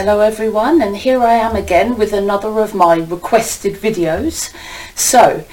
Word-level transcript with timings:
Hello 0.00 0.20
everyone 0.20 0.80
and 0.80 0.96
here 0.96 1.22
I 1.22 1.34
am 1.34 1.54
again 1.54 1.98
with 1.98 2.14
another 2.14 2.58
of 2.60 2.74
my 2.74 2.94
requested 2.94 3.74
videos. 3.74 4.50
So, 4.94 5.44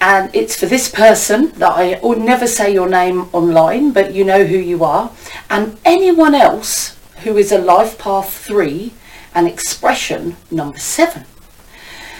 and 0.00 0.32
it's 0.32 0.54
for 0.54 0.66
this 0.66 0.88
person 0.88 1.50
that 1.54 1.72
I 1.72 1.98
will 2.00 2.14
never 2.14 2.46
say 2.46 2.72
your 2.72 2.88
name 2.88 3.22
online 3.32 3.90
but 3.90 4.14
you 4.14 4.22
know 4.22 4.44
who 4.44 4.56
you 4.56 4.84
are 4.84 5.10
and 5.50 5.80
anyone 5.84 6.36
else 6.36 6.96
who 7.24 7.36
is 7.36 7.50
a 7.50 7.58
life 7.58 7.98
path 7.98 8.32
3 8.32 8.92
and 9.34 9.48
expression 9.48 10.36
number 10.48 10.78
7. 10.78 11.24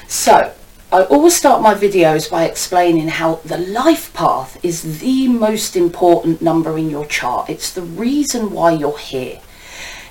So, 0.08 0.52
I 0.90 1.04
always 1.04 1.36
start 1.36 1.62
my 1.62 1.74
videos 1.74 2.28
by 2.28 2.46
explaining 2.46 3.06
how 3.06 3.36
the 3.44 3.58
life 3.58 4.12
path 4.14 4.58
is 4.64 4.98
the 4.98 5.28
most 5.28 5.76
important 5.76 6.42
number 6.42 6.76
in 6.76 6.90
your 6.90 7.06
chart. 7.06 7.48
It's 7.48 7.70
the 7.72 7.82
reason 7.82 8.50
why 8.50 8.72
you're 8.72 8.98
here. 8.98 9.42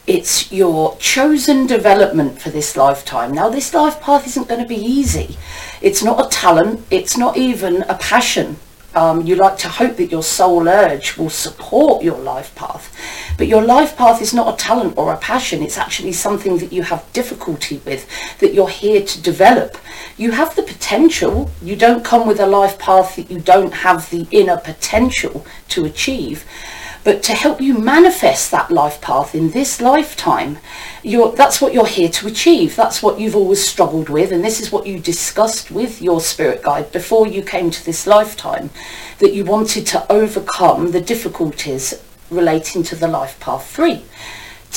It's 0.08 0.54
your 0.54 0.96
chosen 1.00 1.68
development 1.68 2.42
for 2.42 2.50
this 2.50 2.78
lifetime. 2.78 3.34
Now, 3.34 3.50
this 3.50 3.74
life 3.74 4.00
path 4.00 4.26
isn't 4.26 4.48
going 4.48 4.62
to 4.62 4.68
be 4.68 4.78
easy. 4.78 5.38
It's 5.82 6.02
not 6.02 6.26
a 6.26 6.30
talent. 6.30 6.86
It's 6.90 7.18
not 7.18 7.36
even 7.36 7.82
a 7.90 7.96
passion. 7.96 8.56
Um, 8.96 9.26
you 9.26 9.36
like 9.36 9.58
to 9.58 9.68
hope 9.68 9.98
that 9.98 10.10
your 10.10 10.24
soul 10.24 10.70
urge 10.70 11.18
will 11.18 11.30
support 11.30 12.06
your 12.06 12.18
life 12.18 12.56
path. 12.56 12.96
But 13.38 13.48
your 13.48 13.62
life 13.62 13.98
path 13.98 14.22
is 14.22 14.34
not 14.34 14.54
a 14.54 14.58
talent 14.58 14.98
or 14.98 15.12
a 15.12 15.18
passion. 15.18 15.62
It's 15.62 15.78
actually 15.78 16.14
something 16.14 16.58
that 16.60 16.72
you 16.72 16.84
have 16.84 17.12
difficulty 17.12 17.82
with, 17.84 18.08
that 18.40 18.54
you're 18.54 18.70
here 18.70 19.04
to 19.04 19.22
develop. 19.22 19.78
You 20.16 20.32
have 20.32 20.56
the 20.56 20.64
potential. 20.64 21.52
You 21.62 21.76
don't 21.76 22.06
come 22.06 22.26
with 22.26 22.40
a 22.40 22.48
life 22.48 22.80
path 22.80 23.18
that 23.18 23.30
you 23.30 23.42
don't 23.42 23.74
have 23.74 24.10
the 24.10 24.26
inner 24.32 24.58
potential 24.58 25.46
to 25.68 25.84
achieve 25.84 26.46
but 27.08 27.24
to 27.24 27.34
help 27.34 27.62
you 27.62 27.74
manifest 27.74 28.52
that 28.52 28.70
life 28.70 29.00
path 29.00 29.34
in 29.34 29.52
this 29.52 29.80
lifetime 29.80 30.58
you're, 31.04 31.32
that's 31.32 31.62
what 31.62 31.74
you're 31.74 31.88
here 31.88 32.10
to 32.10 32.28
achieve. 32.28 32.76
That's 32.76 33.02
what 33.02 33.18
you've 33.18 33.38
always 33.38 33.66
struggled 33.66 34.10
with 34.10 34.34
and 34.34 34.44
this 34.44 34.60
is 34.60 34.74
what 34.74 34.86
you 34.86 35.00
discussed 35.00 35.72
with 35.72 36.02
your 36.02 36.20
spirit 36.20 36.64
guide 36.64 36.92
before 36.92 37.26
you 37.26 37.44
came 37.44 37.72
to 37.72 37.86
this 37.86 38.08
lifetime 38.08 38.72
that 39.20 39.34
you 39.34 39.46
wanted 39.46 39.88
to 39.88 40.12
overcome 40.12 40.92
the 40.92 41.00
difficulties 41.00 42.04
relating 42.30 42.84
to 42.84 42.96
the 42.98 43.08
life 43.08 43.40
path 43.40 43.66
3 43.74 44.04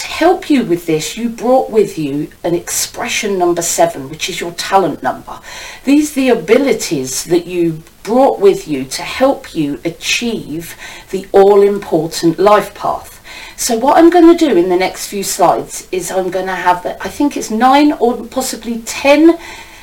to 0.01 0.07
help 0.07 0.49
you 0.49 0.65
with 0.65 0.87
this, 0.87 1.19
you 1.19 1.29
brought 1.29 1.71
with 1.71 1.99
you 1.99 2.31
an 2.43 2.55
expression 2.55 3.39
number 3.39 3.61
seven, 3.61 4.09
which 4.09 4.31
is 4.31 4.41
your 4.41 4.53
talent 4.53 5.03
number. 5.03 5.39
These 5.85 6.15
the 6.15 6.31
abilities 6.31 7.25
that 7.25 7.47
you 7.47 7.83
brought 8.03 8.41
with 8.41 8.67
you 8.67 8.87
to 8.87 9.03
help 9.03 9.55
you 9.55 9.79
achieve 9.85 10.75
the 11.11 11.27
all-important 11.33 12.39
life 12.39 12.75
path. 12.75 13.23
So 13.59 13.77
what 13.77 13.99
I'm 13.99 14.09
going 14.09 14.27
to 14.27 14.47
do 14.49 14.57
in 14.57 14.71
the 14.71 14.77
next 14.77 15.09
few 15.09 15.23
slides 15.23 15.87
is 15.93 16.11
I'm 16.11 16.31
going 16.31 16.47
to 16.47 16.55
have, 16.55 16.87
I 16.87 17.09
think 17.09 17.37
it's 17.37 17.51
nine 17.51 17.93
or 17.93 18.25
possibly 18.25 18.81
ten 18.87 19.39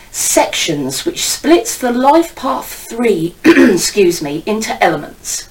sections 0.10 1.06
which 1.06 1.28
splits 1.28 1.78
the 1.78 1.92
life 1.92 2.36
path 2.36 2.88
three, 2.90 3.36
excuse 3.46 4.20
me, 4.24 4.42
into 4.48 4.84
elements. 4.84 5.48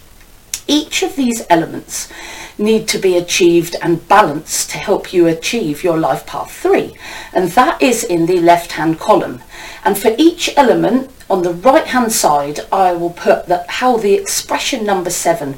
Each 0.67 1.03
of 1.03 1.17
these 1.17 1.45
elements 1.49 2.11
need 2.59 2.89
to 2.89 2.99
be 2.99 3.17
achieved 3.17 3.77
and 3.83 4.07
balanced 4.09 4.71
to 4.71 4.79
help 4.79 5.13
you 5.13 5.27
achieve 5.27 5.85
your 5.85 5.99
life 5.99 6.27
path 6.27 6.51
3 6.51 6.95
and 7.35 7.51
that 7.51 7.81
is 7.83 8.03
in 8.03 8.25
the 8.27 8.41
left 8.41 8.73
hand 8.73 8.99
column 8.99 9.43
and 9.85 9.99
for 9.99 10.15
each 10.17 10.49
element 10.57 11.11
on 11.29 11.43
the 11.43 11.53
right 11.53 11.87
hand 11.89 12.11
side 12.11 12.61
I 12.73 12.95
will 12.95 13.11
put 13.11 13.47
that 13.47 13.69
how 13.69 13.99
the 13.99 14.15
expression 14.15 14.87
number 14.87 15.11
7 15.11 15.57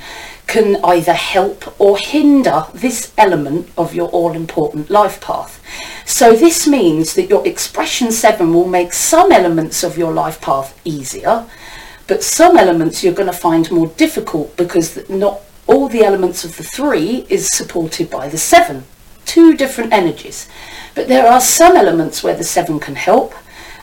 can 0.49 0.83
either 0.83 1.13
help 1.13 1.79
or 1.81 1.99
hinder 1.99 2.65
this 2.73 3.13
element 3.19 3.69
of 3.77 3.95
your 3.95 4.09
all-important 4.09 4.89
life 4.89 5.21
path. 5.21 5.63
So 6.07 6.35
this 6.35 6.67
means 6.67 7.15
that 7.15 7.29
your 7.29 7.47
expression 7.47 8.11
7 8.11 8.53
will 8.53 8.67
make 8.67 8.95
some 8.95 9.31
elements 9.31 9.85
of 9.85 9.99
your 9.99 10.13
life 10.13 10.41
path 10.41 10.81
easier 10.85 11.45
but 12.09 12.25
some 12.25 12.57
elements 12.57 13.05
you're 13.05 13.15
going 13.15 13.31
to 13.31 13.39
find 13.39 13.71
more 13.71 13.87
difficult 13.87 14.57
because 14.57 15.09
not 15.09 15.43
all 15.69 15.89
the 15.89 16.03
elements 16.03 16.45
of 16.45 16.57
the 16.57 16.65
three 16.65 17.27
is 17.29 17.49
supported 17.49 18.11
by 18.11 18.29
the 18.29 18.39
seven. 18.39 18.85
Two 19.27 19.55
different 19.55 19.93
energies. 19.93 20.49
But 20.95 21.07
there 21.07 21.27
are 21.27 21.41
some 21.41 21.77
elements 21.77 22.23
where 22.23 22.35
the 22.35 22.43
seven 22.43 22.81
can 22.81 22.97
help 22.97 23.35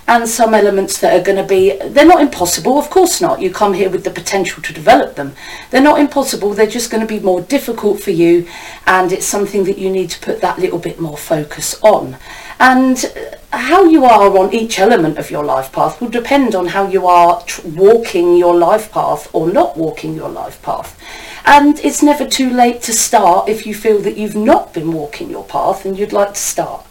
and 0.08 0.28
some 0.28 0.54
elements 0.54 1.00
that 1.00 1.20
are 1.20 1.24
going 1.24 1.38
to 1.38 1.48
be, 1.48 1.78
they're 1.78 2.06
not 2.06 2.22
impossible, 2.22 2.78
of 2.78 2.90
course 2.90 3.22
not. 3.22 3.42
You 3.42 3.52
come 3.52 3.74
here 3.74 3.90
with 3.90 4.04
the 4.04 4.12
potential 4.12 4.62
to 4.64 4.74
develop 4.74 5.16
them. 5.16 5.34
They're 5.70 5.82
not 5.82 6.00
impossible, 6.00 6.54
they're 6.54 6.68
just 6.68 6.92
going 6.92 7.02
to 7.02 7.08
be 7.08 7.20
more 7.20 7.42
difficult 7.42 8.02
for 8.02 8.12
you 8.12 8.48
and 8.86 9.12
it's 9.12 9.26
something 9.26 9.64
that 9.66 9.78
you 9.78 9.90
need 9.90 10.10
to 10.12 10.20
put 10.20 10.42
that 10.42 10.60
little 10.60 10.80
bit 10.80 11.00
more 11.00 11.18
focus 11.18 11.80
on. 11.82 12.18
And 12.60 13.04
how 13.52 13.84
you 13.86 14.06
are 14.06 14.38
on 14.38 14.54
each 14.54 14.80
element 14.80 15.18
of 15.18 15.32
your 15.32 15.44
life 15.44 15.72
path 15.72 16.00
will 16.00 16.10
depend 16.10 16.56
on 16.56 16.68
how 16.68 16.88
you 16.88 17.06
are 17.08 17.44
walking 17.64 18.38
your 18.38 18.56
life 18.56 18.92
path 18.92 19.30
or 19.34 19.52
not 19.52 19.78
walking 19.78 20.16
your 20.16 20.30
life 20.30 20.62
path. 20.62 21.00
And 21.46 21.80
it's 21.80 22.02
never 22.02 22.26
too 22.26 22.50
late 22.50 22.82
to 22.84 22.94
start 22.94 23.50
if 23.50 23.66
you 23.66 23.76
feel 23.76 24.00
that 24.00 24.18
you've 24.18 24.36
not 24.36 24.74
been 24.74 24.92
walking 24.92 25.30
your 25.30 25.46
path 25.46 25.86
and 25.86 25.98
you'd 25.98 26.14
like 26.14 26.34
to 26.34 26.40
start. 26.40 26.86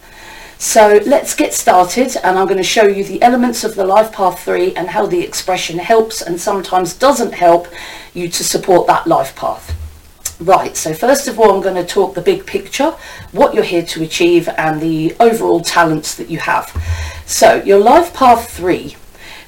So 0.57 1.01
let's 1.05 1.35
get 1.35 1.53
started 1.53 2.15
and 2.23 2.39
I'm 2.39 2.47
going 2.47 2.57
to 2.57 2.63
show 2.63 2.87
you 2.87 3.03
the 3.03 3.21
elements 3.21 3.63
of 3.63 3.75
the 3.75 3.85
Life 3.85 4.13
Path 4.13 4.43
3 4.45 4.75
and 4.75 4.87
how 4.89 5.05
the 5.05 5.21
expression 5.21 5.79
helps 5.79 6.21
and 6.21 6.39
sometimes 6.39 6.93
doesn't 6.93 7.33
help 7.33 7.67
you 8.13 8.29
to 8.29 8.43
support 8.43 8.87
that 8.87 9.05
life 9.05 9.35
path. 9.35 9.75
Right, 10.39 10.75
so 10.75 10.93
first 10.93 11.29
of 11.29 11.39
all 11.39 11.55
I'm 11.55 11.61
going 11.61 11.75
to 11.75 11.85
talk 11.85 12.13
the 12.13 12.21
big 12.21 12.45
picture, 12.45 12.91
what 13.31 13.53
you're 13.53 13.63
here 13.63 13.85
to 13.85 14.03
achieve 14.03 14.49
and 14.57 14.81
the 14.81 15.15
overall 15.19 15.61
talents 15.61 16.15
that 16.15 16.29
you 16.29 16.39
have. 16.39 16.69
So 17.25 17.63
your 17.63 17.79
Life 17.79 18.13
Path 18.13 18.49
3 18.49 18.97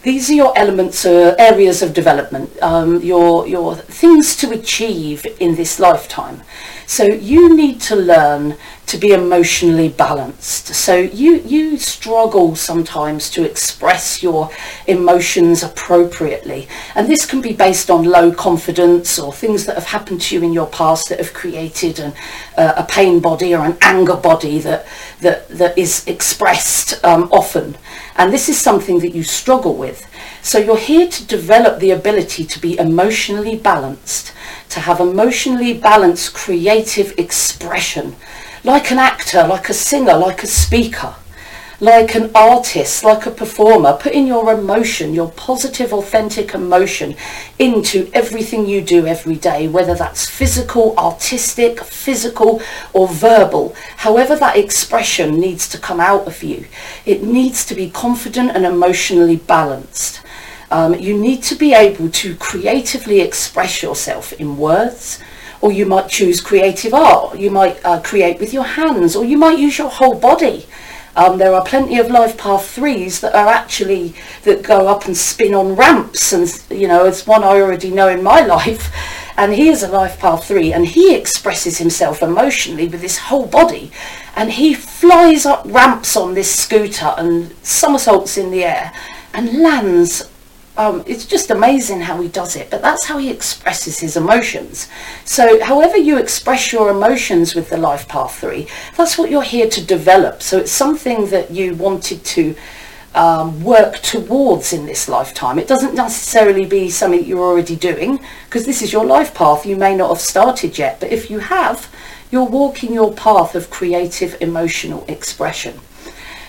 these 0.04 0.30
are 0.30 0.34
your 0.36 0.58
elements 0.58 1.06
or 1.06 1.32
uh, 1.32 1.36
areas 1.38 1.82
of 1.82 1.94
development, 1.94 2.50
um, 2.62 3.02
your, 3.02 3.46
your 3.46 3.76
things 3.76 4.38
to 4.38 4.52
achieve 4.52 5.26
in 5.42 5.56
this 5.56 5.82
lifetime. 5.82 6.44
So 6.88 7.04
you 7.04 7.54
need 7.54 7.82
to 7.82 7.98
learn 7.98 8.56
to 8.86 8.98
be 8.98 9.12
emotionally 9.12 9.90
balanced. 9.90 10.68
So 10.68 10.96
you, 10.96 11.42
you 11.42 11.78
struggle 11.78 12.56
sometimes 12.56 13.30
to 13.32 13.44
express 13.44 14.24
your 14.24 14.50
emotions 14.88 15.64
appropriately. 15.64 16.70
And 16.96 17.10
this 17.10 17.26
can 17.26 17.42
be 17.42 17.52
based 17.52 17.90
on 17.92 18.06
low 18.06 18.32
confidence 18.32 19.20
or 19.20 19.34
things 19.34 19.66
that 19.66 19.76
have 19.76 19.88
happened 19.88 20.22
to 20.22 20.36
you 20.36 20.44
in 20.44 20.54
your 20.54 20.68
past 20.68 21.10
that 21.10 21.20
have 21.20 21.34
created 21.34 22.00
an, 22.00 22.14
uh, 22.56 22.76
a 22.78 22.84
pain 22.86 23.20
body 23.20 23.54
or 23.54 23.66
an 23.66 23.78
anger 23.82 24.16
body 24.16 24.60
that, 24.60 24.88
that, 25.20 25.50
that 25.50 25.78
is 25.78 26.08
expressed 26.08 27.04
um, 27.04 27.24
often. 27.34 27.76
And 28.16 28.32
this 28.32 28.48
is 28.48 28.58
something 28.58 29.00
that 29.00 29.14
you 29.14 29.24
struggle 29.24 29.76
with. 29.76 30.08
So 30.42 30.58
you're 30.58 30.78
here 30.78 31.10
to 31.10 31.26
develop 31.28 31.82
the 31.82 31.92
ability 31.92 32.46
to 32.46 32.60
be 32.62 32.80
emotionally 32.80 33.58
balanced, 33.58 34.32
to 34.70 34.80
have 34.82 35.00
emotionally 35.00 35.74
balanced 35.74 36.34
creative 36.34 37.14
expression 37.18 38.16
like 38.64 38.92
an 38.92 39.00
actor, 39.00 39.48
like 39.48 39.70
a 39.70 39.74
singer, 39.74 40.14
like 40.14 40.44
a 40.44 40.48
speaker, 40.48 41.16
like 41.80 42.16
an 42.16 42.32
artist, 42.34 43.04
like 43.04 43.26
a 43.26 43.32
performer, 43.32 43.94
putting 43.94 44.26
your 44.28 44.52
emotion, 44.52 45.14
your 45.14 45.32
positive, 45.32 45.94
authentic 45.94 46.54
emotion 46.54 47.16
into 47.60 48.10
everything 48.14 48.66
you 48.66 48.82
do 48.82 49.06
every 49.06 49.36
day, 49.36 49.68
whether 49.68 49.94
that's 49.94 50.30
physical, 50.30 50.98
artistic, 50.98 51.80
physical, 51.80 52.62
or 52.94 53.08
verbal. 53.08 53.76
However 53.98 54.36
that 54.36 54.58
expression 54.58 55.40
needs 55.40 55.70
to 55.70 55.78
come 55.78 56.00
out 56.00 56.28
of 56.28 56.44
you, 56.44 56.66
it 57.06 57.24
needs 57.24 57.66
to 57.68 57.76
be 57.76 57.90
confident 57.90 58.52
and 58.52 58.66
emotionally 58.66 59.38
balanced. 59.38 60.22
Um, 60.70 60.96
you 60.96 61.18
need 61.18 61.44
to 61.44 61.56
be 61.56 61.74
able 61.74 62.10
to 62.10 62.36
creatively 62.36 63.22
express 63.22 63.82
yourself 63.82 64.34
in 64.34 64.58
words, 64.58 65.20
or 65.62 65.72
you 65.72 65.86
might 65.86 66.10
choose 66.10 66.42
creative 66.42 66.94
art, 66.94 67.40
you 67.40 67.50
might 67.50 67.84
uh, 67.86 68.02
create 68.02 68.40
with 68.40 68.54
your 68.54 68.64
hands, 68.64 69.16
or 69.16 69.24
you 69.24 69.38
might 69.38 69.58
use 69.58 69.78
your 69.78 69.90
whole 69.90 70.20
body. 70.20 70.66
Um, 71.16 71.40
there 71.40 71.54
are 71.54 71.66
plenty 71.66 71.98
of 71.98 72.12
life 72.12 72.38
path 72.38 72.70
threes 72.70 73.22
that 73.22 73.34
are 73.34 73.48
actually 73.48 74.14
that 74.44 74.62
go 74.62 74.88
up 74.88 75.06
and 75.06 75.18
spin 75.18 75.56
on 75.56 75.76
ramps, 75.76 76.32
and 76.32 76.48
you 76.70 76.88
know, 76.88 77.06
it's 77.06 77.26
one 77.26 77.44
I 77.44 77.60
already 77.60 77.90
know 77.90 78.08
in 78.08 78.22
my 78.22 78.42
life. 78.46 78.94
And 79.36 79.54
he 79.54 79.70
is 79.70 79.84
a 79.84 79.88
life 79.88 80.20
path 80.20 80.48
three, 80.48 80.74
and 80.74 80.86
he 80.86 81.16
expresses 81.16 81.78
himself 81.78 82.22
emotionally 82.22 82.88
with 82.88 83.02
his 83.02 83.18
whole 83.18 83.48
body, 83.48 83.92
and 84.36 84.52
he 84.52 84.74
flies 84.74 85.46
up 85.46 85.64
ramps 85.66 86.16
on 86.16 86.34
this 86.34 86.54
scooter 86.54 87.14
and 87.18 87.56
somersaults 87.64 88.38
in 88.38 88.52
the 88.52 88.64
air, 88.64 88.94
and 89.34 89.62
lands 89.62 90.30
um, 90.78 91.04
it's 91.08 91.26
just 91.26 91.50
amazing 91.50 92.02
how 92.02 92.22
he 92.22 92.28
does 92.28 92.56
it, 92.56 92.70
but 92.70 92.82
that's 92.82 93.06
how 93.06 93.18
he 93.18 93.30
expresses 93.30 94.00
his 94.00 94.16
emotions. 94.16 94.88
So 95.26 95.62
however 95.64 95.98
you 95.98 96.18
express 96.18 96.72
your 96.72 96.90
emotions 96.90 97.56
with 97.56 97.70
the 97.70 97.78
Life 97.78 98.08
Path 98.08 98.40
3, 98.40 98.68
that's 98.96 99.18
what 99.18 99.32
you're 99.32 99.42
here 99.42 99.68
to 99.68 99.84
develop. 99.84 100.42
So 100.42 100.60
it's 100.60 100.72
something 100.72 101.30
that 101.32 101.50
you 101.52 101.74
wanted 101.76 102.24
to 102.26 102.56
um, 103.16 103.64
work 103.64 103.98
towards 104.00 104.72
in 104.72 104.86
this 104.86 105.10
lifetime. 105.10 105.58
It 105.58 105.68
doesn't 105.68 105.96
necessarily 105.96 106.66
be 106.66 106.92
something 106.92 107.26
you're 107.26 107.40
already 107.40 107.76
doing, 107.76 108.20
because 108.46 108.66
this 108.68 108.84
is 108.84 108.94
your 108.94 109.06
life 109.06 109.34
path. 109.34 109.66
You 109.66 109.76
may 109.76 109.96
not 109.96 110.10
have 110.10 110.22
started 110.22 110.78
yet, 110.78 111.00
but 111.00 111.12
if 111.12 111.32
you 111.32 111.40
have, 111.40 111.92
you're 112.30 112.46
walking 112.46 112.94
your 112.94 113.14
path 113.14 113.56
of 113.56 113.72
creative 113.72 114.38
emotional 114.42 115.04
expression. 115.08 115.80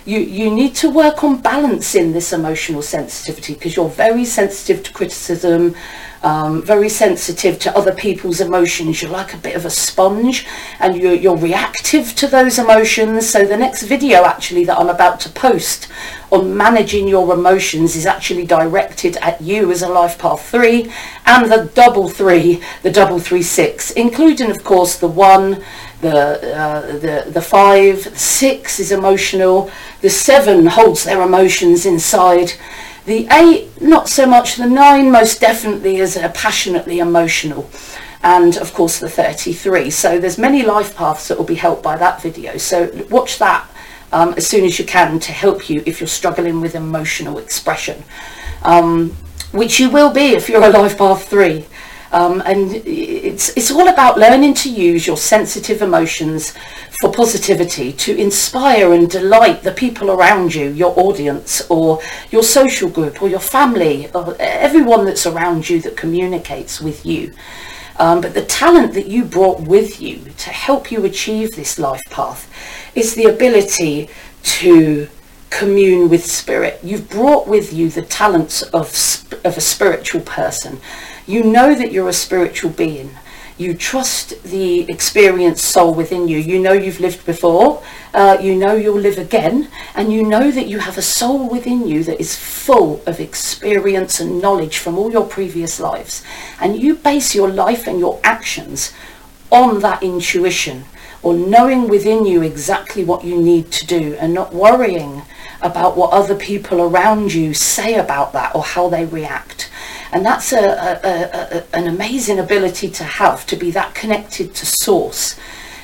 You, 0.08 0.20
you 0.20 0.50
need 0.50 0.74
to 0.76 0.88
work 0.88 1.22
on 1.22 1.42
balancing 1.42 2.12
this 2.12 2.32
emotional 2.32 2.80
sensitivity 2.80 3.52
because 3.52 3.76
you're 3.76 3.90
very 3.90 4.24
sensitive 4.24 4.82
to 4.84 4.92
criticism, 4.94 5.74
um, 6.22 6.62
very 6.62 6.88
sensitive 6.88 7.58
to 7.58 7.76
other 7.76 7.94
people's 7.94 8.40
emotions. 8.40 9.02
You're 9.02 9.10
like 9.10 9.34
a 9.34 9.36
bit 9.36 9.54
of 9.54 9.66
a 9.66 9.70
sponge 9.70 10.46
and 10.80 10.96
you're, 10.96 11.12
you're 11.12 11.36
reactive 11.36 12.14
to 12.16 12.26
those 12.26 12.58
emotions. 12.58 13.28
So 13.28 13.44
the 13.44 13.58
next 13.58 13.82
video 13.82 14.24
actually 14.24 14.64
that 14.64 14.78
I'm 14.78 14.88
about 14.88 15.20
to 15.20 15.28
post 15.28 15.88
on 16.30 16.56
managing 16.56 17.06
your 17.06 17.34
emotions 17.34 17.94
is 17.94 18.06
actually 18.06 18.46
directed 18.46 19.18
at 19.18 19.42
you 19.42 19.70
as 19.70 19.82
a 19.82 19.88
life 19.88 20.18
path 20.18 20.42
three 20.48 20.90
and 21.26 21.52
the 21.52 21.70
double 21.74 22.08
three, 22.08 22.62
the 22.82 22.90
double 22.90 23.18
three 23.18 23.42
six, 23.42 23.90
including 23.90 24.50
of 24.50 24.64
course 24.64 24.96
the 24.96 25.08
one, 25.08 25.62
the 26.00 26.56
uh, 26.56 26.92
the 26.98 27.30
the 27.30 27.42
five, 27.42 28.00
six 28.18 28.78
is 28.78 28.92
emotional, 28.92 29.70
the 30.00 30.10
seven 30.10 30.66
holds 30.66 31.04
their 31.04 31.22
emotions 31.22 31.86
inside, 31.86 32.52
the 33.06 33.26
eight, 33.32 33.80
not 33.80 34.08
so 34.08 34.26
much. 34.26 34.56
The 34.56 34.66
nine, 34.66 35.10
most 35.10 35.40
definitely, 35.40 35.96
is 35.96 36.18
passionately 36.34 36.98
emotional. 36.98 37.68
And 38.22 38.56
of 38.56 38.74
course 38.74 38.98
the 38.98 39.08
33. 39.08 39.90
So 39.90 40.18
there's 40.18 40.38
many 40.38 40.64
life 40.64 40.96
paths 40.96 41.28
that 41.28 41.38
will 41.38 41.44
be 41.44 41.54
helped 41.54 41.84
by 41.84 41.96
that 41.96 42.20
video. 42.20 42.56
So 42.58 42.90
watch 43.10 43.38
that 43.38 43.68
um, 44.12 44.34
as 44.36 44.46
soon 44.46 44.64
as 44.64 44.78
you 44.78 44.84
can 44.84 45.20
to 45.20 45.32
help 45.32 45.70
you 45.70 45.82
if 45.86 46.00
you're 46.00 46.08
struggling 46.08 46.60
with 46.60 46.74
emotional 46.74 47.38
expression. 47.38 48.02
Um, 48.62 49.16
which 49.52 49.80
you 49.80 49.88
will 49.88 50.12
be 50.12 50.34
if 50.34 50.48
you're 50.48 50.64
a 50.64 50.68
life 50.68 50.98
path 50.98 51.28
three. 51.28 51.64
Um, 52.12 52.42
and 52.46 52.72
it's, 52.86 53.50
it's 53.56 53.70
all 53.70 53.88
about 53.88 54.18
learning 54.18 54.54
to 54.54 54.70
use 54.70 55.06
your 55.06 55.16
sensitive 55.16 55.82
emotions 55.82 56.54
for 57.00 57.12
positivity 57.12 57.92
to 57.92 58.16
inspire 58.16 58.92
and 58.92 59.08
delight 59.10 59.62
the 59.62 59.72
people 59.72 60.10
around 60.10 60.54
you, 60.54 60.70
your 60.70 60.98
audience 60.98 61.62
or 61.68 62.00
your 62.30 62.42
social 62.42 62.88
group 62.88 63.22
or 63.22 63.28
your 63.28 63.40
family 63.40 64.10
or 64.14 64.34
everyone 64.40 65.04
that's 65.04 65.26
around 65.26 65.68
you 65.68 65.80
that 65.82 65.96
communicates 65.96 66.80
with 66.80 67.04
you. 67.04 67.32
Um, 67.98 68.20
but 68.20 68.34
the 68.34 68.44
talent 68.44 68.94
that 68.94 69.08
you 69.08 69.24
brought 69.24 69.60
with 69.60 70.00
you 70.00 70.20
to 70.38 70.50
help 70.50 70.90
you 70.90 71.04
achieve 71.04 71.56
this 71.56 71.78
life 71.78 72.02
path 72.10 72.50
is 72.94 73.14
the 73.14 73.24
ability 73.24 74.08
to 74.42 75.08
commune 75.50 76.08
with 76.08 76.24
spirit. 76.24 76.78
You've 76.82 77.08
brought 77.08 77.48
with 77.48 77.72
you 77.72 77.90
the 77.90 78.02
talents 78.02 78.62
of, 78.62 78.86
of 79.44 79.56
a 79.56 79.60
spiritual 79.60 80.20
person. 80.22 80.80
You 81.28 81.44
know 81.44 81.74
that 81.76 81.92
you're 81.92 82.08
a 82.08 82.12
spiritual 82.12 82.70
being 82.70 83.10
you 83.58 83.74
trust 83.74 84.40
the 84.44 84.88
experienced 84.88 85.64
soul 85.64 85.92
within 85.92 86.28
you. 86.28 86.38
You 86.38 86.60
know 86.60 86.72
you've 86.72 87.00
lived 87.00 87.26
before, 87.26 87.82
uh, 88.14 88.38
you 88.40 88.54
know 88.54 88.74
you'll 88.74 89.00
live 89.00 89.18
again, 89.18 89.68
and 89.96 90.12
you 90.12 90.22
know 90.22 90.52
that 90.52 90.68
you 90.68 90.78
have 90.78 90.96
a 90.96 91.02
soul 91.02 91.48
within 91.48 91.86
you 91.86 92.04
that 92.04 92.20
is 92.20 92.36
full 92.36 93.02
of 93.04 93.18
experience 93.18 94.20
and 94.20 94.40
knowledge 94.40 94.78
from 94.78 94.96
all 94.96 95.10
your 95.10 95.26
previous 95.26 95.80
lives. 95.80 96.22
And 96.60 96.80
you 96.80 96.94
base 96.94 97.34
your 97.34 97.50
life 97.50 97.88
and 97.88 97.98
your 97.98 98.20
actions 98.22 98.92
on 99.50 99.80
that 99.80 100.04
intuition 100.04 100.84
or 101.20 101.34
knowing 101.34 101.88
within 101.88 102.24
you 102.24 102.42
exactly 102.42 103.02
what 103.04 103.24
you 103.24 103.42
need 103.42 103.72
to 103.72 103.86
do 103.86 104.14
and 104.20 104.32
not 104.32 104.54
worrying 104.54 105.22
about 105.60 105.96
what 105.96 106.12
other 106.12 106.36
people 106.36 106.80
around 106.80 107.34
you 107.34 107.52
say 107.52 107.96
about 107.96 108.32
that 108.34 108.54
or 108.54 108.62
how 108.62 108.88
they 108.88 109.04
react. 109.04 109.67
And 110.12 110.24
that's 110.24 110.52
a, 110.52 110.58
a, 110.58 111.58
a, 111.58 111.76
an 111.76 111.86
amazing 111.86 112.38
ability 112.38 112.90
to 112.90 113.04
have, 113.04 113.46
to 113.46 113.56
be 113.56 113.70
that 113.72 113.94
connected 113.94 114.54
to 114.54 114.66
source. 114.66 115.38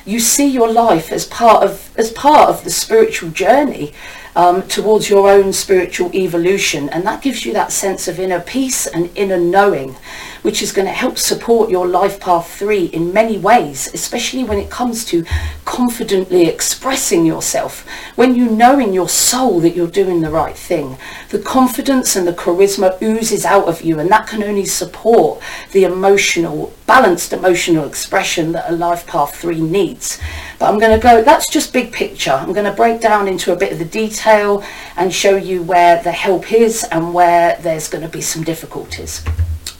You 0.06 0.20
see 0.20 0.46
your 0.46 0.70
life 0.70 1.12
as 1.12 1.26
part 1.26 1.64
of, 1.64 1.90
as 1.96 2.10
part 2.12 2.48
of 2.48 2.64
the 2.64 2.70
spiritual 2.70 3.30
journey 3.30 3.94
um, 4.36 4.62
towards 4.62 5.08
your 5.08 5.30
own 5.30 5.52
spiritual 5.52 6.14
evolution. 6.14 6.88
And 6.90 7.04
that 7.04 7.22
gives 7.22 7.46
you 7.46 7.52
that 7.54 7.72
sense 7.72 8.08
of 8.08 8.18
inner 8.18 8.40
peace 8.40 8.86
and 8.86 9.10
inner 9.14 9.38
knowing, 9.38 9.96
which 10.44 10.61
is 10.61 10.73
going 10.73 10.87
to 10.87 10.93
help 10.93 11.17
support 11.17 11.70
your 11.70 11.87
life 11.87 12.20
path 12.20 12.55
three 12.58 12.85
in 12.87 13.14
many 13.14 13.38
ways, 13.38 13.88
especially 13.94 14.44
when 14.44 14.58
it 14.58 14.69
comes 14.69 15.02
to 15.06 15.25
confidently 15.64 16.46
expressing 16.46 17.25
yourself. 17.25 17.88
When 18.14 18.35
you 18.35 18.50
know 18.50 18.79
in 18.79 18.93
your 18.93 19.08
soul 19.08 19.58
that 19.61 19.75
you're 19.75 19.87
doing 19.87 20.20
the 20.20 20.31
right 20.31 20.55
thing, 20.55 20.99
the 21.31 21.38
confidence 21.38 22.14
and 22.14 22.29
the 22.29 22.35
charisma 22.35 23.00
oozes 23.00 23.46
out 23.46 23.69
of 23.69 23.81
you, 23.81 23.99
and 23.99 24.11
that 24.11 24.26
can 24.26 24.43
only 24.43 24.67
support 24.67 25.43
the 25.73 25.85
emotional, 25.85 26.75
balanced 26.87 27.32
emotional 27.32 27.87
expression 27.87 28.52
that 28.52 28.70
a 28.70 28.76
life 28.76 29.06
path 29.06 29.35
three 29.35 29.62
needs. 29.62 30.20
But 30.58 30.69
I'm 30.69 30.79
going 30.79 30.94
to 30.94 31.02
go, 31.02 31.23
that's 31.23 31.50
just 31.50 31.73
big 31.73 31.91
picture. 31.91 32.32
I'm 32.32 32.52
going 32.52 32.67
to 32.67 32.76
break 32.76 33.00
down 33.00 33.29
into 33.29 33.55
a 33.55 33.56
bit 33.56 33.73
of 33.73 33.79
the 33.79 33.87
detail 33.87 34.62
and 34.99 35.11
show 35.11 35.37
you 35.37 35.62
where 35.62 36.02
the 36.02 36.12
help 36.12 36.52
is 36.52 36.85
and 36.85 37.14
where 37.14 37.56
there's 37.62 37.88
going 37.88 38.05
to 38.05 38.11
be 38.11 38.20
some 38.20 38.44
difficulties. 38.44 39.25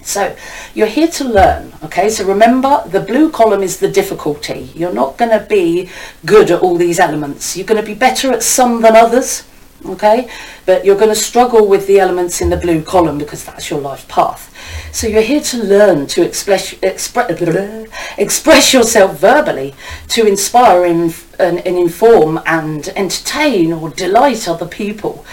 So 0.05 0.37
you're 0.75 0.87
here 0.87 1.09
to 1.09 1.25
learn, 1.25 1.73
okay? 1.83 2.11
So 2.11 2.25
remember, 2.27 2.85
the 2.87 3.01
blue 3.01 3.31
column 3.31 3.63
is 3.63 3.79
the 3.79 3.91
difficulty. 3.91 4.71
You're 4.75 4.93
not 4.93 5.17
going 5.17 5.31
to 5.31 5.45
be 5.47 5.91
good 6.27 6.51
at 6.51 6.61
all 6.61 6.77
these 6.77 7.01
elements. 7.01 7.57
You're 7.57 7.67
going 7.67 7.81
to 7.81 7.87
be 7.87 7.95
better 7.95 8.31
at 8.31 8.43
some 8.43 8.83
than 8.83 8.97
others, 8.97 9.45
okay? 9.87 10.29
But 10.67 10.85
you're 10.85 10.97
going 10.97 11.09
to 11.09 11.17
struggle 11.17 11.67
with 11.67 11.87
the 11.87 12.01
elements 12.01 12.41
in 12.43 12.51
the 12.51 12.57
blue 12.57 12.83
column 12.83 13.19
because 13.19 13.45
that's 13.45 13.71
your 13.71 13.81
life 13.81 14.07
path. 14.09 14.55
So 14.93 15.07
you're 15.07 15.23
here 15.23 15.41
to 15.41 15.63
learn 15.65 16.07
to 16.09 16.23
express, 16.23 16.75
express, 16.83 17.89
express 18.19 18.73
yourself 18.73 19.19
verbally, 19.19 19.75
to 20.09 20.27
inspire 20.27 20.85
and, 20.85 21.15
and, 21.39 21.67
and, 21.67 21.79
inform 21.79 22.41
and 22.47 22.89
entertain 22.89 23.73
or 23.73 23.91
delight 23.91 24.49
other 24.49 24.67
people. 24.67 25.25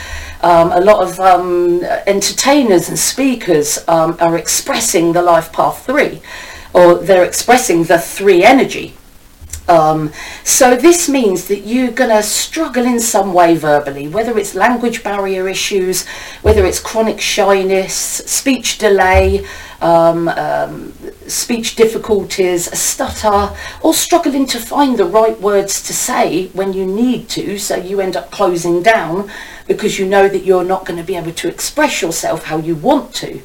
Um, 0.43 0.71
a 0.71 0.81
lot 0.81 1.03
of 1.03 1.19
um, 1.19 1.83
entertainers 2.07 2.89
and 2.89 2.97
speakers 2.97 3.79
um, 3.87 4.17
are 4.19 4.37
expressing 4.37 5.13
the 5.13 5.21
life 5.21 5.53
path 5.53 5.85
three, 5.85 6.21
or 6.73 6.95
they're 6.95 7.23
expressing 7.23 7.83
the 7.83 7.99
three 7.99 8.43
energy. 8.43 8.95
Um, 9.67 10.11
so 10.43 10.75
this 10.75 11.07
means 11.07 11.47
that 11.47 11.59
you're 11.59 11.91
going 11.91 12.09
to 12.09 12.23
struggle 12.23 12.85
in 12.85 12.99
some 12.99 13.33
way 13.33 13.55
verbally, 13.55 14.07
whether 14.07 14.37
it's 14.37 14.55
language 14.55 15.03
barrier 15.03 15.47
issues, 15.47 16.05
whether 16.41 16.65
it's 16.65 16.79
chronic 16.79 17.21
shyness, 17.21 17.93
speech 17.93 18.79
delay, 18.79 19.45
um, 19.79 20.27
um, 20.27 20.93
speech 21.27 21.75
difficulties, 21.75 22.67
a 22.67 22.75
stutter, 22.75 23.55
or 23.81 23.93
struggling 23.93 24.45
to 24.47 24.59
find 24.59 24.97
the 24.97 25.05
right 25.05 25.39
words 25.39 25.81
to 25.83 25.93
say 25.93 26.47
when 26.47 26.73
you 26.73 26.85
need 26.85 27.29
to, 27.29 27.57
so 27.57 27.77
you 27.77 28.01
end 28.01 28.17
up 28.17 28.29
closing 28.31 28.83
down 28.83 29.31
because 29.71 29.97
you 29.97 30.05
know 30.05 30.27
that 30.27 30.43
you're 30.43 30.63
not 30.63 30.85
going 30.85 30.97
to 30.97 31.05
be 31.05 31.15
able 31.15 31.31
to 31.31 31.47
express 31.47 32.01
yourself 32.01 32.43
how 32.45 32.57
you 32.57 32.75
want 32.75 33.13
to. 33.15 33.41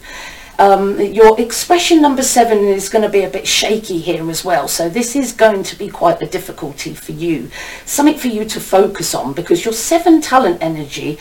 Um, 0.58 0.98
your 1.00 1.38
expression 1.38 2.00
number 2.00 2.22
seven 2.22 2.58
is 2.64 2.88
going 2.88 3.02
to 3.02 3.10
be 3.10 3.22
a 3.22 3.30
bit 3.30 3.46
shaky 3.46 3.98
here 3.98 4.28
as 4.30 4.44
well. 4.44 4.68
So 4.68 4.88
this 4.88 5.14
is 5.14 5.32
going 5.32 5.62
to 5.64 5.76
be 5.76 5.88
quite 5.88 6.22
a 6.22 6.26
difficulty 6.26 6.94
for 6.94 7.12
you. 7.12 7.50
Something 7.84 8.16
for 8.16 8.28
you 8.28 8.44
to 8.46 8.60
focus 8.60 9.14
on 9.14 9.34
because 9.34 9.64
your 9.64 9.74
seven 9.74 10.22
talent 10.22 10.62
energy, 10.62 11.18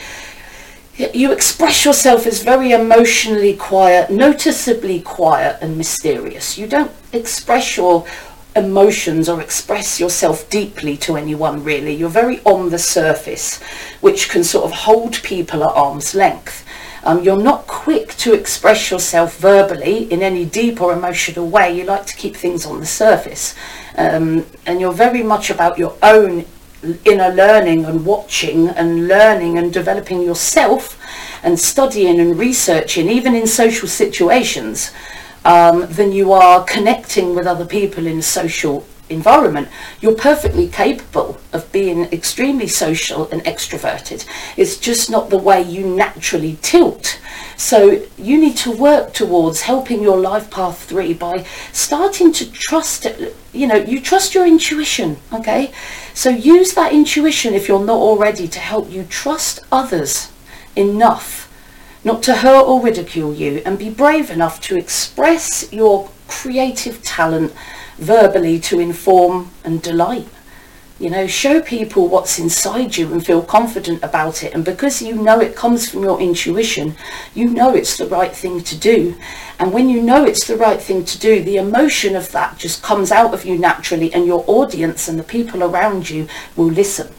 you 0.97 1.33
express 1.33 1.83
yourself 1.83 2.25
as 2.25 2.41
very 2.43 2.71
emotionally 2.71 3.55
quiet, 3.55 4.09
noticeably 4.09 5.01
quiet 5.01 5.57
and 5.61 5.77
mysterious. 5.77 6.57
You 6.57 6.67
don't 6.67 6.91
express 7.11 7.75
your 7.75 8.07
emotions 8.55 9.27
or 9.27 9.41
express 9.41 9.99
yourself 9.99 10.49
deeply 10.49 10.95
to 10.97 11.17
anyone 11.17 11.63
really. 11.63 11.93
You're 11.93 12.09
very 12.09 12.39
on 12.45 12.69
the 12.69 12.79
surface, 12.79 13.61
which 14.01 14.29
can 14.29 14.43
sort 14.43 14.65
of 14.65 14.71
hold 14.71 15.21
people 15.23 15.63
at 15.63 15.75
arm's 15.75 16.15
length. 16.15 16.65
Um, 17.03 17.21
you're 17.21 17.41
not 17.41 17.67
quick 17.67 18.15
to 18.15 18.33
express 18.33 18.89
yourself 18.89 19.37
verbally 19.37 20.11
in 20.11 20.23
any 20.23 20.43
deep 20.43 20.81
or 20.81 20.91
emotional 20.91 21.47
way. 21.47 21.77
You 21.77 21.83
like 21.83 22.07
to 22.07 22.15
keep 22.15 22.35
things 22.35 22.65
on 22.65 22.79
the 22.79 22.85
surface. 22.85 23.53
Um, 23.95 24.45
and 24.65 24.81
you're 24.81 24.91
very 24.91 25.21
much 25.21 25.51
about 25.51 25.77
your 25.77 25.95
own 26.01 26.45
inner 27.03 27.29
learning 27.29 27.85
and 27.85 28.05
watching 28.05 28.69
and 28.69 29.07
learning 29.07 29.57
and 29.57 29.71
developing 29.71 30.21
yourself 30.21 30.99
and 31.43 31.59
studying 31.59 32.19
and 32.19 32.37
researching, 32.37 33.09
even 33.09 33.35
in 33.35 33.47
social 33.47 33.87
situations, 33.87 34.91
um, 35.45 35.87
than 35.87 36.11
you 36.11 36.33
are 36.33 36.63
connecting 36.65 37.35
with 37.35 37.47
other 37.47 37.65
people 37.65 38.07
in 38.07 38.17
a 38.17 38.23
social 38.23 38.85
environment, 39.07 39.67
you're 40.01 40.15
perfectly 40.15 40.67
capable 40.67 41.39
of 41.53 41.71
being 41.71 42.05
extremely 42.05 42.67
social 42.67 43.29
and 43.29 43.43
extroverted. 43.43 44.25
It's 44.57 44.77
just 44.77 45.11
not 45.11 45.29
the 45.29 45.37
way 45.37 45.61
you 45.61 45.85
naturally 45.85 46.57
tilt. 46.63 47.19
So 47.55 48.03
you 48.17 48.39
need 48.39 48.57
to 48.57 48.71
work 48.71 49.13
towards 49.13 49.61
helping 49.61 50.01
your 50.01 50.17
life 50.17 50.49
path 50.49 50.83
three 50.83 51.13
by 51.13 51.45
starting 51.71 52.33
to 52.33 52.51
trust. 52.51 53.05
You 53.53 53.67
know, 53.67 53.75
you 53.75 54.01
trust 54.01 54.33
your 54.33 54.47
intuition, 54.47 55.17
okay? 55.31 55.71
So 56.15 56.29
use 56.31 56.73
that 56.73 56.91
intuition 56.91 57.53
if 57.53 57.67
you're 57.67 57.85
not 57.85 57.99
already 57.99 58.47
to 58.47 58.59
help 58.59 58.91
you 58.91 59.03
trust 59.03 59.59
others 59.71 60.31
enough 60.75 61.44
not 62.05 62.21
to 62.21 62.35
hurt 62.35 62.67
or 62.67 62.81
ridicule 62.81 63.33
you 63.33 63.63
and 63.65 63.79
be 63.79 63.89
brave 63.89 64.29
enough 64.29 64.61
to 64.61 64.77
express 64.77 65.73
your 65.73 66.11
creative 66.27 67.01
talent 67.03 67.51
verbally 67.97 68.59
to 68.59 68.79
inform 68.79 69.49
and 69.63 69.81
delight. 69.81 70.27
You 70.99 71.09
know, 71.09 71.27
show 71.27 71.61
people 71.61 72.07
what's 72.07 72.39
inside 72.39 72.95
you 72.95 73.11
and 73.11 73.25
feel 73.25 73.41
confident 73.41 74.01
about 74.01 74.43
it. 74.43 74.53
And 74.53 74.63
because 74.63 75.01
you 75.01 75.15
know 75.15 75.41
it 75.41 75.55
comes 75.55 75.89
from 75.89 76.03
your 76.03 76.21
intuition, 76.21 76.95
you 77.33 77.49
know 77.49 77.73
it's 77.73 77.97
the 77.97 78.07
right 78.07 78.33
thing 78.33 78.61
to 78.61 78.77
do. 78.77 79.17
And 79.59 79.73
when 79.73 79.89
you 79.89 80.01
know 80.01 80.23
it's 80.23 80.47
the 80.47 80.55
right 80.55 80.81
thing 80.81 81.03
to 81.05 81.19
do, 81.19 81.43
the 81.43 81.57
emotion 81.57 82.15
of 82.15 82.31
that 82.31 82.59
just 82.59 82.83
comes 82.83 83.11
out 83.11 83.33
of 83.33 83.45
you 83.45 83.57
naturally 83.57 84.13
and 84.13 84.25
your 84.25 84.45
audience 84.47 85.09
and 85.09 85.19
the 85.19 85.23
people 85.23 85.63
around 85.63 86.09
you 86.09 86.27
will 86.55 86.67
listen. 86.67 87.13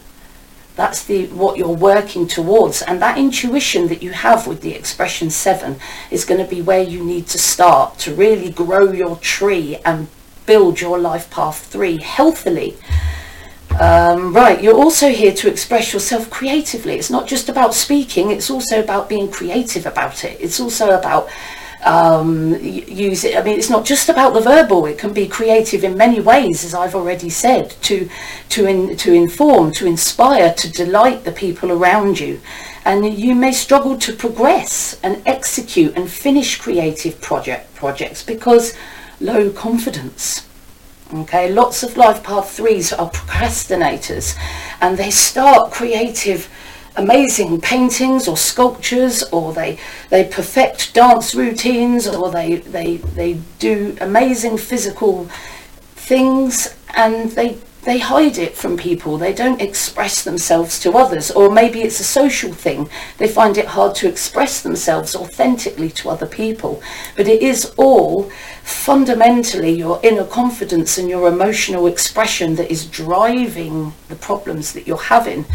That's 0.77 1.03
the 1.03 1.25
what 1.27 1.57
you're 1.57 1.69
working 1.69 2.27
towards. 2.27 2.83
And 2.83 3.01
that 3.01 3.17
intuition 3.17 3.87
that 3.87 4.03
you 4.03 4.11
have 4.11 4.45
with 4.45 4.61
the 4.61 4.73
expression 4.73 5.31
seven 5.31 5.77
is 6.11 6.23
going 6.23 6.39
to 6.41 6.49
be 6.49 6.61
where 6.61 6.83
you 6.83 7.03
need 7.03 7.27
to 7.27 7.39
start 7.39 7.97
to 7.99 8.13
really 8.13 8.51
grow 8.51 8.91
your 8.91 9.17
tree 9.17 9.77
and 9.83 10.07
build 10.45 10.79
your 10.79 10.99
life 10.99 11.29
path 11.31 11.65
three 11.65 11.97
healthily. 11.97 12.77
Um, 13.79 14.33
right, 14.33 14.61
you're 14.61 14.75
also 14.75 15.09
here 15.09 15.33
to 15.33 15.49
express 15.49 15.93
yourself 15.93 16.29
creatively. 16.29 16.93
It's 16.93 17.09
not 17.09 17.27
just 17.27 17.49
about 17.49 17.73
speaking, 17.73 18.31
it's 18.31 18.49
also 18.49 18.81
about 18.81 19.09
being 19.09 19.29
creative 19.29 19.85
about 19.85 20.23
it. 20.23 20.39
It's 20.39 20.59
also 20.59 20.97
about 20.97 21.27
um, 21.83 22.55
use 22.59 23.23
it. 23.23 23.37
I 23.37 23.43
mean, 23.43 23.57
it's 23.57 23.69
not 23.69 23.85
just 23.85 24.09
about 24.09 24.33
the 24.33 24.41
verbal. 24.41 24.85
It 24.85 24.97
can 24.97 25.13
be 25.13 25.27
creative 25.27 25.83
in 25.83 25.97
many 25.97 26.19
ways, 26.19 26.65
as 26.65 26.73
I've 26.73 26.95
already 26.95 27.29
said, 27.29 27.71
to 27.83 28.09
to 28.49 28.65
in, 28.65 28.97
to 28.97 29.13
inform, 29.13 29.71
to 29.73 29.85
inspire, 29.85 30.53
to 30.53 30.71
delight 30.71 31.23
the 31.23 31.31
people 31.31 31.71
around 31.71 32.19
you. 32.19 32.41
And 32.85 33.13
you 33.13 33.35
may 33.35 33.51
struggle 33.51 33.97
to 33.97 34.13
progress 34.13 34.99
and 35.03 35.21
execute 35.25 35.95
and 35.97 36.09
finish 36.09 36.57
creative 36.57 37.19
project 37.21 37.75
projects 37.75 38.23
because 38.23 38.73
low 39.19 39.49
confidence. 39.49 40.47
Okay, 41.13 41.51
lots 41.51 41.83
of 41.83 41.95
life 41.95 42.21
path 42.21 42.51
threes 42.51 42.91
are 42.91 43.09
procrastinators 43.09 44.37
and 44.81 44.97
they 44.97 45.09
start 45.09 45.71
creative 45.71 46.49
amazing 46.97 47.61
paintings 47.61 48.27
or 48.27 48.35
sculptures 48.35 49.23
or 49.31 49.53
they 49.53 49.79
they 50.09 50.23
perfect 50.25 50.93
dance 50.93 51.33
routines 51.33 52.07
or 52.07 52.31
they 52.31 52.55
they 52.55 52.97
they 52.97 53.39
do 53.59 53.95
amazing 54.01 54.57
physical 54.57 55.25
things 55.95 56.75
and 56.95 57.31
they 57.31 57.57
they 57.87 57.99
hide 57.99 58.37
it 58.37 58.53
from 58.53 58.75
people. 58.75 59.17
They 59.17 59.33
don't 59.33 59.61
express 59.61 60.21
themselves 60.25 60.77
to 60.81 60.97
others. 60.97 61.31
Or 61.31 61.49
maybe 61.49 61.83
it's 61.83 62.01
a 62.01 62.03
social 62.03 62.51
thing. 62.51 62.89
They 63.17 63.29
find 63.29 63.57
it 63.57 63.65
hard 63.65 63.95
to 63.95 64.09
express 64.09 64.61
themselves 64.61 65.15
authentically 65.15 65.89
to 65.91 66.09
other 66.09 66.25
people. 66.25 66.81
But 67.15 67.29
it 67.29 67.41
is 67.41 67.73
all 67.77 68.23
fundamentally 68.61 69.71
your 69.71 70.01
inner 70.03 70.25
confidence 70.25 70.97
and 70.97 71.09
your 71.09 71.29
emotional 71.29 71.87
expression 71.87 72.55
that 72.55 72.69
is 72.69 72.85
driving 72.85 73.93
the 74.09 74.17
problems 74.17 74.73
that 74.73 74.85
you're 74.85 74.97
having. 74.97 75.45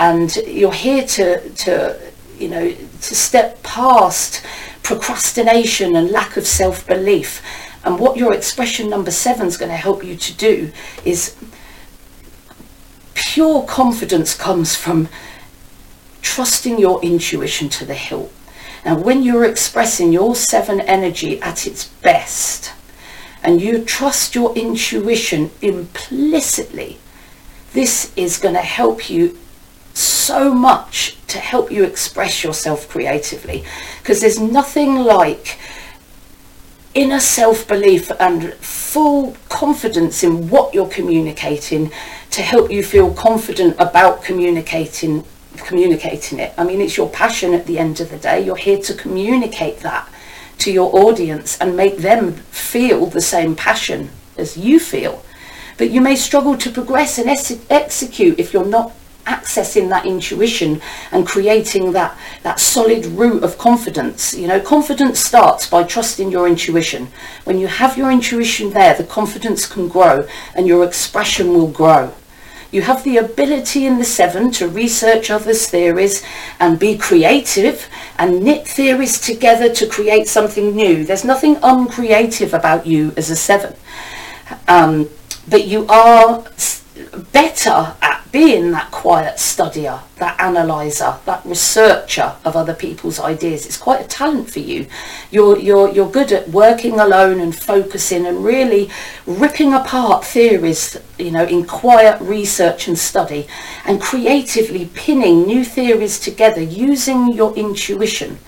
And 0.00 0.34
you're 0.46 0.72
here 0.72 1.06
to, 1.06 1.50
to 1.50 2.00
you 2.38 2.48
know, 2.48 2.70
to 2.72 3.14
step 3.14 3.62
past 3.62 4.42
procrastination 4.82 5.94
and 5.94 6.10
lack 6.10 6.38
of 6.38 6.46
self-belief. 6.46 7.42
And 7.84 8.00
what 8.00 8.16
your 8.16 8.32
expression 8.32 8.88
number 8.88 9.10
seven 9.10 9.46
is 9.46 9.58
going 9.58 9.70
to 9.70 9.76
help 9.76 10.02
you 10.02 10.16
to 10.16 10.34
do 10.34 10.72
is 11.04 11.36
pure 13.12 13.62
confidence 13.64 14.34
comes 14.34 14.74
from 14.74 15.08
trusting 16.22 16.78
your 16.78 17.02
intuition 17.02 17.68
to 17.68 17.84
the 17.84 17.94
hilt. 17.94 18.32
Now, 18.86 18.98
when 18.98 19.22
you're 19.22 19.44
expressing 19.44 20.12
your 20.12 20.34
seven 20.34 20.80
energy 20.80 21.40
at 21.42 21.66
its 21.66 21.88
best, 21.88 22.72
and 23.42 23.60
you 23.60 23.84
trust 23.84 24.34
your 24.34 24.54
intuition 24.56 25.50
implicitly, 25.60 26.98
this 27.74 28.12
is 28.16 28.38
going 28.38 28.54
to 28.54 28.62
help 28.62 29.10
you 29.10 29.38
so 30.20 30.54
much 30.54 31.16
to 31.28 31.38
help 31.38 31.70
you 31.70 31.84
express 31.84 32.44
yourself 32.44 32.88
creatively. 32.88 33.64
Because 34.00 34.20
there's 34.20 34.38
nothing 34.38 34.96
like 34.96 35.58
inner 36.94 37.20
self-belief 37.20 38.10
and 38.18 38.52
full 38.54 39.36
confidence 39.48 40.22
in 40.22 40.48
what 40.48 40.74
you're 40.74 40.88
communicating 40.88 41.90
to 42.30 42.42
help 42.42 42.70
you 42.70 42.82
feel 42.82 43.12
confident 43.14 43.76
about 43.78 44.22
communicating 44.22 45.24
communicating 45.56 46.38
it. 46.38 46.54
I 46.56 46.64
mean, 46.64 46.80
it's 46.80 46.96
your 46.96 47.10
passion 47.10 47.54
at 47.54 47.66
the 47.66 47.78
end 47.78 48.00
of 48.00 48.10
the 48.10 48.16
day. 48.16 48.40
You're 48.44 48.56
here 48.56 48.78
to 48.78 48.94
communicate 48.94 49.80
that 49.80 50.08
to 50.58 50.72
your 50.72 50.94
audience 50.96 51.58
and 51.58 51.76
make 51.76 51.98
them 51.98 52.32
feel 52.32 53.06
the 53.06 53.20
same 53.20 53.56
passion 53.56 54.10
as 54.36 54.56
you 54.56 54.78
feel. 54.78 55.24
But 55.76 55.90
you 55.90 56.00
may 56.00 56.16
struggle 56.16 56.56
to 56.58 56.70
progress 56.70 57.18
and 57.18 57.28
ex- 57.28 57.58
execute 57.68 58.38
if 58.38 58.52
you're 58.52 58.64
not 58.64 58.92
accessing 59.36 59.88
that 59.88 60.04
intuition 60.04 60.80
and 61.12 61.26
creating 61.26 61.92
that 61.92 62.16
that 62.42 62.58
solid 62.58 63.06
root 63.06 63.42
of 63.44 63.56
confidence 63.58 64.34
you 64.34 64.46
know 64.46 64.60
confidence 64.60 65.20
starts 65.20 65.68
by 65.68 65.82
trusting 65.82 66.30
your 66.30 66.48
intuition 66.48 67.08
when 67.44 67.58
you 67.58 67.68
have 67.68 67.96
your 67.96 68.10
intuition 68.10 68.70
there 68.70 68.94
the 68.94 69.04
confidence 69.04 69.66
can 69.66 69.88
grow 69.88 70.26
and 70.54 70.66
your 70.66 70.84
expression 70.84 71.54
will 71.54 71.68
grow 71.68 72.12
you 72.72 72.82
have 72.82 73.02
the 73.02 73.16
ability 73.16 73.84
in 73.84 73.98
the 73.98 74.04
seven 74.04 74.52
to 74.52 74.68
research 74.68 75.28
others' 75.28 75.68
theories 75.68 76.24
and 76.60 76.78
be 76.78 76.96
creative 76.96 77.88
and 78.16 78.44
knit 78.44 78.66
theories 78.68 79.20
together 79.20 79.68
to 79.74 79.88
create 79.88 80.28
something 80.28 80.76
new. 80.76 81.04
There's 81.04 81.24
nothing 81.24 81.58
uncreative 81.64 82.54
about 82.54 82.86
you 82.86 83.12
as 83.16 83.28
a 83.28 83.34
seven. 83.34 83.74
Um, 84.68 85.10
but 85.48 85.66
you 85.66 85.84
are 85.88 86.44
better 87.32 87.94
at 88.02 88.20
being 88.32 88.70
that 88.70 88.90
quiet 88.90 89.36
studier, 89.36 90.00
that 90.16 90.40
analyzer, 90.40 91.16
that 91.24 91.44
researcher 91.44 92.34
of 92.44 92.54
other 92.54 92.74
people's 92.74 93.18
ideas. 93.18 93.66
It's 93.66 93.76
quite 93.76 94.04
a 94.04 94.08
talent 94.08 94.50
for 94.50 94.60
you. 94.60 94.86
You're, 95.30 95.58
you're, 95.58 95.90
you're 95.90 96.10
good 96.10 96.30
at 96.30 96.48
working 96.48 97.00
alone 97.00 97.40
and 97.40 97.54
focusing 97.54 98.26
and 98.26 98.44
really 98.44 98.90
ripping 99.26 99.74
apart 99.74 100.24
theories, 100.24 100.96
you 101.18 101.32
know, 101.32 101.44
in 101.44 101.64
quiet 101.66 102.20
research 102.20 102.86
and 102.86 102.98
study 102.98 103.48
and 103.84 104.00
creatively 104.00 104.90
pinning 104.94 105.46
new 105.46 105.64
theories 105.64 106.20
together 106.20 106.62
using 106.62 107.32
your 107.32 107.54
intuition. 107.56 108.38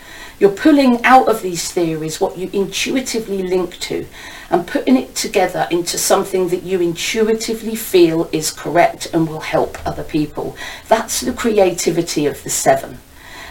You're 0.43 0.51
pulling 0.51 1.05
out 1.05 1.29
of 1.29 1.41
these 1.41 1.71
theories 1.71 2.21
what 2.21 2.37
you 2.37 2.51
intuitively 2.53 3.45
link 3.45 3.79
to 3.79 4.09
and 4.51 4.67
putting 4.67 4.97
it 4.97 5.15
together 5.15 5.69
into 5.71 5.97
something 5.97 6.49
that 6.49 6.65
you 6.65 6.81
intuitively 6.81 7.77
feel 7.77 8.29
is 8.33 8.51
correct 8.51 9.07
and 9.15 9.29
will 9.29 9.39
help 9.39 9.79
other 9.87 10.03
people. 10.03 10.57
That's 10.89 11.21
the 11.21 11.33
creativity 11.33 12.27
of 12.27 12.43
the 12.43 12.51
seven. 12.51 12.99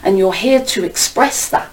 And 0.04 0.18
you're 0.18 0.34
here 0.34 0.66
to 0.66 0.84
express 0.84 1.48
that. 1.48 1.72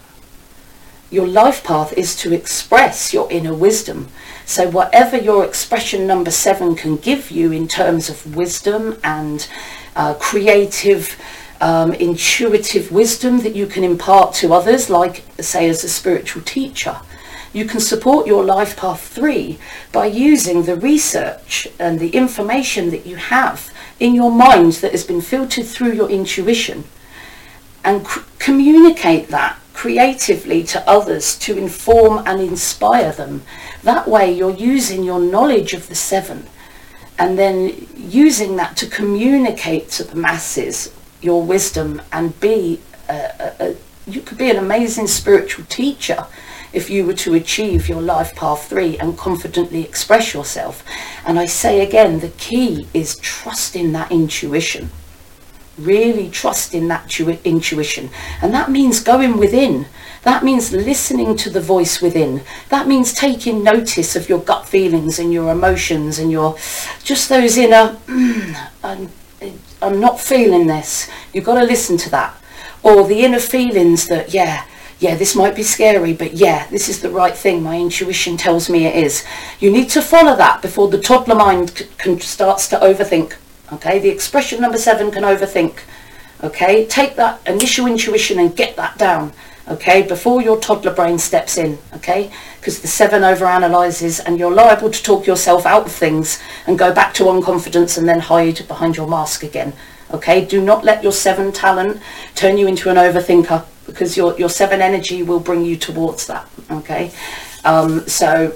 Your 1.10 1.26
life 1.26 1.64
path 1.64 1.92
is 1.94 2.14
to 2.18 2.32
express 2.32 3.12
your 3.12 3.28
inner 3.28 3.54
wisdom. 3.54 4.10
So 4.46 4.70
whatever 4.70 5.16
your 5.16 5.44
expression 5.44 6.06
number 6.06 6.30
seven 6.30 6.76
can 6.76 6.96
give 6.96 7.32
you 7.32 7.50
in 7.50 7.66
terms 7.66 8.08
of 8.08 8.36
wisdom 8.36 9.00
and 9.02 9.48
uh, 9.96 10.14
creative, 10.14 11.20
um, 11.60 11.92
intuitive 11.92 12.92
wisdom 12.92 13.40
that 13.40 13.56
you 13.56 13.66
can 13.66 13.84
impart 13.84 14.34
to 14.34 14.52
others, 14.52 14.88
like 14.88 15.24
say 15.40 15.68
as 15.68 15.84
a 15.84 15.88
spiritual 15.88 16.42
teacher, 16.42 17.00
you 17.52 17.64
can 17.64 17.80
support 17.80 18.26
your 18.26 18.44
Life 18.44 18.76
Path 18.76 19.00
3 19.00 19.58
by 19.90 20.06
using 20.06 20.64
the 20.64 20.76
research 20.76 21.66
and 21.78 21.98
the 21.98 22.10
information 22.10 22.90
that 22.90 23.06
you 23.06 23.16
have 23.16 23.72
in 23.98 24.14
your 24.14 24.30
mind 24.30 24.74
that 24.74 24.92
has 24.92 25.04
been 25.04 25.20
filtered 25.20 25.66
through 25.66 25.92
your 25.92 26.10
intuition 26.10 26.84
and 27.84 28.06
communicate 28.38 29.28
that 29.28 29.58
creatively 29.72 30.62
to 30.64 30.88
others 30.88 31.38
to 31.38 31.56
inform 31.56 32.18
and 32.26 32.40
inspire 32.40 33.12
them. 33.12 33.42
That 33.82 34.08
way 34.08 34.32
you're 34.32 34.50
using 34.50 35.04
your 35.04 35.20
knowledge 35.20 35.72
of 35.72 35.88
the 35.88 35.94
seven 35.94 36.46
and 37.18 37.38
then 37.38 37.86
using 37.96 38.56
that 38.56 38.76
to 38.76 38.86
communicate 38.86 39.88
to 39.90 40.04
the 40.04 40.16
masses 40.16 40.92
your 41.20 41.42
wisdom 41.42 42.00
and 42.12 42.38
be 42.40 42.80
a, 43.08 43.12
a, 43.12 43.54
a, 43.60 43.76
you 44.06 44.20
could 44.20 44.38
be 44.38 44.50
an 44.50 44.56
amazing 44.56 45.06
spiritual 45.06 45.64
teacher 45.66 46.26
if 46.72 46.90
you 46.90 47.06
were 47.06 47.14
to 47.14 47.34
achieve 47.34 47.88
your 47.88 48.02
life 48.02 48.34
path 48.36 48.68
three 48.68 48.98
and 48.98 49.16
confidently 49.16 49.82
express 49.82 50.34
yourself. 50.34 50.84
And 51.26 51.38
I 51.38 51.46
say 51.46 51.80
again, 51.80 52.20
the 52.20 52.28
key 52.28 52.86
is 52.92 53.16
trusting 53.18 53.92
that 53.92 54.12
intuition. 54.12 54.90
Really 55.78 56.28
trusting 56.28 56.88
that 56.88 57.08
tu- 57.08 57.38
intuition. 57.44 58.10
And 58.42 58.52
that 58.52 58.70
means 58.70 59.00
going 59.00 59.38
within. 59.38 59.86
That 60.24 60.44
means 60.44 60.72
listening 60.72 61.36
to 61.36 61.50
the 61.50 61.60
voice 61.60 62.02
within. 62.02 62.42
That 62.68 62.88
means 62.88 63.14
taking 63.14 63.62
notice 63.62 64.16
of 64.16 64.28
your 64.28 64.40
gut 64.40 64.66
feelings 64.66 65.18
and 65.18 65.32
your 65.32 65.50
emotions 65.50 66.18
and 66.18 66.30
your 66.30 66.56
just 67.04 67.28
those 67.28 67.56
inner, 67.56 67.96
mm, 68.06 69.08
I'm 69.80 70.00
not 70.00 70.20
feeling 70.20 70.66
this. 70.66 71.08
You've 71.32 71.44
got 71.44 71.60
to 71.60 71.64
listen 71.66 71.96
to 71.98 72.10
that. 72.10 72.34
Or 72.82 73.06
the 73.06 73.24
inner 73.24 73.38
feelings 73.38 74.06
that, 74.08 74.32
yeah, 74.34 74.64
yeah, 74.98 75.14
this 75.14 75.36
might 75.36 75.54
be 75.54 75.62
scary, 75.62 76.12
but 76.12 76.34
yeah, 76.34 76.66
this 76.68 76.88
is 76.88 77.00
the 77.00 77.10
right 77.10 77.36
thing. 77.36 77.62
My 77.62 77.78
intuition 77.78 78.36
tells 78.36 78.68
me 78.68 78.86
it 78.86 78.96
is. 78.96 79.24
You 79.60 79.70
need 79.70 79.90
to 79.90 80.02
follow 80.02 80.34
that 80.36 80.60
before 80.62 80.88
the 80.88 81.00
toddler 81.00 81.36
mind 81.36 81.70
c- 81.70 81.86
can 81.98 82.20
starts 82.20 82.66
to 82.68 82.76
overthink. 82.78 83.36
Okay, 83.72 83.98
the 83.98 84.08
expression 84.08 84.60
number 84.60 84.78
seven 84.78 85.10
can 85.10 85.22
overthink. 85.22 85.80
Okay, 86.42 86.86
take 86.86 87.14
that 87.16 87.40
initial 87.46 87.86
intuition 87.86 88.38
and 88.40 88.56
get 88.56 88.76
that 88.76 88.98
down. 88.98 89.32
Okay, 89.70 90.02
before 90.02 90.40
your 90.40 90.58
toddler 90.58 90.94
brain 90.94 91.18
steps 91.18 91.58
in. 91.58 91.78
Okay, 91.94 92.30
because 92.58 92.80
the 92.80 92.88
seven 92.88 93.22
overanalyzes 93.22 94.20
and 94.24 94.38
you're 94.38 94.52
liable 94.52 94.90
to 94.90 95.02
talk 95.02 95.26
yourself 95.26 95.66
out 95.66 95.86
of 95.86 95.92
things 95.92 96.40
and 96.66 96.78
go 96.78 96.92
back 96.92 97.12
to 97.14 97.24
unconfidence 97.24 97.98
and 97.98 98.08
then 98.08 98.20
hide 98.20 98.66
behind 98.66 98.96
your 98.96 99.06
mask 99.06 99.42
again. 99.42 99.72
Okay, 100.10 100.44
do 100.44 100.62
not 100.62 100.84
let 100.84 101.02
your 101.02 101.12
seven 101.12 101.52
talent 101.52 102.00
turn 102.34 102.56
you 102.56 102.66
into 102.66 102.88
an 102.88 102.96
overthinker 102.96 103.64
because 103.86 104.16
your, 104.16 104.38
your 104.38 104.48
seven 104.48 104.80
energy 104.80 105.22
will 105.22 105.40
bring 105.40 105.64
you 105.64 105.76
towards 105.76 106.26
that. 106.26 106.48
Okay, 106.70 107.10
um, 107.64 108.06
so 108.08 108.54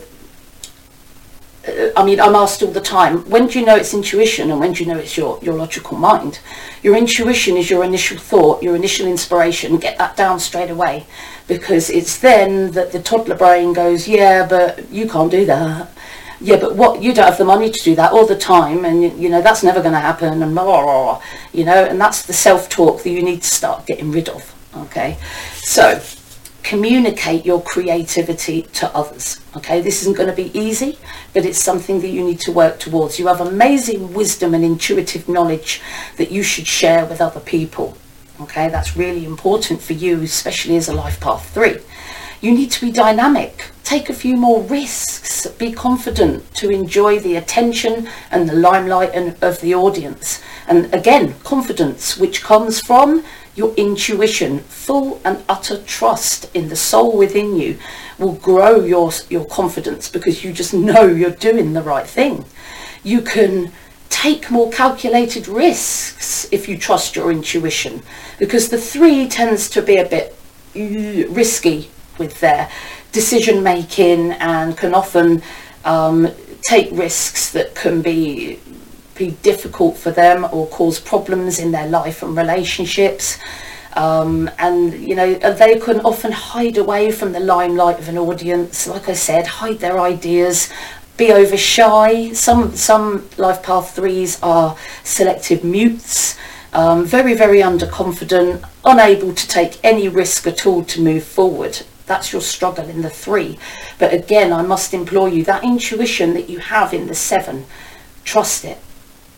I 1.97 2.04
mean, 2.04 2.21
I'm 2.21 2.35
asked 2.35 2.62
all 2.62 2.73
the 2.73 2.81
time, 2.81 3.28
when 3.31 3.47
do 3.47 3.61
you 3.61 3.64
know 3.64 3.76
it's 3.76 3.95
intuition 3.95 4.50
and 4.50 4.59
when 4.59 4.73
do 4.73 4.83
you 4.83 4.92
know 4.92 4.99
it's 4.99 5.16
your, 5.16 5.38
your 5.42 5.54
logical 5.54 5.97
mind? 5.97 6.40
Your 6.83 6.97
intuition 6.97 7.57
is 7.57 7.71
your 7.71 7.85
initial 7.85 8.19
thought, 8.19 8.64
your 8.64 8.75
initial 8.75 9.07
inspiration. 9.07 9.76
Get 9.76 9.97
that 9.99 10.16
down 10.16 10.40
straight 10.40 10.71
away 10.71 11.07
because 11.47 11.88
it's 11.88 12.19
then 12.19 12.73
that 12.73 12.90
the 12.90 13.00
toddler 13.00 13.37
brain 13.37 13.75
goes, 13.75 14.09
yeah, 14.09 14.45
but 14.45 14.90
you 14.90 15.09
can't 15.09 15.31
do 15.31 15.45
that. 15.47 15.92
Yeah, 16.40 16.57
but 16.57 16.75
what 16.75 17.00
you 17.00 17.14
don't 17.14 17.26
have 17.26 17.38
the 17.38 17.45
money 17.45 17.71
to 17.71 17.85
do 17.85 17.95
that 17.95 18.11
all 18.11 18.26
the 18.26 18.37
time, 18.37 18.85
and 18.85 19.00
you 19.16 19.28
know 19.28 19.40
that's 19.40 19.62
never 19.62 19.81
going 19.81 19.92
to 19.92 20.00
happen, 20.00 20.42
and 20.42 20.52
blah, 20.52 20.64
blah, 20.64 20.83
blah, 20.83 21.23
you 21.52 21.64
know, 21.64 21.85
and 21.85 22.00
that's 22.00 22.26
the 22.26 22.33
self-talk 22.33 23.04
that 23.04 23.11
you 23.11 23.23
need 23.23 23.42
to 23.42 23.49
start 23.49 23.87
getting 23.87 24.11
rid 24.11 24.28
of. 24.28 24.52
Okay, 24.76 25.19
so 25.54 26.02
communicate 26.62 27.45
your 27.45 27.62
creativity 27.62 28.62
to 28.62 28.95
others. 28.97 29.40
Okay, 29.57 29.81
this 29.81 30.02
isn't 30.02 30.16
going 30.16 30.28
to 30.28 30.35
be 30.35 30.57
easy, 30.59 30.99
but 31.35 31.45
it's 31.45 31.59
something 31.59 32.00
that 32.00 32.09
you 32.09 32.25
need 32.25 32.40
to 32.40 32.52
work 32.52 32.78
towards. 32.78 33.19
You 33.19 33.26
have 33.26 33.40
amazing 33.40 34.14
wisdom 34.14 34.54
and 34.54 34.64
intuitive 34.64 35.28
knowledge 35.28 35.81
that 36.16 36.31
you 36.31 36.42
should 36.42 36.66
share 36.66 37.04
with 37.04 37.21
other 37.21 37.40
people. 37.40 37.97
Okay, 38.40 38.69
that's 38.69 38.97
really 38.97 39.25
important 39.25 39.81
for 39.83 39.92
you, 39.92 40.23
especially 40.23 40.76
as 40.76 40.88
a 40.88 40.95
life 40.95 41.21
path 41.21 41.52
three. 41.52 41.78
You 42.40 42.52
need 42.52 42.73
to 42.73 42.81
be 42.81 42.90
dynamic, 42.90 43.71
take 43.85 44.09
a 44.09 44.14
few 44.14 44.37
more 44.37 44.62
risks, 44.62 45.47
be 45.47 45.71
confident 45.71 46.52
to 46.54 46.71
enjoy 46.71 47.21
the 47.21 47.37
attention 47.37 48.09
and 48.33 48.49
the 48.49 48.57
limelight 48.57 49.11
and, 49.14 49.37
of 49.42 49.61
the 49.61 49.76
audience. 49.76 50.42
And 50.66 50.92
again, 50.92 51.35
confidence, 51.45 52.16
which 52.16 52.42
comes 52.42 52.81
from 52.81 53.25
your 53.54 53.75
intuition, 53.75 54.61
full 54.61 55.21
and 55.25 55.42
utter 55.49 55.82
trust 55.82 56.54
in 56.54 56.68
the 56.68 56.76
soul 56.76 57.16
within 57.16 57.56
you 57.56 57.78
will 58.18 58.32
grow 58.35 58.85
your, 58.85 59.12
your 59.28 59.44
confidence 59.44 60.09
because 60.09 60.42
you 60.42 60.52
just 60.52 60.73
know 60.73 61.06
you're 61.06 61.30
doing 61.30 61.73
the 61.73 61.82
right 61.82 62.06
thing. 62.06 62.44
You 63.02 63.21
can 63.21 63.73
take 64.09 64.50
more 64.50 64.71
calculated 64.71 65.49
risks 65.49 66.47
if 66.52 66.68
you 66.68 66.76
trust 66.78 67.16
your 67.16 67.30
intuition 67.30 68.02
because 68.38 68.68
the 68.68 68.78
three 68.78 69.28
tends 69.28 69.68
to 69.71 69.82
be 69.82 69.97
a 69.97 70.06
bit 70.06 70.37
risky 70.75 71.90
with 72.18 72.38
their 72.40 72.71
decision 73.11 73.62
making 73.62 74.32
and 74.32 74.76
can 74.76 74.94
often 74.94 75.42
um, 75.85 76.28
take 76.62 76.88
risks 76.92 77.52
that 77.52 77.75
can 77.75 78.02
be 78.02 78.59
be 79.26 79.37
difficult 79.43 79.97
for 79.97 80.11
them 80.11 80.45
or 80.52 80.67
cause 80.67 80.99
problems 80.99 81.59
in 81.59 81.71
their 81.71 81.88
life 81.88 82.23
and 82.25 82.37
relationships. 82.37 83.38
Um, 83.95 84.50
and 84.59 84.95
you 85.09 85.14
know 85.14 85.35
they 85.35 85.79
can 85.79 86.00
often 86.00 86.33
hide 86.33 86.79
away 86.79 87.12
from 87.12 87.33
the 87.33 87.41
limelight 87.55 87.99
of 87.99 88.09
an 88.09 88.19
audience. 88.19 88.88
Like 88.88 89.09
I 89.09 89.12
said, 89.12 89.47
hide 89.47 89.79
their 89.81 89.99
ideas, 90.00 90.73
be 91.17 91.31
over 91.31 91.59
shy. 91.59 92.33
Some 92.33 92.75
some 92.75 93.29
life 93.37 93.62
path 93.62 93.95
threes 93.95 94.43
are 94.43 94.76
selective 95.05 95.62
mutes. 95.62 96.37
Um, 96.73 97.05
very 97.05 97.35
very 97.35 97.61
underconfident, 97.71 98.64
unable 98.85 99.33
to 99.35 99.47
take 99.59 99.79
any 99.85 100.09
risk 100.09 100.47
at 100.47 100.67
all 100.67 100.83
to 100.85 101.02
move 101.11 101.25
forward. 101.25 101.75
That's 102.06 102.32
your 102.32 102.43
struggle 102.43 102.89
in 102.89 103.02
the 103.02 103.11
three. 103.25 103.58
But 103.99 104.13
again, 104.15 104.52
I 104.52 104.63
must 104.63 104.95
implore 104.95 105.28
you 105.28 105.45
that 105.45 105.63
intuition 105.63 106.32
that 106.35 106.49
you 106.49 106.58
have 106.58 106.95
in 106.95 107.06
the 107.06 107.15
seven, 107.15 107.67
trust 108.25 108.65
it 108.65 108.78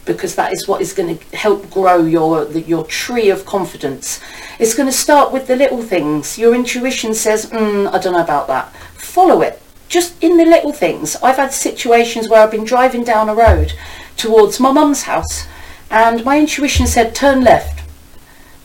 because 0.04 0.34
that 0.34 0.52
is 0.52 0.68
what 0.68 0.80
is 0.80 0.92
going 0.92 1.18
to 1.18 1.36
help 1.36 1.70
grow 1.70 2.04
your 2.04 2.50
your 2.52 2.84
tree 2.84 3.30
of 3.30 3.46
confidence. 3.46 4.20
It's 4.58 4.74
going 4.74 4.88
to 4.88 4.92
start 4.92 5.32
with 5.32 5.46
the 5.46 5.56
little 5.56 5.82
things. 5.82 6.38
Your 6.38 6.54
intuition 6.54 7.14
says, 7.14 7.46
mm, 7.46 7.92
I 7.92 7.98
don't 7.98 8.12
know 8.12 8.22
about 8.22 8.46
that. 8.48 8.74
Follow 8.94 9.42
it. 9.42 9.60
Just 9.88 10.22
in 10.22 10.36
the 10.36 10.44
little 10.44 10.72
things. 10.72 11.16
I've 11.16 11.36
had 11.36 11.52
situations 11.52 12.28
where 12.28 12.42
I've 12.42 12.50
been 12.50 12.64
driving 12.64 13.04
down 13.04 13.28
a 13.28 13.34
road 13.34 13.74
towards 14.16 14.60
my 14.60 14.72
mum's 14.72 15.02
house 15.02 15.46
and 15.90 16.24
my 16.24 16.38
intuition 16.38 16.86
said 16.86 17.14
turn 17.14 17.42
left. 17.42 17.82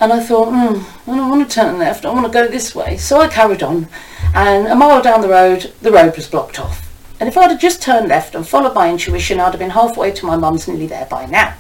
And 0.02 0.14
I 0.14 0.22
thought, 0.22 0.48
mm, 0.48 0.86
I 1.08 1.16
don't 1.18 1.30
want 1.30 1.50
to 1.50 1.54
turn 1.54 1.78
left, 1.78 2.06
I 2.06 2.14
want 2.14 2.26
to 2.26 2.32
go 2.32 2.48
this 2.48 2.74
way. 2.74 2.98
So 2.98 3.20
I 3.20 3.28
carried 3.28 3.62
on 3.62 3.88
and 4.34 4.68
a 4.68 4.76
mile 4.76 5.02
down 5.02 5.22
the 5.22 5.28
road, 5.28 5.74
the 5.82 5.92
road 5.92 6.16
was 6.16 6.28
blocked 6.28 6.60
off. 6.60 6.89
And 7.20 7.28
if 7.28 7.38
I'd 7.38 7.52
have 7.52 7.60
just 7.60 7.82
turned 7.82 8.08
left 8.08 8.36
and 8.36 8.48
followed 8.48 8.74
my 8.74 8.90
intuition, 8.90 9.40
I'd 9.40 9.52
have 9.52 9.60
been 9.60 9.72
halfway 9.72 10.12
to 10.12 10.26
my 10.26 10.38
mum's 10.38 10.68
nearly 10.68 10.88
there 10.88 11.06
by 11.06 11.26
now. 11.26 11.56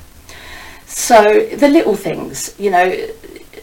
So 0.86 1.46
the 1.56 1.68
little 1.68 1.96
things, 1.96 2.56
you 2.58 2.72
know, 2.72 3.08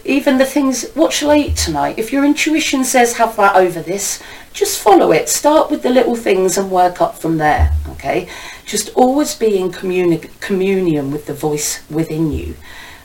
even 0.05 0.37
the 0.37 0.45
things, 0.45 0.89
what 0.93 1.11
shall 1.11 1.31
I 1.31 1.37
eat 1.37 1.57
tonight? 1.57 1.99
If 1.99 2.13
your 2.13 2.23
intuition 2.23 2.83
says 2.85 3.17
have 3.17 3.35
that 3.35 3.55
over 3.55 3.81
this, 3.81 4.23
just 4.53 4.81
follow 4.81 5.11
it. 5.11 5.27
Start 5.27 5.69
with 5.69 5.83
the 5.83 5.89
little 5.89 6.15
things 6.15 6.57
and 6.57 6.71
work 6.71 7.01
up 7.01 7.17
from 7.17 7.37
there, 7.37 7.73
okay? 7.89 8.29
Just 8.65 8.89
always 8.95 9.35
be 9.35 9.57
in 9.57 9.71
communi- 9.71 10.39
communion 10.39 11.11
with 11.11 11.25
the 11.25 11.33
voice 11.33 11.87
within 11.89 12.31
you. 12.31 12.55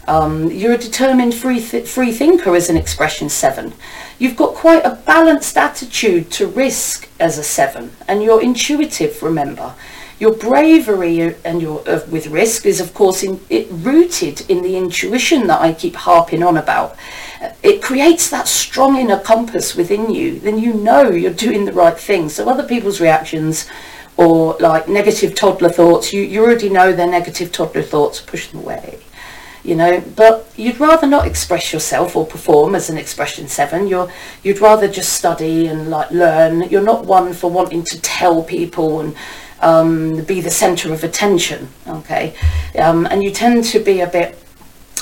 Um, 0.09 0.51
you're 0.51 0.73
a 0.73 0.79
determined 0.79 1.35
free, 1.35 1.61
th- 1.61 1.89
free 1.89 2.13
thinker 2.13 2.57
as 2.57 2.69
an 2.69 2.77
expression 2.77 3.29
seven. 3.29 3.73
You've 4.19 4.37
got 4.37 4.55
quite 4.55 4.85
a 4.85 4.97
balanced 5.07 5.57
attitude 5.57 6.31
to 6.33 6.47
risk 6.49 7.09
as 7.21 7.39
a 7.39 7.45
seven, 7.45 7.93
and 8.09 8.23
you're 8.23 8.43
intuitive, 8.43 9.23
remember. 9.23 9.75
Your 10.19 10.35
bravery 10.35 11.35
and 11.45 11.61
your 11.61 11.89
uh, 11.89 12.01
with 12.09 12.29
risk 12.29 12.67
is, 12.67 12.81
of 12.81 12.95
course, 12.95 13.23
in, 13.23 13.41
it 13.49 13.69
rooted 13.71 14.49
in 14.51 14.63
the 14.63 14.77
intuition 14.77 15.47
that 15.49 15.61
I 15.61 15.73
keep 15.73 15.95
harping 15.95 16.43
on 16.43 16.57
about. 16.57 16.97
It 17.63 17.83
creates 17.83 18.31
that 18.31 18.47
strong 18.47 18.97
inner 18.97 19.19
compass 19.19 19.75
within 19.75 20.11
you. 20.11 20.39
Then 20.39 20.59
you 20.59 20.75
know 20.75 21.11
you're 21.11 21.33
doing 21.33 21.65
the 21.65 21.73
right 21.73 21.99
thing. 21.99 22.29
So 22.29 22.49
other 22.49 22.63
people's 22.63 23.01
reactions 23.01 23.69
or 24.17 24.57
like 24.61 24.89
negative 24.89 25.35
toddler 25.35 25.71
thoughts, 25.71 26.13
you, 26.13 26.23
you 26.23 26.45
already 26.45 26.69
know 26.69 26.93
they're 26.93 27.09
negative 27.09 27.51
toddler 27.51 27.83
thoughts, 27.83 28.21
push 28.21 28.49
them 28.49 28.61
away 28.61 29.01
you 29.65 29.75
know 29.77 30.03
but 30.17 30.51
you'd 30.57 30.81
rather 30.81 31.07
not 31.07 31.27
express 31.27 31.73
yourself 31.73 32.17
or 32.17 32.27
perform 32.27 32.75
as 32.75 32.91
an 32.91 32.99
expression 32.99 33.49
seven. 33.49 33.87
You're 33.87 34.11
you'd 34.43 34.61
rather 34.61 34.89
just 34.89 35.13
study 35.15 35.67
and 35.67 35.91
like 35.91 36.11
learn. 36.11 36.63
You're 36.69 36.83
not 36.83 37.05
one 37.07 37.33
for 37.33 37.51
wanting 37.51 37.85
to 37.85 38.01
tell 38.01 38.43
people 38.43 39.01
and 39.01 39.17
um, 39.63 40.25
be 40.25 40.41
the 40.41 40.51
center 40.51 40.93
of 40.93 41.05
attention 41.05 41.69
okay? 41.87 42.35
Um, 42.77 43.07
and 43.07 43.23
you 43.23 43.31
tend 43.31 43.65
to 43.67 43.79
be 43.79 44.01
a 44.01 44.07
bit 44.07 44.39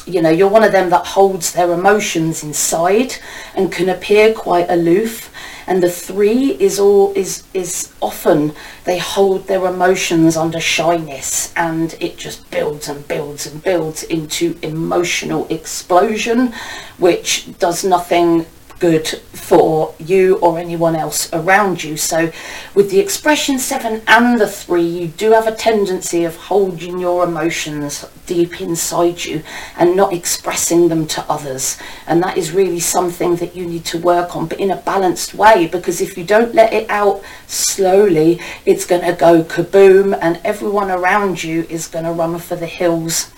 you 0.07 0.23
know 0.23 0.31
you're 0.31 0.49
one 0.49 0.64
of 0.64 0.73
them 0.73 0.90
that 0.90 1.07
holds 1.07 1.53
their 1.53 1.73
emotions 1.73 2.42
inside 2.42 3.14
and 3.55 3.73
can 3.73 3.88
appear 3.88 4.33
quite 4.33 4.68
aloof 4.70 5.33
and 5.70 5.80
the 5.80 5.88
three 5.88 6.50
is 6.59 6.80
all 6.80 7.12
is 7.14 7.44
is 7.54 7.94
often 8.02 8.52
they 8.85 8.98
hold 8.98 9.46
their 9.46 9.64
emotions 9.66 10.37
under 10.37 10.61
shyness 10.61 11.52
and 11.56 11.94
it 12.00 12.18
just 12.18 12.50
builds 12.50 12.88
and 12.88 13.06
builds 13.06 13.46
and 13.46 13.62
builds 13.62 14.02
into 14.02 14.59
emotional 14.62 15.46
explosion 15.48 16.52
which 16.98 17.56
does 17.59 17.85
nothing 17.85 18.44
good 18.80 19.06
for 19.06 19.94
you 19.98 20.36
or 20.38 20.58
anyone 20.58 20.96
else 20.96 21.32
around 21.32 21.84
you. 21.84 21.96
So 21.96 22.32
with 22.74 22.90
the 22.90 22.98
expression 22.98 23.58
seven 23.58 24.02
and 24.08 24.40
the 24.40 24.48
three, 24.48 24.82
you 24.82 25.08
do 25.08 25.32
have 25.32 25.46
a 25.46 25.54
tendency 25.54 26.24
of 26.24 26.34
holding 26.34 26.98
your 26.98 27.24
emotions 27.24 28.06
deep 28.26 28.60
inside 28.60 29.24
you 29.24 29.42
and 29.76 29.96
not 29.96 30.12
expressing 30.12 30.88
them 30.88 31.06
to 31.08 31.22
others. 31.28 31.78
And 32.06 32.22
that 32.22 32.38
is 32.38 32.52
really 32.52 32.80
something 32.80 33.36
that 33.36 33.54
you 33.54 33.66
need 33.66 33.84
to 33.86 33.98
work 33.98 34.34
on, 34.34 34.46
but 34.46 34.58
in 34.58 34.70
a 34.70 34.76
balanced 34.76 35.34
way, 35.34 35.66
because 35.66 36.00
if 36.00 36.16
you 36.16 36.24
don't 36.24 36.54
let 36.54 36.72
it 36.72 36.88
out 36.88 37.22
slowly, 37.46 38.40
it's 38.64 38.86
going 38.86 39.04
to 39.04 39.12
go 39.12 39.44
kaboom 39.44 40.18
and 40.22 40.40
everyone 40.44 40.90
around 40.90 41.44
you 41.44 41.66
is 41.68 41.86
going 41.86 42.04
to 42.04 42.12
run 42.12 42.38
for 42.38 42.56
the 42.56 42.66
hills. 42.66 43.30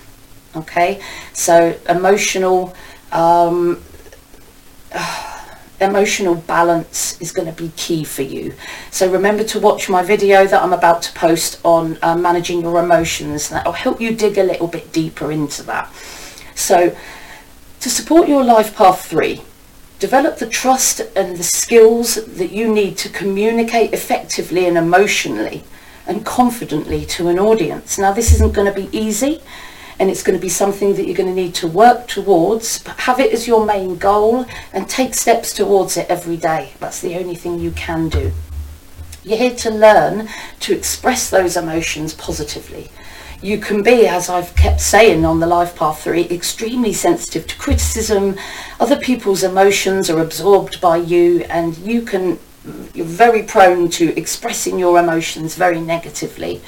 Okay, 0.55 1.01
so 1.33 1.75
emotional, 1.89 2.75
um, 3.11 3.83
emotional 5.81 6.35
balance 6.35 7.19
is 7.21 7.31
going 7.31 7.53
to 7.53 7.63
be 7.63 7.71
key 7.75 8.03
for 8.03 8.21
you. 8.21 8.53
So 8.91 9.11
remember 9.11 9.43
to 9.45 9.59
watch 9.59 9.89
my 9.89 10.03
video 10.03 10.45
that 10.47 10.61
I'm 10.61 10.73
about 10.73 11.01
to 11.03 11.13
post 11.13 11.59
on 11.63 11.97
uh, 12.01 12.15
managing 12.15 12.61
your 12.61 12.81
emotions. 12.83 13.49
That 13.49 13.65
will 13.65 13.73
help 13.73 13.99
you 13.99 14.15
dig 14.15 14.37
a 14.37 14.43
little 14.43 14.67
bit 14.67 14.91
deeper 14.93 15.31
into 15.31 15.63
that. 15.63 15.93
So 16.55 16.95
to 17.79 17.89
support 17.89 18.27
your 18.27 18.43
life 18.43 18.75
path 18.75 19.05
three, 19.05 19.41
Develop 20.03 20.37
the 20.37 20.49
trust 20.49 20.99
and 21.15 21.37
the 21.37 21.43
skills 21.43 22.15
that 22.25 22.51
you 22.51 22.67
need 22.67 22.97
to 22.97 23.07
communicate 23.07 23.93
effectively 23.93 24.65
and 24.65 24.77
emotionally 24.77 25.63
and 26.05 26.25
confidently 26.25 27.05
to 27.05 27.29
an 27.29 27.39
audience. 27.39 27.97
Now, 27.97 28.11
this 28.11 28.33
isn't 28.33 28.53
going 28.53 28.67
to 28.67 28.77
be 28.77 28.89
easy 28.91 29.41
and 29.99 30.09
it's 30.09 30.23
going 30.23 30.37
to 30.37 30.41
be 30.41 30.49
something 30.49 30.95
that 30.95 31.05
you're 31.05 31.15
going 31.15 31.29
to 31.29 31.35
need 31.35 31.55
to 31.55 31.67
work 31.67 32.07
towards, 32.07 32.83
but 32.83 32.99
have 33.01 33.19
it 33.19 33.33
as 33.33 33.47
your 33.47 33.65
main 33.65 33.97
goal 33.97 34.45
and 34.71 34.89
take 34.89 35.13
steps 35.13 35.53
towards 35.53 35.97
it 35.97 36.09
every 36.09 36.37
day. 36.37 36.73
That's 36.79 37.01
the 37.01 37.15
only 37.15 37.35
thing 37.35 37.59
you 37.59 37.71
can 37.71 38.09
do. 38.09 38.31
You're 39.23 39.37
here 39.37 39.55
to 39.55 39.69
learn 39.71 40.27
to 40.61 40.75
express 40.75 41.29
those 41.29 41.55
emotions 41.55 42.13
positively. 42.13 42.89
You 43.41 43.57
can 43.57 43.83
be, 43.83 44.07
as 44.07 44.29
I've 44.29 44.55
kept 44.55 44.79
saying 44.79 45.25
on 45.25 45.41
the 45.41 45.47
Life 45.47 45.75
Path 45.75 46.03
3, 46.03 46.29
extremely 46.29 46.93
sensitive 46.93 47.45
to 47.47 47.57
criticism. 47.57 48.37
Other 48.79 48.97
people's 48.97 49.43
emotions 49.43 50.09
are 50.09 50.21
absorbed 50.21 50.79
by 50.79 50.97
you 50.97 51.41
and 51.49 51.77
you 51.77 52.03
can, 52.03 52.39
you're 52.93 53.05
very 53.05 53.43
prone 53.43 53.89
to 53.91 54.17
expressing 54.17 54.79
your 54.79 54.97
emotions 54.97 55.55
very 55.55 55.81
negatively. 55.81 56.61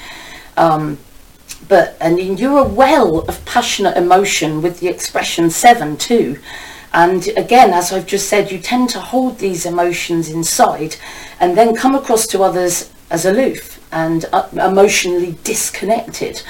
Um, 0.58 0.98
but 1.68 1.96
and 2.00 2.38
you're 2.38 2.58
a 2.58 2.68
well 2.68 3.20
of 3.20 3.44
passionate 3.44 3.96
emotion 3.96 4.62
with 4.62 4.80
the 4.80 4.88
expression 4.88 5.50
seven 5.50 5.96
too. 5.96 6.38
And 6.92 7.28
again 7.36 7.72
as 7.72 7.92
i've 7.92 8.06
just 8.06 8.28
said 8.28 8.50
you 8.50 8.58
tend 8.58 8.88
to 8.90 9.00
hold 9.00 9.38
these 9.38 9.66
emotions 9.66 10.30
inside 10.30 10.96
and 11.40 11.56
then 11.56 11.74
come 11.74 11.94
across 11.94 12.26
to 12.28 12.42
others 12.42 12.90
as 13.10 13.24
aloof 13.24 13.76
and 13.92 14.24
uh, 14.32 14.48
emotionally 14.52 15.36
disconnected. 15.44 16.42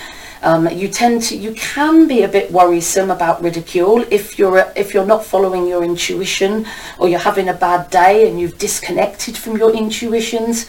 Um, 0.43 0.69
you 0.69 0.89
tend 0.89 1.23
to 1.23 1.37
you 1.37 1.55
can 1.55 2.07
be 2.07 2.23
a 2.23 2.29
bit 2.29 2.53
worrisome 2.53 3.11
about 3.11 3.43
ridicule 3.43 4.05
if 4.11 4.39
you're 4.39 4.71
if 4.77 4.93
you're 4.93 5.07
not 5.07 5.25
following 5.25 5.67
your 5.67 5.83
intuition 5.83 6.67
or 6.99 7.09
you're 7.09 7.19
having 7.19 7.49
a 7.49 7.55
bad 7.55 7.91
day 7.91 8.29
and 8.29 8.39
you've 8.39 8.59
disconnected 8.59 9.37
from 9.37 9.57
your 9.57 9.75
intuitions 9.75 10.67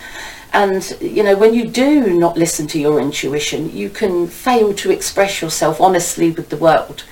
and, 0.53 0.97
you 1.01 1.23
know, 1.23 1.35
when 1.35 1.53
you 1.53 1.67
do 1.67 2.17
not 2.17 2.37
listen 2.37 2.67
to 2.67 2.79
your 2.79 2.99
intuition, 2.99 3.75
you 3.75 3.89
can 3.89 4.27
fail 4.27 4.73
to 4.75 4.91
express 4.91 5.41
yourself 5.41 5.79
honestly 5.81 6.31
with 6.31 6.49
the 6.49 6.57
world. 6.57 7.03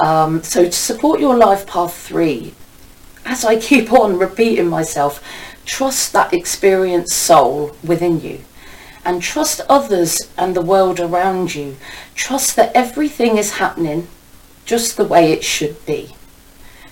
Um, 0.00 0.42
so 0.42 0.64
to 0.64 0.72
support 0.72 1.20
your 1.20 1.36
life 1.36 1.66
path 1.66 1.94
three, 1.94 2.54
as 3.24 3.44
I 3.44 3.58
keep 3.60 3.92
on 3.92 4.18
repeating 4.18 4.68
myself, 4.68 5.22
trust 5.64 6.12
that 6.12 6.32
experienced 6.32 7.16
soul 7.16 7.76
within 7.84 8.20
you 8.20 8.40
and 9.04 9.22
trust 9.22 9.62
others 9.70 10.20
and 10.36 10.54
the 10.54 10.60
world 10.60 11.00
around 11.00 11.54
you. 11.54 11.76
Trust 12.14 12.56
that 12.56 12.70
everything 12.74 13.38
is 13.38 13.52
happening 13.52 14.06
just 14.66 14.98
the 14.98 15.04
way 15.04 15.32
it 15.32 15.42
should 15.42 15.84
be. 15.86 16.14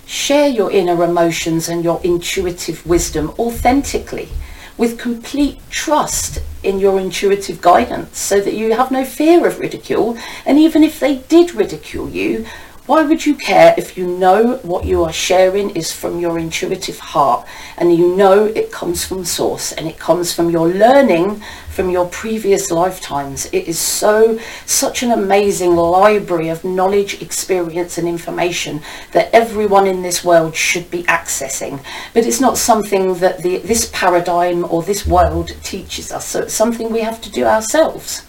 Share 0.06 0.48
your 0.48 0.70
inner 0.70 1.04
emotions 1.04 1.68
and 1.68 1.84
your 1.84 2.00
intuitive 2.02 2.86
wisdom 2.86 3.34
authentically 3.38 4.30
with 4.78 4.98
complete 4.98 5.58
trust 5.70 6.38
in 6.62 6.78
your 6.78 7.00
intuitive 7.00 7.60
guidance 7.60 8.18
so 8.18 8.40
that 8.40 8.54
you 8.54 8.74
have 8.74 8.90
no 8.90 9.04
fear 9.04 9.46
of 9.46 9.58
ridicule. 9.58 10.18
And 10.44 10.58
even 10.58 10.82
if 10.82 11.00
they 11.00 11.16
did 11.16 11.54
ridicule 11.54 12.10
you, 12.10 12.46
why 12.86 13.02
would 13.02 13.26
you 13.26 13.34
care 13.34 13.74
if 13.76 13.96
you 13.96 14.06
know 14.06 14.58
what 14.58 14.84
you 14.84 15.02
are 15.02 15.12
sharing 15.12 15.70
is 15.70 15.90
from 15.90 16.20
your 16.20 16.38
intuitive 16.38 17.00
heart 17.00 17.44
and 17.76 17.92
you 17.96 18.14
know 18.16 18.44
it 18.44 18.70
comes 18.70 19.04
from 19.04 19.24
source 19.24 19.72
and 19.72 19.88
it 19.88 19.98
comes 19.98 20.32
from 20.32 20.50
your 20.50 20.68
learning 20.68 21.42
from 21.68 21.90
your 21.90 22.06
previous 22.06 22.70
lifetimes? 22.70 23.46
It 23.46 23.66
is 23.66 23.76
so, 23.76 24.38
such 24.66 25.02
an 25.02 25.10
amazing 25.10 25.74
library 25.74 26.48
of 26.48 26.62
knowledge, 26.62 27.20
experience 27.20 27.98
and 27.98 28.06
information 28.06 28.82
that 29.10 29.34
everyone 29.34 29.88
in 29.88 30.02
this 30.02 30.24
world 30.24 30.54
should 30.54 30.88
be 30.88 31.02
accessing. 31.04 31.84
But 32.14 32.24
it's 32.24 32.40
not 32.40 32.56
something 32.56 33.14
that 33.14 33.42
the, 33.42 33.58
this 33.58 33.90
paradigm 33.92 34.64
or 34.64 34.84
this 34.84 35.04
world 35.04 35.56
teaches 35.64 36.12
us. 36.12 36.24
So 36.24 36.42
it's 36.42 36.54
something 36.54 36.92
we 36.92 37.00
have 37.00 37.20
to 37.22 37.32
do 37.32 37.44
ourselves. 37.44 38.24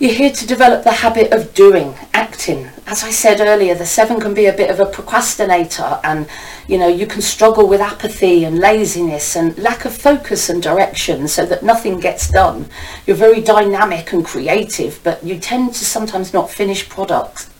You're 0.00 0.14
here 0.14 0.32
to 0.32 0.46
develop 0.46 0.82
the 0.82 0.92
habit 0.92 1.30
of 1.30 1.52
doing, 1.52 1.94
acting. 2.14 2.70
As 2.86 3.04
I 3.04 3.10
said 3.10 3.38
earlier, 3.38 3.74
the 3.74 3.84
seven 3.84 4.18
can 4.18 4.32
be 4.32 4.46
a 4.46 4.52
bit 4.54 4.70
of 4.70 4.80
a 4.80 4.86
procrastinator 4.86 6.00
and, 6.02 6.26
you 6.66 6.78
know, 6.78 6.88
you 6.88 7.06
can 7.06 7.20
struggle 7.20 7.68
with 7.68 7.82
apathy 7.82 8.44
and 8.44 8.58
laziness 8.58 9.36
and 9.36 9.58
lack 9.58 9.84
of 9.84 9.94
focus 9.94 10.48
and 10.48 10.62
direction 10.62 11.28
so 11.28 11.44
that 11.44 11.62
nothing 11.62 12.00
gets 12.00 12.30
done. 12.30 12.64
You're 13.06 13.14
very 13.14 13.42
dynamic 13.42 14.14
and 14.14 14.24
creative, 14.24 14.98
but 15.04 15.22
you 15.22 15.38
tend 15.38 15.74
to 15.74 15.84
sometimes 15.84 16.32
not 16.32 16.50
finish 16.50 16.88
products, 16.88 17.50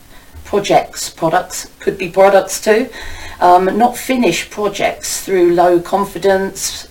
projects, 0.43 1.11
products, 1.11 1.71
could 1.79 1.99
be 1.99 2.09
products 2.09 2.59
too, 2.59 2.89
um, 3.39 3.65
not 3.77 3.95
finish 3.95 4.49
projects 4.49 5.23
through 5.23 5.53
low 5.53 5.79
confidence, 5.79 6.87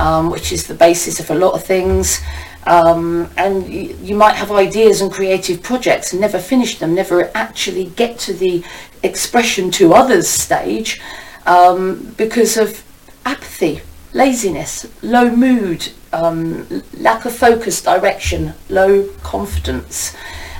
um, 0.00 0.30
which 0.30 0.52
is 0.52 0.66
the 0.66 0.74
basis 0.74 1.20
of 1.20 1.30
a 1.30 1.34
lot 1.34 1.52
of 1.52 1.62
things. 1.64 2.22
Um, 2.68 3.30
and 3.38 3.66
you, 3.72 3.96
you 4.02 4.14
might 4.14 4.36
have 4.36 4.52
ideas 4.52 5.00
and 5.00 5.10
creative 5.10 5.62
projects 5.62 6.12
and 6.12 6.20
never 6.20 6.38
finish 6.38 6.78
them, 6.78 6.94
never 6.94 7.30
actually 7.34 7.86
get 7.86 8.18
to 8.20 8.34
the 8.34 8.62
expression 9.02 9.70
to 9.70 9.94
others 9.94 10.28
stage 10.28 11.00
um, 11.46 12.14
because 12.18 12.58
of 12.58 12.84
apathy, 13.24 13.80
laziness, 14.12 14.86
low 15.02 15.34
mood, 15.34 15.88
um, 16.12 16.82
lack 16.92 17.24
of 17.24 17.34
focus, 17.34 17.80
direction, 17.80 18.52
low 18.68 19.08
confidence. 19.22 20.14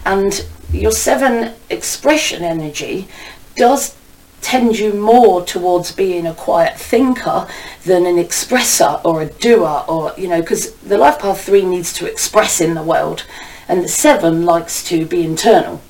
And 0.07 0.47
your 0.73 0.93
seven 0.93 1.53
expression 1.69 2.43
energy 2.43 3.07
does 3.55 3.98
tend 4.41 4.79
you 4.79 4.95
more 4.95 5.45
towards 5.45 5.93
being 5.93 6.27
a 6.27 6.35
quiet 6.35 6.79
thinker 6.79 7.47
than 7.85 8.07
an 8.07 8.17
expresser 8.17 9.01
or 9.05 9.23
a 9.23 9.27
doer 9.27 9.85
or 9.89 10.13
you 10.17 10.29
know 10.29 10.41
because 10.41 10.73
the 10.77 10.99
life 10.99 11.19
path 11.19 11.45
3 11.45 11.65
needs 11.65 11.93
to 11.93 12.07
express 12.07 12.61
in 12.61 12.75
the 12.75 12.83
world 12.83 13.25
and 13.69 13.85
the 13.85 13.89
7 13.89 14.45
likes 14.45 14.83
to 14.85 15.05
be 15.05 15.25
internal. 15.25 15.81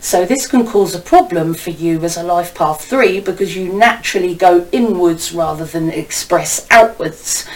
So 0.00 0.24
this 0.24 0.48
can 0.48 0.66
cause 0.66 0.94
a 0.94 0.98
problem 0.98 1.52
for 1.52 1.70
you 1.70 2.02
as 2.02 2.16
a 2.16 2.22
life 2.22 2.54
path 2.54 2.84
3 2.84 3.20
because 3.20 3.54
you 3.54 3.72
naturally 3.72 4.34
go 4.34 4.66
inwards 4.72 5.32
rather 5.32 5.64
than 5.64 5.90
express 5.90 6.66
outwards. 6.70 7.46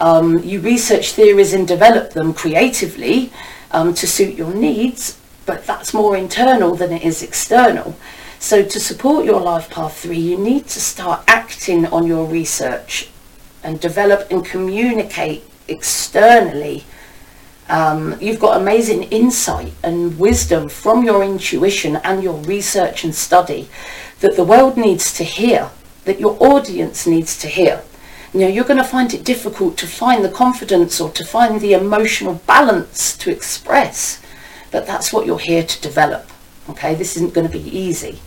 Um, 0.00 0.38
you 0.38 0.60
research 0.60 1.12
theories 1.12 1.54
and 1.54 1.66
develop 1.66 2.12
them 2.12 2.34
creatively 2.34 3.32
um, 3.70 3.94
to 3.94 4.06
suit 4.06 4.34
your 4.34 4.52
needs 4.54 5.18
but 5.46 5.66
that's 5.66 5.94
more 5.94 6.16
internal 6.16 6.74
than 6.74 6.92
it 6.92 7.02
is 7.02 7.22
external 7.22 7.96
so 8.44 8.62
to 8.62 8.78
support 8.78 9.24
your 9.24 9.40
life 9.40 9.70
path 9.70 9.96
three, 10.00 10.18
you 10.18 10.36
need 10.36 10.66
to 10.66 10.78
start 10.78 11.24
acting 11.26 11.86
on 11.86 12.06
your 12.06 12.26
research 12.26 13.08
and 13.62 13.80
develop 13.80 14.30
and 14.30 14.44
communicate 14.44 15.44
externally. 15.66 16.84
Um, 17.70 18.18
you've 18.20 18.38
got 18.38 18.60
amazing 18.60 19.04
insight 19.04 19.72
and 19.82 20.18
wisdom 20.18 20.68
from 20.68 21.04
your 21.04 21.24
intuition 21.24 21.96
and 22.04 22.22
your 22.22 22.34
research 22.34 23.02
and 23.02 23.14
study 23.14 23.70
that 24.20 24.36
the 24.36 24.44
world 24.44 24.76
needs 24.76 25.14
to 25.14 25.24
hear, 25.24 25.70
that 26.04 26.20
your 26.20 26.36
audience 26.38 27.06
needs 27.06 27.38
to 27.38 27.48
hear. 27.48 27.82
You 28.34 28.40
know, 28.40 28.48
you're 28.48 28.66
going 28.66 28.76
to 28.76 28.84
find 28.84 29.14
it 29.14 29.24
difficult 29.24 29.78
to 29.78 29.86
find 29.86 30.22
the 30.22 30.28
confidence 30.28 31.00
or 31.00 31.10
to 31.12 31.24
find 31.24 31.62
the 31.62 31.72
emotional 31.72 32.34
balance 32.46 33.16
to 33.16 33.30
express, 33.30 34.20
but 34.70 34.86
that's 34.86 35.14
what 35.14 35.24
you're 35.24 35.38
here 35.38 35.62
to 35.62 35.80
develop. 35.80 36.28
Okay, 36.68 36.94
this 36.94 37.16
isn't 37.16 37.32
going 37.32 37.46
to 37.46 37.58
be 37.58 37.66
easy. 37.74 38.20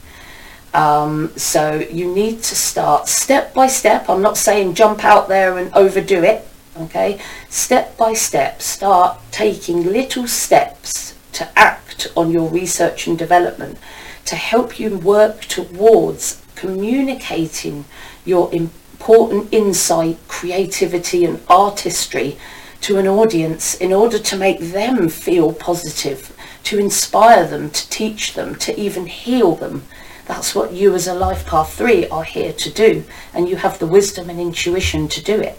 Um, 0.77 1.35
so 1.35 1.79
you 1.91 2.13
need 2.13 2.43
to 2.43 2.55
start 2.55 3.07
step 3.07 3.51
by 3.51 3.65
step. 3.65 4.07
I'm 4.07 4.21
not 4.21 4.37
saying 4.37 4.75
jump 4.75 5.03
out 5.03 5.27
there 5.27 5.57
and 5.57 5.73
overdo 5.73 6.23
it. 6.23 6.47
Okay, 6.79 7.19
step 7.49 7.97
by 7.97 8.13
step, 8.13 8.61
start 8.61 9.19
taking 9.31 9.91
little 9.91 10.27
steps 10.27 11.15
to 11.31 11.49
act 11.57 12.09
on 12.15 12.31
your 12.31 12.47
research 12.49 13.07
and 13.07 13.17
development 13.17 13.79
to 14.25 14.35
help 14.35 14.79
you 14.79 14.99
work 14.99 15.41
towards 15.45 16.43
communicating 16.53 17.85
your 18.23 18.53
important 18.53 19.51
insight, 19.51 20.19
creativity 20.27 21.25
and 21.25 21.41
artistry 21.49 22.37
to 22.81 22.99
an 22.99 23.07
audience 23.07 23.73
in 23.73 23.91
order 23.91 24.19
to 24.19 24.37
make 24.37 24.59
them 24.59 25.09
feel 25.09 25.53
positive, 25.53 26.37
to 26.63 26.77
inspire 26.77 27.47
them, 27.47 27.71
to 27.71 27.89
teach 27.89 28.35
them, 28.35 28.53
to 28.53 28.79
even 28.79 29.07
heal 29.07 29.55
them 29.55 29.81
that's 30.27 30.53
what 30.53 30.73
you 30.73 30.93
as 30.93 31.07
a 31.07 31.13
life 31.13 31.45
path 31.45 31.73
three 31.73 32.07
are 32.09 32.23
here 32.23 32.53
to 32.53 32.69
do, 32.69 33.03
and 33.33 33.47
you 33.47 33.55
have 33.55 33.79
the 33.79 33.87
wisdom 33.87 34.29
and 34.29 34.39
intuition 34.39 35.07
to 35.07 35.23
do 35.23 35.39
it. 35.39 35.57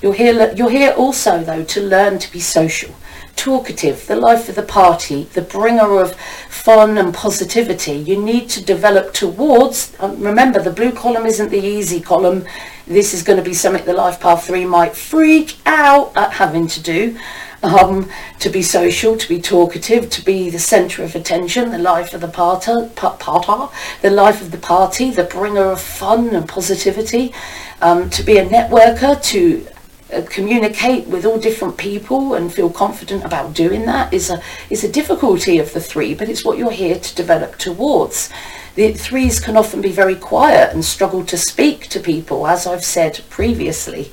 You're 0.00 0.14
here, 0.14 0.52
you're 0.54 0.70
here 0.70 0.92
also, 0.92 1.42
though, 1.42 1.64
to 1.64 1.80
learn 1.80 2.18
to 2.18 2.30
be 2.30 2.38
social, 2.38 2.94
talkative, 3.34 4.06
the 4.06 4.14
life 4.14 4.48
of 4.48 4.54
the 4.54 4.62
party, 4.62 5.24
the 5.24 5.42
bringer 5.42 6.00
of 6.00 6.14
fun 6.48 6.98
and 6.98 7.14
positivity. 7.14 7.94
You 7.94 8.22
need 8.22 8.48
to 8.50 8.64
develop 8.64 9.14
towards, 9.14 9.96
um, 9.98 10.20
remember, 10.20 10.60
the 10.60 10.70
blue 10.70 10.92
column 10.92 11.26
isn't 11.26 11.50
the 11.50 11.64
easy 11.64 12.00
column. 12.00 12.44
This 12.86 13.14
is 13.14 13.22
going 13.22 13.38
to 13.38 13.44
be 13.44 13.54
something 13.54 13.84
the 13.84 13.94
life 13.94 14.20
path 14.20 14.46
three 14.46 14.66
might 14.66 14.94
freak 14.94 15.56
out 15.66 16.12
at 16.14 16.34
having 16.34 16.66
to 16.68 16.82
do. 16.82 17.18
Um, 17.66 18.08
to 18.38 18.48
be 18.48 18.62
social, 18.62 19.16
to 19.16 19.28
be 19.28 19.40
talkative, 19.40 20.08
to 20.10 20.24
be 20.24 20.50
the 20.50 20.58
centre 20.58 21.02
of 21.02 21.14
attention, 21.14 21.70
the 21.70 21.78
life 21.78 22.14
of 22.14 22.20
the 22.20 22.28
party, 22.28 22.72
the 22.72 24.10
life 24.10 24.40
of 24.40 24.50
the 24.52 24.58
party, 24.58 25.10
the 25.10 25.24
bringer 25.24 25.72
of 25.72 25.80
fun 25.80 26.34
and 26.34 26.48
positivity, 26.48 27.34
um, 27.82 28.08
to 28.10 28.22
be 28.22 28.38
a 28.38 28.46
networker, 28.46 29.20
to 29.24 29.66
uh, 30.12 30.22
communicate 30.30 31.08
with 31.08 31.26
all 31.26 31.38
different 31.38 31.76
people 31.76 32.34
and 32.34 32.54
feel 32.54 32.70
confident 32.70 33.24
about 33.24 33.52
doing 33.52 33.84
that 33.86 34.12
is 34.14 34.30
a 34.30 34.40
is 34.70 34.84
a 34.84 34.92
difficulty 34.92 35.58
of 35.58 35.72
the 35.72 35.80
three, 35.80 36.14
but 36.14 36.28
it's 36.28 36.44
what 36.44 36.56
you're 36.56 36.70
here 36.70 36.98
to 36.98 37.14
develop 37.16 37.58
towards. 37.58 38.30
The 38.76 38.92
threes 38.92 39.40
can 39.40 39.56
often 39.56 39.80
be 39.80 39.90
very 39.90 40.14
quiet 40.14 40.72
and 40.72 40.84
struggle 40.84 41.24
to 41.24 41.36
speak 41.36 41.88
to 41.88 41.98
people, 41.98 42.46
as 42.46 42.66
I've 42.66 42.84
said 42.84 43.20
previously. 43.30 44.12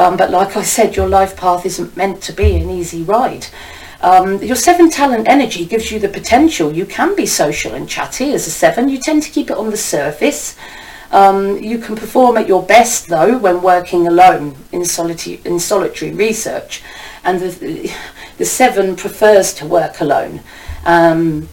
Um, 0.00 0.16
but 0.16 0.30
like 0.30 0.56
I 0.56 0.62
said, 0.62 0.96
your 0.96 1.08
life 1.08 1.36
path 1.36 1.66
isn't 1.66 1.94
meant 1.94 2.22
to 2.22 2.32
be 2.32 2.56
an 2.56 2.70
easy 2.70 3.02
ride. 3.02 3.46
Um, 4.00 4.42
your 4.42 4.56
seven 4.56 4.88
talent 4.88 5.28
energy 5.28 5.66
gives 5.66 5.92
you 5.92 5.98
the 5.98 6.08
potential. 6.08 6.72
You 6.72 6.86
can 6.86 7.14
be 7.14 7.26
social 7.26 7.74
and 7.74 7.86
chatty 7.86 8.32
as 8.32 8.46
a 8.46 8.50
seven. 8.50 8.88
You 8.88 8.98
tend 8.98 9.24
to 9.24 9.30
keep 9.30 9.50
it 9.50 9.58
on 9.58 9.68
the 9.68 9.76
surface. 9.76 10.56
Um, 11.10 11.58
you 11.58 11.76
can 11.76 11.96
perform 11.96 12.38
at 12.38 12.48
your 12.48 12.62
best 12.62 13.08
though 13.08 13.36
when 13.36 13.60
working 13.60 14.06
alone 14.06 14.56
in, 14.72 14.86
solitary, 14.86 15.38
in 15.44 15.60
solitary 15.60 16.12
research. 16.12 16.82
And 17.22 17.38
the, 17.38 17.94
the 18.38 18.46
seven 18.46 18.96
prefers 18.96 19.52
to 19.54 19.66
work 19.66 20.00
alone. 20.00 20.40
Um, 20.86 21.46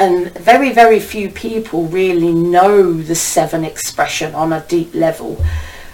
and 0.00 0.36
very, 0.38 0.72
very 0.72 0.98
few 0.98 1.30
people 1.30 1.86
really 1.86 2.34
know 2.34 2.94
the 2.94 3.14
seven 3.14 3.64
expression 3.64 4.34
on 4.34 4.52
a 4.52 4.64
deep 4.66 4.92
level. 4.92 5.40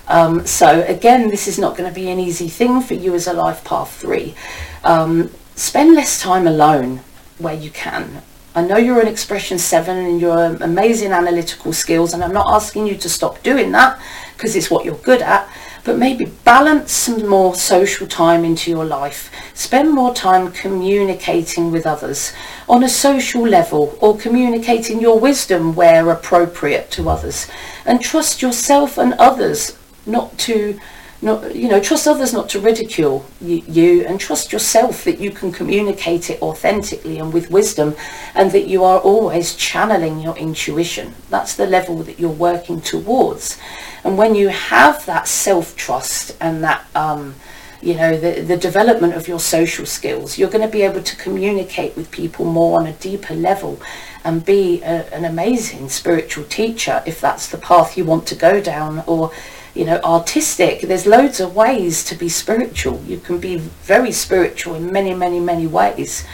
Um, 0.08 0.46
so 0.46 0.82
again, 0.88 1.28
this 1.28 1.46
is 1.46 1.58
not 1.58 1.76
going 1.76 1.88
to 1.88 1.94
be 1.94 2.10
an 2.10 2.18
easy 2.18 2.48
thing 2.48 2.80
for 2.80 2.94
you 2.94 3.14
as 3.14 3.26
a 3.26 3.32
life 3.32 3.62
path 3.62 3.94
three. 3.94 4.34
Um, 4.82 5.30
spend 5.54 5.94
less 5.94 6.20
time 6.20 6.46
alone 6.46 7.00
where 7.38 7.54
you 7.54 7.70
can. 7.70 8.22
I 8.54 8.62
know 8.62 8.78
you're 8.78 9.00
an 9.00 9.06
expression 9.06 9.58
seven 9.58 9.98
and 9.98 10.20
you're 10.20 10.56
amazing 10.60 11.12
analytical 11.12 11.72
skills 11.72 12.14
and 12.14 12.24
I'm 12.24 12.32
not 12.32 12.52
asking 12.52 12.86
you 12.86 12.96
to 12.96 13.08
stop 13.08 13.42
doing 13.42 13.70
that 13.72 14.00
because 14.34 14.56
it's 14.56 14.70
what 14.70 14.84
you're 14.84 14.96
good 14.96 15.20
at, 15.20 15.48
but 15.84 15.98
maybe 15.98 16.24
balance 16.24 16.90
some 16.90 17.28
more 17.28 17.54
social 17.54 18.06
time 18.06 18.44
into 18.44 18.70
your 18.70 18.86
life. 18.86 19.30
Spend 19.52 19.92
more 19.92 20.14
time 20.14 20.50
communicating 20.50 21.70
with 21.70 21.86
others 21.86 22.32
on 22.68 22.82
a 22.82 22.88
social 22.88 23.46
level 23.46 23.96
or 24.00 24.16
communicating 24.16 25.00
your 25.00 25.20
wisdom 25.20 25.74
where 25.74 26.10
appropriate 26.10 26.90
to 26.92 27.10
others 27.10 27.46
and 27.84 28.00
trust 28.00 28.40
yourself 28.40 28.96
and 28.96 29.12
others 29.14 29.78
not 30.08 30.36
to 30.38 30.78
not 31.20 31.54
you 31.54 31.68
know 31.68 31.80
trust 31.80 32.06
others 32.06 32.32
not 32.32 32.48
to 32.48 32.60
ridicule 32.60 33.26
you, 33.40 34.04
and 34.06 34.20
trust 34.20 34.52
yourself 34.52 35.04
that 35.04 35.18
you 35.18 35.30
can 35.30 35.50
communicate 35.50 36.30
it 36.30 36.40
authentically 36.40 37.18
and 37.18 37.32
with 37.32 37.50
wisdom 37.50 37.94
and 38.34 38.52
that 38.52 38.68
you 38.68 38.84
are 38.84 39.00
always 39.00 39.54
channeling 39.54 40.20
your 40.20 40.36
intuition. 40.36 41.14
That's 41.28 41.54
the 41.56 41.66
level 41.66 41.96
that 42.04 42.20
you're 42.20 42.30
working 42.30 42.80
towards. 42.80 43.58
And 44.04 44.16
when 44.16 44.34
you 44.34 44.48
have 44.48 45.04
that 45.06 45.26
self-trust 45.26 46.36
and 46.40 46.62
that 46.62 46.86
um, 46.94 47.34
you 47.82 47.94
know 47.94 48.16
the, 48.16 48.40
the 48.40 48.56
development 48.56 49.14
of 49.14 49.28
your 49.28 49.38
social 49.38 49.86
skills 49.86 50.36
you're 50.36 50.50
going 50.50 50.66
to 50.66 50.72
be 50.72 50.82
able 50.82 51.02
to 51.02 51.16
communicate 51.16 51.96
with 51.96 52.10
people 52.10 52.44
more 52.44 52.80
on 52.80 52.86
a 52.86 52.92
deeper 52.94 53.34
level 53.34 53.80
and 54.24 54.44
be 54.44 54.82
a, 54.82 55.06
an 55.14 55.24
amazing 55.24 55.88
spiritual 55.88 56.44
teacher 56.44 57.02
if 57.06 57.20
that's 57.20 57.48
the 57.48 57.58
path 57.58 57.96
you 57.96 58.04
want 58.04 58.26
to 58.26 58.34
go 58.34 58.60
down 58.60 59.04
or 59.06 59.30
you 59.74 59.84
know, 59.84 60.00
artistic. 60.02 60.80
There's 60.82 61.06
loads 61.06 61.40
of 61.40 61.54
ways 61.54 62.04
to 62.04 62.14
be 62.14 62.28
spiritual. 62.28 63.02
You 63.06 63.18
can 63.18 63.38
be 63.38 63.56
very 63.56 64.12
spiritual 64.12 64.74
in 64.74 64.92
many, 64.92 65.14
many, 65.14 65.40
many 65.40 65.66
ways 65.66 66.26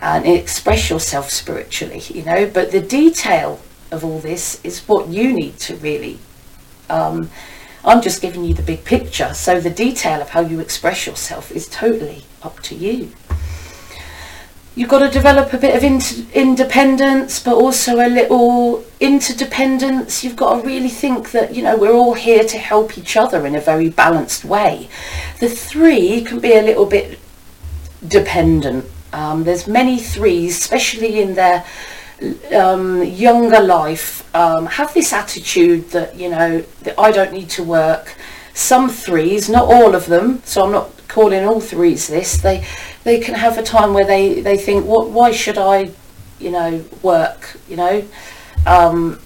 and 0.00 0.26
express 0.26 0.90
yourself 0.90 1.30
spiritually, 1.30 2.02
you 2.08 2.24
know, 2.24 2.48
but 2.48 2.70
the 2.70 2.80
detail 2.80 3.60
of 3.90 4.04
all 4.04 4.20
this 4.20 4.60
is 4.64 4.80
what 4.86 5.08
you 5.08 5.32
need 5.32 5.58
to 5.58 5.76
really. 5.76 6.18
Um, 6.88 7.30
I'm 7.84 8.02
just 8.02 8.20
giving 8.20 8.44
you 8.44 8.54
the 8.54 8.62
big 8.62 8.84
picture, 8.84 9.34
so 9.34 9.60
the 9.60 9.70
detail 9.70 10.20
of 10.20 10.30
how 10.30 10.40
you 10.40 10.60
express 10.60 11.06
yourself 11.06 11.50
is 11.50 11.68
totally 11.68 12.24
up 12.42 12.60
to 12.60 12.74
you 12.74 13.12
you've 14.78 14.88
got 14.88 15.00
to 15.00 15.08
develop 15.08 15.52
a 15.52 15.58
bit 15.58 15.74
of 15.74 15.82
independence 16.32 17.42
but 17.42 17.54
also 17.54 17.96
a 17.96 18.06
little 18.08 18.84
interdependence. 19.00 20.22
You've 20.22 20.36
got 20.36 20.60
to 20.60 20.66
really 20.66 20.88
think 20.88 21.32
that 21.32 21.52
you 21.52 21.62
know 21.64 21.76
we're 21.76 21.92
all 21.92 22.14
here 22.14 22.44
to 22.44 22.58
help 22.58 22.96
each 22.96 23.16
other 23.16 23.44
in 23.44 23.56
a 23.56 23.60
very 23.60 23.90
balanced 23.90 24.44
way. 24.44 24.88
The 25.40 25.48
three 25.48 26.22
can 26.22 26.38
be 26.38 26.52
a 26.54 26.62
little 26.62 26.86
bit 26.86 27.18
dependent. 28.06 28.84
Um, 29.12 29.42
there's 29.42 29.66
many 29.66 29.98
threes 29.98 30.56
especially 30.56 31.22
in 31.22 31.34
their 31.34 31.64
um, 32.54 33.02
younger 33.02 33.60
life 33.60 34.32
um, 34.36 34.66
have 34.66 34.94
this 34.94 35.12
attitude 35.12 35.90
that 35.90 36.14
you 36.14 36.30
know 36.30 36.60
that 36.82 36.94
I 36.96 37.10
don't 37.10 37.32
need 37.32 37.50
to 37.50 37.64
work. 37.64 38.16
Some 38.54 38.88
threes 38.88 39.48
not 39.48 39.64
all 39.64 39.96
of 39.96 40.06
them 40.06 40.40
so 40.44 40.64
I'm 40.64 40.70
not 40.70 40.92
calling 41.08 41.44
all 41.46 41.60
threes 41.60 42.06
this 42.06 42.36
they 42.36 42.66
they 43.08 43.18
can 43.18 43.34
have 43.34 43.56
a 43.56 43.62
time 43.62 43.94
where 43.94 44.04
they, 44.04 44.42
they 44.42 44.58
think, 44.58 44.84
what, 44.84 45.08
why 45.08 45.30
should 45.30 45.56
I, 45.56 45.90
you 46.38 46.50
know, 46.50 46.84
work, 47.02 47.56
you 47.66 47.74
know? 47.74 48.04
Um, 48.66 49.18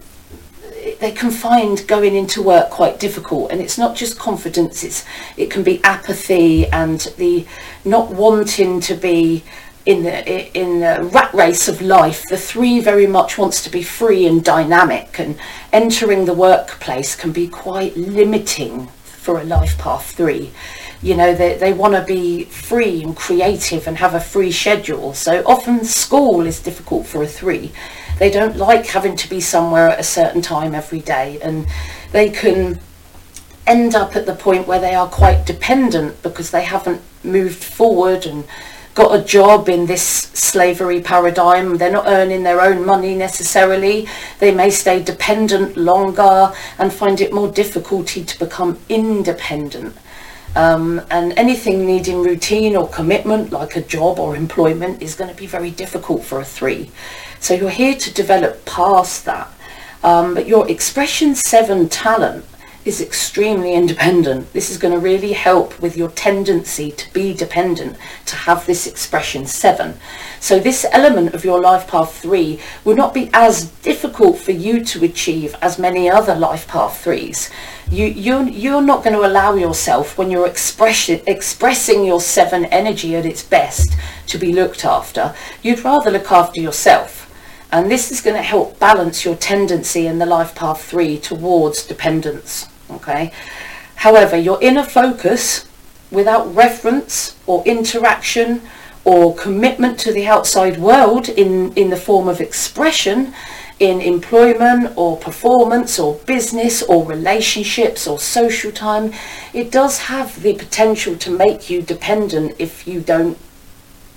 they 1.01 1.11
can 1.11 1.33
find 1.33 1.85
going 1.89 2.15
into 2.15 2.41
work 2.43 2.71
quite 2.71 3.01
difficult 3.01 3.51
and 3.51 3.61
it's 3.61 3.79
not 3.79 3.97
just 3.97 4.19
confidence 4.19 4.83
it's 4.83 5.05
it 5.37 5.49
can 5.49 5.63
be 5.63 5.83
apathy 5.85 6.67
and 6.69 7.01
the 7.19 7.47
not 7.85 8.11
wanting 8.11 8.81
to 8.81 8.95
be 8.95 9.45
in 9.87 10.03
the 10.03 10.59
in 10.59 10.81
the 10.81 11.09
rat 11.13 11.33
race 11.35 11.69
of 11.69 11.81
life. 11.83 12.29
The 12.29 12.37
three 12.37 12.81
very 12.81 13.07
much 13.07 13.39
wants 13.39 13.63
to 13.65 13.71
be 13.71 13.83
free 13.83 14.27
and 14.27 14.45
dynamic 14.45 15.19
and 15.19 15.39
entering 15.73 16.25
the 16.25 16.35
workplace 16.35 17.17
can 17.17 17.33
be 17.33 17.49
quite 17.49 17.97
limiting 17.97 18.89
for 19.23 19.41
a 19.41 19.45
life 19.45 19.79
path 19.79 20.11
three. 20.11 20.51
You 21.01 21.17
know 21.17 21.35
they, 21.35 21.57
they 21.57 21.73
want 21.73 21.95
to 21.95 22.03
be 22.03 22.45
free 22.45 23.03
and 23.03 23.17
creative 23.17 23.87
and 23.87 23.97
have 23.99 24.15
a 24.15 24.21
free 24.21 24.53
schedule. 24.53 25.15
So 25.15 25.43
often 25.47 25.85
school 25.85 26.47
is 26.47 26.61
difficult 26.61 27.07
for 27.07 27.23
a 27.23 27.27
three. 27.27 27.73
They 28.19 28.31
don't 28.31 28.57
like 28.57 28.87
having 28.87 29.17
to 29.17 29.29
be 29.29 29.41
somewhere 29.41 29.89
at 29.89 30.01
a 30.01 30.05
certain 30.05 30.43
time 30.43 30.75
every 30.75 31.01
day 31.01 31.41
and 31.41 31.67
they 32.11 32.31
can 32.31 32.81
end 33.67 33.95
up 33.95 34.17
at 34.17 34.27
the 34.27 34.35
point 34.35 34.67
where 34.67 34.81
they 34.81 34.95
are 34.95 35.09
quite 35.09 35.47
dependent 35.47 36.21
because 36.23 36.51
they 36.51 36.65
haven't 36.65 37.01
moved 37.23 37.63
forward 37.63 38.27
and 38.27 38.45
got 38.95 39.19
a 39.19 39.25
job 39.25 39.69
in 39.69 39.87
this 39.87 40.03
slavery 40.03 41.01
paradigm. 41.01 41.79
They're 41.79 41.91
not 41.91 42.07
earning 42.07 42.43
their 42.43 42.61
own 42.61 42.85
money 42.85 43.15
necessarily. 43.15 44.07
They 44.39 44.55
may 44.55 44.71
stay 44.71 45.03
dependent 45.03 45.77
longer 45.77 46.53
and 46.79 46.93
find 46.93 47.21
it 47.21 47.33
more 47.33 47.51
difficulty 47.51 48.25
to 48.25 48.39
become 48.39 48.79
independent. 48.89 49.97
Um, 50.55 51.01
and 51.11 51.33
anything 51.39 51.87
needing 51.87 52.23
routine 52.23 52.77
or 52.77 52.87
commitment, 52.89 53.53
like 53.53 53.75
a 53.77 53.81
job 53.81 54.19
or 54.19 54.37
employment, 54.37 55.01
is 55.01 55.15
going 55.15 55.31
to 55.31 55.37
be 55.37 55.47
very 55.47 55.71
difficult 55.71 56.25
for 56.25 56.41
a 56.41 56.45
three. 56.45 56.91
So 57.41 57.55
you're 57.55 57.71
here 57.71 57.95
to 57.95 58.13
develop 58.13 58.67
past 58.67 59.25
that. 59.25 59.51
Um, 60.05 60.35
but 60.35 60.47
your 60.47 60.69
expression 60.71 61.35
seven 61.35 61.89
talent 61.89 62.45
is 62.85 63.01
extremely 63.01 63.75
independent. 63.75 64.53
This 64.53 64.71
is 64.71 64.77
going 64.77 64.93
to 64.93 64.99
really 64.99 65.33
help 65.33 65.79
with 65.81 65.97
your 65.97 66.11
tendency 66.11 66.91
to 66.91 67.13
be 67.13 67.33
dependent, 67.33 67.97
to 68.27 68.35
have 68.35 68.67
this 68.67 68.87
expression 68.87 69.47
seven. 69.47 69.95
So 70.41 70.59
this 70.59 70.85
element 70.91 71.33
of 71.35 71.45
your 71.45 71.61
life 71.61 71.87
path 71.87 72.21
three 72.21 72.59
will 72.85 72.97
not 72.97 73.15
be 73.15 73.31
as 73.33 73.67
difficult 73.83 74.39
for 74.39 74.51
you 74.51 74.85
to 74.85 75.05
achieve 75.05 75.55
as 75.63 75.79
many 75.79 76.11
other 76.11 76.35
life 76.35 76.67
path 76.67 77.05
threes. 77.05 77.51
You, 77.89 78.07
you, 78.07 78.45
you're 78.45 78.83
not 78.83 79.05
going 79.05 79.15
to 79.15 79.27
allow 79.27 79.55
yourself 79.55 80.19
when 80.19 80.31
you're 80.31 80.49
expressing, 80.49 81.21
expressing 81.27 82.05
your 82.05 82.21
seven 82.21 82.65
energy 82.67 83.15
at 83.15 83.27
its 83.27 83.45
best 83.45 83.97
to 84.27 84.39
be 84.39 84.53
looked 84.53 84.85
after. 84.85 85.35
You'd 85.63 85.85
rather 85.85 86.11
look 86.11 86.33
after 86.33 86.61
yourself. 86.61 87.21
And 87.71 87.91
this 87.91 88.11
is 88.11 88.21
going 88.21 88.37
to 88.37 88.43
help 88.43 88.79
balance 88.79 89.25
your 89.25 89.37
tendency 89.37 90.07
in 90.07 90.19
the 90.19 90.27
life 90.27 90.55
path 90.55 90.83
three 90.85 91.17
towards 91.19 91.87
dependence 91.87 92.69
okay? 92.93 93.33
However 93.97 94.37
your 94.37 94.59
inner 94.63 94.85
focus 94.85 95.67
without 96.11 96.55
reference 96.55 97.37
or 97.47 97.65
interaction 97.65 98.63
or 99.05 99.35
commitment 99.35 99.99
to 99.99 100.13
the 100.13 100.27
outside 100.27 100.79
world 100.79 101.29
in 101.29 101.73
in 101.75 101.91
the 101.91 101.97
form 101.97 102.29
of 102.29 102.41
expression 102.41 103.35
in 103.79 104.01
employment 104.01 104.93
or 104.97 105.17
performance 105.17 105.99
or 105.99 106.15
business 106.27 106.83
or 106.83 107.05
relationships 107.05 108.07
or 108.07 108.19
social 108.19 108.71
time 108.71 109.13
it 109.53 109.73
does 109.73 109.99
have 109.99 110.41
the 110.43 110.55
potential 110.55 111.17
to 111.17 111.31
make 111.31 111.69
you 111.69 111.83
dependent 111.83 112.55
if 112.59 112.87
you 112.87 113.01
don't 113.01 113.37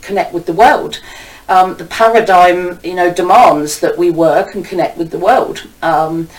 connect 0.06 0.34
with 0.34 0.46
the 0.46 0.54
world. 0.54 1.02
Um, 1.50 1.78
the 1.78 1.86
paradigm 1.86 2.80
you 2.84 2.96
know 2.96 3.14
demands 3.14 3.80
that 3.80 3.98
we 3.98 4.10
work 4.12 4.56
and 4.56 4.64
connect 4.64 4.98
with 4.98 5.12
the 5.12 5.20
world. 5.20 5.68
Um, 5.82 6.30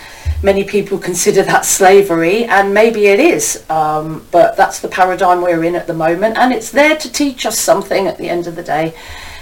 many 0.43 0.63
people 0.63 0.97
consider 0.97 1.43
that 1.43 1.65
slavery, 1.65 2.45
and 2.45 2.73
maybe 2.73 3.07
it 3.07 3.19
is, 3.19 3.67
um, 3.69 4.25
but 4.31 4.55
that's 4.55 4.79
the 4.79 4.87
paradigm 4.87 5.41
we're 5.41 5.63
in 5.63 5.75
at 5.75 5.87
the 5.87 5.93
moment, 5.93 6.37
and 6.37 6.53
it's 6.53 6.71
there 6.71 6.95
to 6.95 7.11
teach 7.11 7.45
us 7.45 7.57
something 7.57 8.07
at 8.07 8.17
the 8.17 8.29
end 8.29 8.47
of 8.47 8.55
the 8.55 8.63
day. 8.63 8.93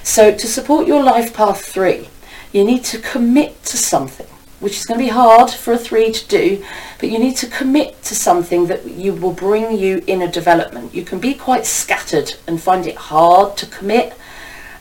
So 0.04 0.32
to 0.32 0.48
support 0.48 0.88
your 0.88 1.04
life 1.04 1.34
path 1.34 1.66
three, 1.66 2.10
you 2.54 2.64
need 2.64 2.84
to 2.86 3.00
commit 3.00 3.64
to 3.66 3.78
something, 3.78 4.28
which 4.62 4.78
is 4.78 4.86
going 4.86 5.00
to 5.00 5.06
be 5.06 5.12
hard 5.12 5.50
for 5.50 5.74
a 5.74 5.78
three 5.78 6.12
to 6.12 6.28
do, 6.28 6.64
but 7.00 7.10
you 7.10 7.20
need 7.20 7.36
to 7.38 7.48
commit 7.48 8.02
to 8.04 8.16
something 8.16 8.68
that 8.68 8.86
you 8.90 9.14
will 9.14 9.34
bring 9.34 9.78
you 9.78 10.02
inner 10.08 10.30
development. 10.30 10.96
You 10.96 11.04
can 11.04 11.20
be 11.20 11.34
quite 11.34 11.66
scattered 11.66 12.36
and 12.48 12.62
find 12.62 12.88
it 12.88 12.96
hard 12.96 13.58
to 13.58 13.66
commit, 13.66 14.14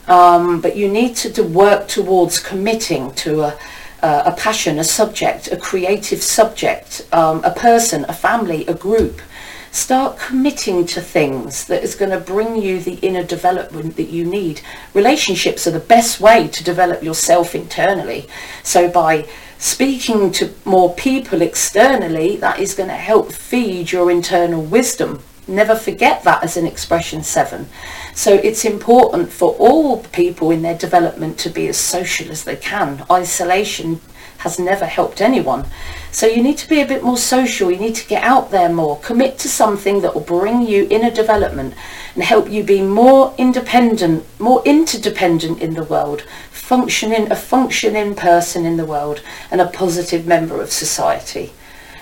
um, 0.07 0.61
but 0.61 0.77
you 0.77 0.87
need 0.87 1.15
to, 1.17 1.33
to 1.33 1.43
work 1.43 1.87
towards 1.87 2.39
committing 2.39 3.11
to 3.15 3.41
a 3.41 3.59
uh, 4.05 4.21
a 4.31 4.35
passion, 4.35 4.77
a 4.77 4.83
subject, 4.83 5.51
a 5.51 5.57
creative 5.57 6.21
subject, 6.21 7.07
um, 7.11 7.43
a 7.43 7.49
person, 7.49 8.05
a 8.07 8.13
family, 8.13 8.63
a 8.67 8.73
group. 8.75 9.19
Start 9.71 10.19
committing 10.19 10.85
to 10.93 11.01
things 11.01 11.65
that 11.65 11.81
is 11.83 11.95
going 11.95 12.11
to 12.11 12.19
bring 12.19 12.55
you 12.55 12.79
the 12.79 12.97
inner 13.07 13.23
development 13.23 13.95
that 13.95 14.09
you 14.09 14.23
need. 14.23 14.61
Relationships 14.93 15.65
are 15.65 15.71
the 15.71 15.79
best 15.95 16.21
way 16.21 16.47
to 16.49 16.63
develop 16.63 17.01
yourself 17.01 17.55
internally. 17.55 18.27
So 18.61 18.91
by 18.91 19.27
speaking 19.57 20.31
to 20.33 20.53
more 20.65 20.93
people 20.93 21.41
externally, 21.41 22.37
that 22.37 22.59
is 22.59 22.75
going 22.75 22.89
to 22.89 22.95
help 23.11 23.31
feed 23.31 23.91
your 23.91 24.11
internal 24.11 24.61
wisdom. 24.61 25.23
Never 25.47 25.75
forget 25.75 26.23
that 26.23 26.43
as 26.43 26.57
an 26.57 26.65
expression 26.65 27.23
seven. 27.23 27.67
So 28.15 28.33
it's 28.33 28.65
important 28.65 29.31
for 29.31 29.53
all 29.53 30.03
people 30.05 30.49
in 30.49 30.63
their 30.63 30.77
development 30.77 31.37
to 31.39 31.49
be 31.49 31.67
as 31.67 31.77
social 31.77 32.31
as 32.31 32.43
they 32.43 32.55
can. 32.55 33.05
Isolation 33.11 34.01
has 34.39 34.59
never 34.59 34.85
helped 34.85 35.21
anyone. 35.21 35.65
So 36.11 36.27
you 36.27 36.41
need 36.41 36.57
to 36.59 36.69
be 36.69 36.81
a 36.81 36.87
bit 36.87 37.03
more 37.03 37.17
social. 37.17 37.71
You 37.71 37.77
need 37.79 37.95
to 37.95 38.07
get 38.07 38.23
out 38.23 38.51
there 38.51 38.69
more. 38.69 38.99
Commit 38.99 39.37
to 39.39 39.49
something 39.49 40.01
that 40.01 40.13
will 40.13 40.21
bring 40.21 40.61
you 40.61 40.87
inner 40.89 41.11
development 41.11 41.73
and 42.15 42.23
help 42.23 42.49
you 42.49 42.63
be 42.63 42.81
more 42.81 43.33
independent, 43.37 44.25
more 44.39 44.63
interdependent 44.65 45.61
in 45.61 45.73
the 45.73 45.83
world, 45.83 46.23
functioning 46.51 47.31
a 47.31 47.35
functioning 47.35 48.15
person 48.15 48.65
in 48.65 48.77
the 48.77 48.85
world 48.85 49.21
and 49.51 49.61
a 49.61 49.67
positive 49.67 50.25
member 50.25 50.61
of 50.61 50.71
society. 50.71 51.53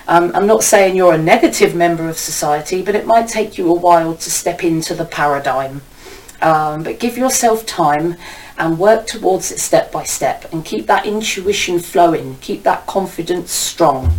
Um, 0.06 0.32
I'm 0.34 0.46
not 0.46 0.62
saying 0.62 0.96
you're 0.96 1.14
a 1.14 1.18
negative 1.18 1.74
member 1.74 2.08
of 2.08 2.18
society, 2.18 2.82
but 2.82 2.94
it 2.94 3.06
might 3.06 3.26
take 3.26 3.56
you 3.56 3.70
a 3.70 3.74
while 3.74 4.14
to 4.14 4.30
step 4.30 4.62
into 4.62 4.94
the 4.94 5.06
paradigm. 5.06 5.80
Um, 6.42 6.82
but 6.82 7.00
give 7.00 7.16
yourself 7.16 7.64
time 7.64 8.16
and 8.58 8.78
work 8.78 9.06
towards 9.06 9.50
it 9.50 9.58
step 9.58 9.90
by 9.90 10.04
step 10.04 10.52
and 10.52 10.64
keep 10.64 10.86
that 10.86 11.06
intuition 11.06 11.78
flowing, 11.78 12.36
keep 12.40 12.64
that 12.64 12.86
confidence 12.86 13.50
strong. 13.50 14.12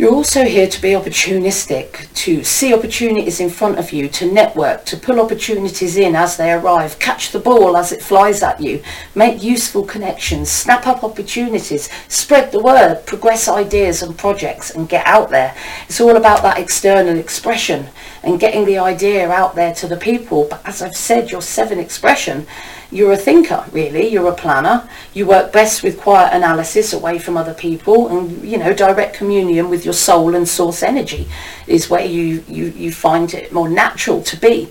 You're 0.00 0.14
also 0.14 0.46
here 0.46 0.66
to 0.66 0.80
be 0.80 0.92
opportunistic, 0.92 2.10
to 2.14 2.42
see 2.42 2.72
opportunities 2.72 3.38
in 3.38 3.50
front 3.50 3.78
of 3.78 3.92
you, 3.92 4.08
to 4.08 4.32
network, 4.32 4.86
to 4.86 4.96
pull 4.96 5.20
opportunities 5.20 5.98
in 5.98 6.16
as 6.16 6.38
they 6.38 6.52
arrive, 6.52 6.98
catch 6.98 7.32
the 7.32 7.38
ball 7.38 7.76
as 7.76 7.92
it 7.92 8.02
flies 8.02 8.42
at 8.42 8.62
you, 8.62 8.82
make 9.14 9.42
useful 9.42 9.84
connections, 9.84 10.50
snap 10.50 10.86
up 10.86 11.04
opportunities, 11.04 11.90
spread 12.08 12.50
the 12.50 12.62
word, 12.62 13.02
progress 13.04 13.46
ideas 13.46 14.02
and 14.02 14.16
projects 14.16 14.70
and 14.70 14.88
get 14.88 15.06
out 15.06 15.28
there. 15.28 15.54
It's 15.86 16.00
all 16.00 16.16
about 16.16 16.42
that 16.44 16.58
external 16.58 17.18
expression 17.18 17.88
and 18.22 18.40
getting 18.40 18.64
the 18.64 18.78
idea 18.78 19.30
out 19.30 19.54
there 19.54 19.74
to 19.74 19.86
the 19.86 19.98
people. 19.98 20.46
But 20.48 20.66
as 20.66 20.80
I've 20.80 20.96
said, 20.96 21.30
your 21.30 21.42
seven 21.42 21.78
expression 21.78 22.46
you're 22.90 23.12
a 23.12 23.16
thinker 23.16 23.64
really. 23.72 24.08
You're 24.08 24.28
a 24.28 24.34
planner. 24.34 24.88
You 25.14 25.26
work 25.26 25.52
best 25.52 25.82
with 25.82 26.00
quiet 26.00 26.34
analysis 26.34 26.92
away 26.92 27.18
from 27.18 27.36
other 27.36 27.54
people 27.54 28.08
and 28.08 28.42
you 28.42 28.58
know 28.58 28.72
direct 28.72 29.16
communion 29.16 29.70
with 29.70 29.84
your 29.84 29.94
soul 29.94 30.34
and 30.34 30.48
source 30.48 30.82
energy 30.82 31.28
is 31.66 31.88
where 31.88 32.04
you 32.04 32.44
you, 32.48 32.66
you 32.66 32.92
find 32.92 33.32
it 33.34 33.52
more 33.52 33.68
natural 33.68 34.22
to 34.22 34.36
be. 34.36 34.68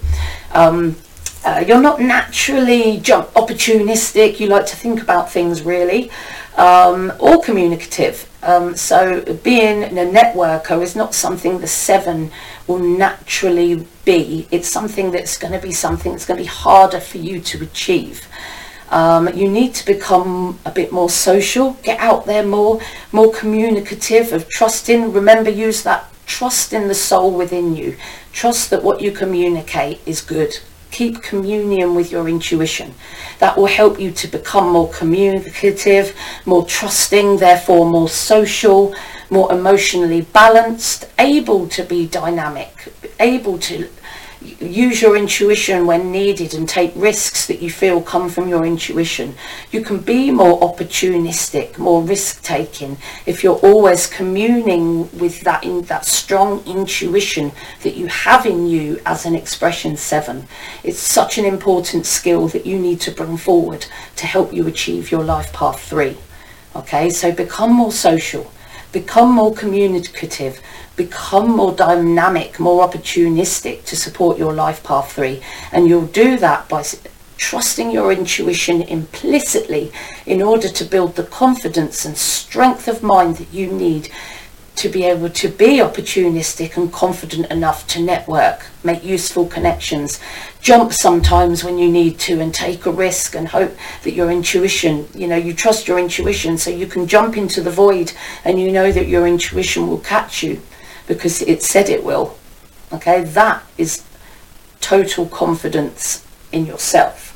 Um, 0.51 0.95
uh, 1.45 1.63
you're 1.65 1.81
not 1.81 2.01
naturally 2.01 2.99
jump 2.99 3.29
opportunistic. 3.29 4.39
You 4.41 4.47
like 4.47 4.65
to 4.67 4.75
think 4.75 5.01
about 5.01 5.31
things 5.31 5.61
really 5.61 6.11
um, 6.59 7.11
or 7.19 7.41
communicative 7.41 8.29
um, 8.41 8.75
so 8.77 9.21
being 9.43 9.83
a 9.83 9.87
networker 9.89 10.81
is 10.81 10.95
not 10.95 11.13
something 11.13 11.59
the 11.59 11.67
seven 11.67 12.31
will 12.67 12.79
naturally 12.79 13.85
be. 14.05 14.47
It's 14.49 14.69
something 14.69 15.11
that's 15.11 15.37
going 15.37 15.53
to 15.53 15.59
be 15.59 15.73
something 15.73 16.13
that's 16.13 16.25
going 16.25 16.37
to 16.37 16.43
be 16.43 16.49
harder 16.49 17.01
for 17.01 17.17
you 17.17 17.41
to 17.41 17.63
achieve. 17.63 18.27
Um, 18.91 19.27
you 19.35 19.49
need 19.49 19.75
to 19.75 19.85
become 19.85 20.57
a 20.65 20.71
bit 20.71 20.91
more 20.91 21.09
social, 21.09 21.73
get 21.83 21.99
out 21.99 22.25
there 22.25 22.45
more, 22.45 22.81
more 23.11 23.31
communicative, 23.31 24.31
of 24.31 24.47
trusting. 24.47 25.11
Remember, 25.11 25.49
use 25.49 25.83
that 25.83 26.11
trust 26.25 26.71
in 26.71 26.87
the 26.87 26.95
soul 26.95 27.31
within 27.31 27.75
you. 27.75 27.97
Trust 28.31 28.69
that 28.69 28.83
what 28.83 29.01
you 29.01 29.11
communicate 29.11 29.99
is 30.05 30.21
good 30.21 30.59
keep 30.91 31.21
communion 31.21 31.95
with 31.95 32.11
your 32.11 32.27
intuition. 32.27 32.93
That 33.39 33.57
will 33.57 33.67
help 33.67 33.99
you 33.99 34.11
to 34.11 34.27
become 34.27 34.69
more 34.69 34.89
communicative, 34.89 36.15
more 36.45 36.65
trusting, 36.65 37.37
therefore 37.37 37.89
more 37.89 38.09
social, 38.09 38.93
more 39.29 39.51
emotionally 39.51 40.21
balanced, 40.21 41.05
able 41.17 41.67
to 41.69 41.83
be 41.83 42.07
dynamic, 42.07 42.91
able 43.19 43.57
to 43.59 43.89
use 44.41 45.01
your 45.01 45.17
intuition 45.17 45.85
when 45.85 46.11
needed 46.11 46.53
and 46.53 46.67
take 46.67 46.93
risks 46.95 47.45
that 47.47 47.61
you 47.61 47.69
feel 47.69 48.01
come 48.01 48.29
from 48.29 48.47
your 48.47 48.65
intuition. 48.65 49.35
You 49.71 49.81
can 49.81 49.99
be 49.99 50.31
more 50.31 50.59
opportunistic, 50.61 51.77
more 51.77 52.01
risk 52.01 52.41
taking 52.41 52.97
if 53.25 53.43
you're 53.43 53.57
always 53.57 54.07
communing 54.07 55.09
with 55.17 55.41
that 55.41 55.63
in 55.65 55.81
that 55.83 56.05
strong 56.05 56.65
intuition 56.65 57.51
that 57.83 57.95
you 57.95 58.07
have 58.07 58.45
in 58.45 58.67
you 58.67 59.01
as 59.05 59.25
an 59.25 59.35
expression 59.35 59.97
seven. 59.97 60.47
It's 60.83 60.99
such 60.99 61.37
an 61.37 61.45
important 61.45 62.05
skill 62.05 62.47
that 62.49 62.65
you 62.65 62.79
need 62.79 63.01
to 63.01 63.11
bring 63.11 63.35
forward 63.35 63.85
to 64.15 64.25
help 64.25 64.53
you 64.53 64.67
achieve 64.67 65.11
your 65.11 65.23
life 65.23 65.51
path 65.51 65.81
three. 65.81 66.17
Okay, 66.75 67.09
so 67.09 67.31
become 67.31 67.73
more 67.73 67.91
social, 67.91 68.51
become 68.91 69.33
more 69.33 69.53
communicative, 69.53 70.61
become 70.99 71.49
more 71.55 71.71
dynamic, 71.71 72.59
more 72.59 72.85
opportunistic 72.85 73.85
to 73.85 73.95
support 73.95 74.37
your 74.37 74.51
life 74.51 74.83
path 74.83 75.13
three. 75.13 75.41
And 75.71 75.87
you'll 75.87 76.07
do 76.07 76.37
that 76.39 76.67
by 76.67 76.83
trusting 77.37 77.89
your 77.89 78.11
intuition 78.11 78.81
implicitly 78.81 79.93
in 80.25 80.41
order 80.41 80.67
to 80.67 80.83
build 80.83 81.15
the 81.15 81.23
confidence 81.23 82.03
and 82.03 82.17
strength 82.17 82.89
of 82.89 83.01
mind 83.01 83.37
that 83.37 83.53
you 83.53 83.71
need 83.71 84.09
to 84.75 84.89
be 84.89 85.05
able 85.05 85.29
to 85.29 85.47
be 85.47 85.77
opportunistic 85.77 86.75
and 86.75 86.91
confident 86.91 87.49
enough 87.49 87.87
to 87.87 88.01
network, 88.01 88.65
make 88.83 89.01
useful 89.03 89.45
connections, 89.45 90.19
jump 90.59 90.91
sometimes 90.91 91.63
when 91.63 91.77
you 91.77 91.89
need 91.89 92.19
to 92.19 92.41
and 92.41 92.53
take 92.53 92.85
a 92.85 92.91
risk 92.91 93.35
and 93.35 93.47
hope 93.47 93.73
that 94.03 94.11
your 94.11 94.29
intuition, 94.29 95.07
you 95.15 95.27
know, 95.27 95.37
you 95.37 95.53
trust 95.53 95.87
your 95.87 95.97
intuition 95.97 96.57
so 96.57 96.69
you 96.69 96.87
can 96.87 97.07
jump 97.07 97.37
into 97.37 97.61
the 97.61 97.71
void 97.71 98.11
and 98.43 98.59
you 98.59 98.69
know 98.69 98.91
that 98.91 99.07
your 99.07 99.25
intuition 99.25 99.87
will 99.87 99.99
catch 99.99 100.43
you 100.43 100.61
because 101.09 101.41
it 101.41 101.61
said 101.63 101.89
it 101.89 102.05
will. 102.05 102.37
Okay, 102.93 103.23
that 103.23 103.63
is 103.77 104.03
total 104.79 105.25
confidence 105.25 106.25
in 106.53 106.65
yourself. 106.65 107.35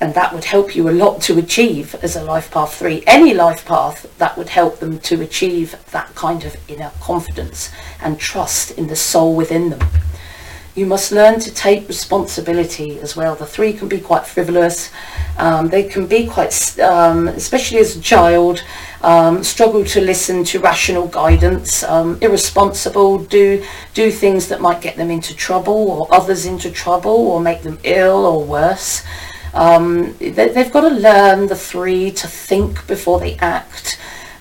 And 0.00 0.12
that 0.14 0.34
would 0.34 0.44
help 0.44 0.74
you 0.74 0.88
a 0.88 0.90
lot 0.90 1.22
to 1.22 1.38
achieve 1.38 1.94
as 2.02 2.16
a 2.16 2.24
life 2.24 2.50
path 2.50 2.74
three. 2.74 3.04
Any 3.06 3.32
life 3.32 3.64
path 3.64 4.12
that 4.18 4.36
would 4.36 4.48
help 4.48 4.80
them 4.80 4.98
to 5.00 5.20
achieve 5.22 5.76
that 5.92 6.14
kind 6.14 6.44
of 6.44 6.56
inner 6.68 6.90
confidence 7.00 7.70
and 8.02 8.18
trust 8.18 8.72
in 8.72 8.88
the 8.88 8.96
soul 8.96 9.36
within 9.36 9.70
them. 9.70 9.88
You 10.74 10.86
must 10.86 11.12
learn 11.12 11.38
to 11.40 11.54
take 11.54 11.86
responsibility 11.86 12.98
as 13.00 13.14
well. 13.14 13.36
The 13.36 13.46
three 13.46 13.72
can 13.72 13.88
be 13.88 14.00
quite 14.00 14.26
frivolous. 14.26 14.90
Um, 15.40 15.68
they 15.68 15.84
can 15.84 16.06
be 16.06 16.26
quite, 16.26 16.78
um, 16.80 17.28
especially 17.28 17.78
as 17.78 17.96
a 17.96 18.00
child, 18.00 18.62
um, 19.00 19.42
struggle 19.42 19.84
to 19.86 20.00
listen 20.02 20.44
to 20.44 20.60
rational 20.60 21.08
guidance, 21.08 21.82
um, 21.84 22.18
irresponsible, 22.20 23.20
do 23.24 23.64
do 23.94 24.10
things 24.10 24.48
that 24.48 24.60
might 24.60 24.82
get 24.82 24.96
them 24.96 25.10
into 25.10 25.34
trouble 25.34 25.90
or 25.90 26.14
others 26.14 26.44
into 26.44 26.70
trouble 26.70 27.18
or 27.30 27.40
make 27.40 27.62
them 27.62 27.78
ill 27.84 28.26
or 28.26 28.44
worse. 28.44 29.02
Um, 29.54 30.14
they, 30.18 30.48
they've 30.48 30.70
got 30.70 30.82
to 30.82 30.94
learn 30.94 31.46
the 31.46 31.56
three 31.56 32.10
to 32.12 32.26
think 32.28 32.86
before 32.86 33.18
they 33.18 33.36
act 33.38 33.98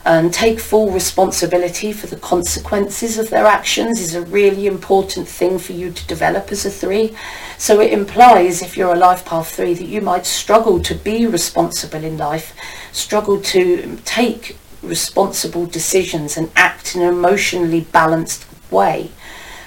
and 0.10 0.34
take 0.34 0.60
full 0.60 0.90
responsibility 0.90 1.94
for 1.94 2.08
the 2.08 2.16
consequences 2.16 3.20
of 3.20 3.30
their 3.30 3.46
actions 3.46 4.02
is 4.02 4.16
a 4.16 4.24
really 4.24 4.66
important 4.66 5.28
thing 5.28 5.60
for 5.60 5.74
you 5.74 5.92
to 5.92 6.08
develop 6.08 6.52
as 6.52 6.66
a 6.66 6.72
three. 6.72 7.16
So 7.60 7.80
it 7.80 7.94
implies 7.94 8.64
if 8.64 8.76
you're 8.76 8.96
a 8.96 8.98
life 8.98 9.24
path 9.24 9.52
three 9.56 9.76
that 9.76 9.86
you 9.86 10.02
might 10.02 10.26
struggle 10.26 10.82
to 10.82 10.96
be 10.96 11.28
responsible 11.28 12.04
in 12.04 12.18
life, 12.18 12.56
struggle 12.92 13.40
to 13.40 14.00
take 14.04 14.58
responsible 14.82 15.68
decisions 15.68 16.38
and 16.38 16.50
act 16.56 16.96
in 16.96 17.04
an 17.04 17.10
emotionally 17.10 17.82
balanced 17.82 18.48
way. 18.72 19.12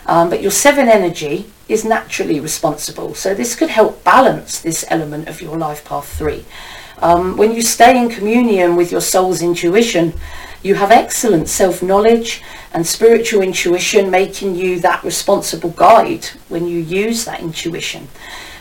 Um, 0.07 0.29
but 0.29 0.43
your 0.43 0.51
seven 0.51 0.89
energy 0.89 1.53
is 1.69 1.85
naturally 1.85 2.41
responsible. 2.41 3.15
So 3.15 3.33
this 3.33 3.55
could 3.55 3.71
help 3.71 4.03
balance 4.03 4.61
this 4.61 4.85
element 4.89 5.29
of 5.29 5.41
your 5.41 5.57
life 5.57 5.85
path 5.85 6.19
three. 6.19 6.45
Um, 7.03 7.37
when 7.37 7.53
you 7.53 7.63
stay 7.63 7.99
in 7.99 8.09
communion 8.09 8.77
with 8.77 8.93
your 8.93 9.01
soul's 9.01 9.43
intuition, 9.43 10.15
You 10.63 10.77
have 10.77 10.93
excellent 10.93 11.49
self-knowledge 11.49 12.43
and 12.73 12.87
spiritual 12.87 13.43
intuition 13.43 14.11
making 14.11 14.55
you 14.55 14.79
that 14.81 15.03
responsible 15.03 15.71
guide 15.71 16.27
when 16.49 16.69
you 16.69 16.79
use 16.79 17.25
that 17.25 17.41
intuition. 17.41 18.07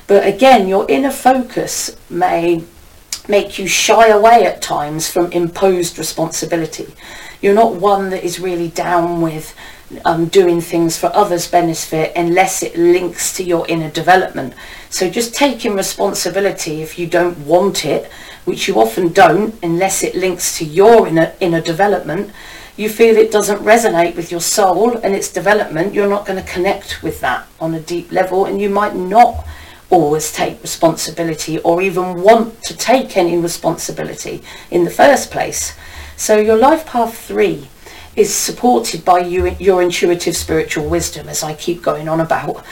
But 0.07 0.25
again, 0.25 0.67
your 0.67 0.89
inner 0.89 1.11
focus 1.11 1.95
may 2.09 2.63
make 3.27 3.59
you 3.59 3.67
shy 3.67 4.07
away 4.07 4.45
at 4.45 4.63
times 4.63 5.07
from 5.07 5.31
imposed 5.31 5.99
responsibility. 5.99 6.87
You're 7.39 7.53
not 7.53 7.75
one 7.75 8.09
that 8.09 8.23
is 8.23 8.39
really 8.39 8.69
down 8.69 9.21
with 9.21 9.55
um, 10.03 10.25
doing 10.25 10.59
things 10.59 10.97
for 10.97 11.11
others' 11.13 11.47
benefit 11.47 12.13
unless 12.15 12.63
it 12.63 12.75
links 12.75 13.31
to 13.33 13.43
your 13.43 13.67
inner 13.67 13.91
development. 13.91 14.55
So 14.89 15.07
just 15.07 15.35
taking 15.35 15.75
responsibility 15.75 16.81
if 16.81 16.97
you 16.97 17.05
don't 17.05 17.37
want 17.45 17.85
it, 17.85 18.09
which 18.45 18.67
you 18.67 18.79
often 18.79 19.09
don't 19.09 19.55
unless 19.63 20.03
it 20.03 20.15
links 20.15 20.57
to 20.57 20.65
your 20.65 21.07
inner, 21.07 21.33
inner 21.39 21.61
development, 21.61 22.31
you 22.77 22.89
feel 22.89 23.15
it 23.17 23.31
doesn't 23.31 23.59
resonate 23.59 24.15
with 24.15 24.31
your 24.31 24.41
soul 24.41 24.97
and 24.97 25.13
its 25.13 25.31
development, 25.31 25.93
you're 25.93 26.09
not 26.09 26.25
going 26.25 26.43
to 26.43 26.51
connect 26.51 27.03
with 27.03 27.19
that 27.21 27.47
on 27.59 27.73
a 27.73 27.79
deep 27.79 28.11
level 28.11 28.45
and 28.45 28.61
you 28.61 28.69
might 28.69 28.95
not 28.95 29.45
always 29.89 30.31
take 30.31 30.61
responsibility 30.61 31.59
or 31.59 31.81
even 31.81 32.21
want 32.21 32.63
to 32.63 32.75
take 32.75 33.17
any 33.17 33.37
responsibility 33.37 34.41
in 34.71 34.85
the 34.85 34.89
first 34.89 35.29
place. 35.29 35.77
So 36.15 36.37
your 36.39 36.55
life 36.55 36.85
path 36.85 37.17
three 37.17 37.67
is 38.15 38.33
supported 38.33 39.05
by 39.05 39.19
you, 39.19 39.49
your 39.59 39.81
intuitive 39.81 40.35
spiritual 40.35 40.87
wisdom, 40.87 41.29
as 41.29 41.43
I 41.43 41.53
keep 41.53 41.81
going 41.81 42.09
on 42.09 42.19
about. 42.19 42.63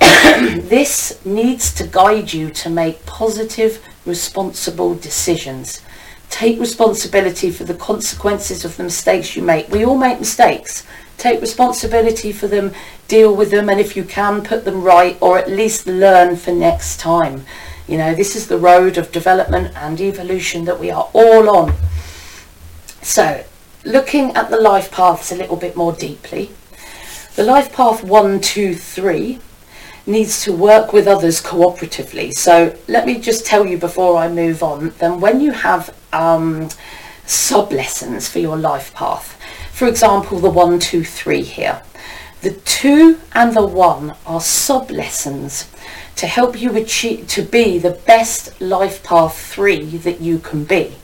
this 0.00 1.24
needs 1.24 1.72
to 1.74 1.86
guide 1.86 2.32
you 2.32 2.50
to 2.50 2.70
make 2.70 3.06
positive, 3.06 3.84
responsible 4.06 4.94
decisions. 4.94 5.82
Take 6.30 6.58
responsibility 6.58 7.50
for 7.50 7.64
the 7.64 7.74
consequences 7.74 8.64
of 8.64 8.76
the 8.76 8.84
mistakes 8.84 9.36
you 9.36 9.42
make. 9.42 9.68
We 9.70 9.84
all 9.84 9.96
make 9.96 10.18
mistakes. 10.18 10.84
Take 11.16 11.40
responsibility 11.40 12.32
for 12.32 12.46
them, 12.46 12.72
deal 13.08 13.34
with 13.34 13.50
them, 13.50 13.68
and 13.70 13.80
if 13.80 13.96
you 13.96 14.04
can, 14.04 14.42
put 14.42 14.64
them 14.64 14.82
right, 14.82 15.16
or 15.20 15.38
at 15.38 15.48
least 15.48 15.86
learn 15.86 16.36
for 16.36 16.52
next 16.52 17.00
time. 17.00 17.44
You 17.88 17.98
know, 17.98 18.14
this 18.14 18.36
is 18.36 18.48
the 18.48 18.58
road 18.58 18.98
of 18.98 19.12
development 19.12 19.74
and 19.76 20.00
evolution 20.00 20.64
that 20.64 20.80
we 20.80 20.90
are 20.90 21.08
all 21.12 21.48
on. 21.48 21.74
So, 23.00 23.44
looking 23.84 24.34
at 24.36 24.50
the 24.50 24.60
life 24.60 24.90
paths 24.90 25.30
a 25.30 25.36
little 25.36 25.56
bit 25.56 25.76
more 25.76 25.92
deeply, 25.92 26.50
the 27.36 27.44
life 27.44 27.72
path 27.72 28.02
one, 28.02 28.40
two, 28.40 28.74
three 28.74 29.38
needs 30.06 30.42
to 30.44 30.52
work 30.52 30.92
with 30.92 31.06
others 31.06 31.42
cooperatively. 31.42 32.32
So 32.32 32.76
let 32.86 33.06
me 33.06 33.18
just 33.18 33.44
tell 33.44 33.66
you 33.66 33.76
before 33.76 34.16
I 34.16 34.28
move 34.28 34.62
on, 34.62 34.90
then 34.98 35.20
when 35.20 35.40
you 35.40 35.52
have 35.52 35.94
um, 36.12 36.68
sub 37.26 37.72
lessons 37.72 38.28
for 38.28 38.38
your 38.38 38.56
life 38.56 38.94
path, 38.94 39.40
for 39.72 39.88
example, 39.88 40.38
the 40.38 40.50
one, 40.50 40.78
two, 40.78 41.04
three 41.04 41.42
here, 41.42 41.82
the 42.42 42.52
two 42.52 43.18
and 43.34 43.54
the 43.54 43.66
one 43.66 44.14
are 44.24 44.40
sub 44.40 44.90
lessons 44.90 45.70
to 46.16 46.26
help 46.26 46.60
you 46.60 46.76
achieve 46.76 47.26
to 47.28 47.42
be 47.42 47.78
the 47.78 47.90
best 47.90 48.60
life 48.60 49.02
path 49.02 49.36
three 49.36 49.84
that 49.98 50.20
you 50.20 50.38
can 50.38 50.64
be. 50.64 50.94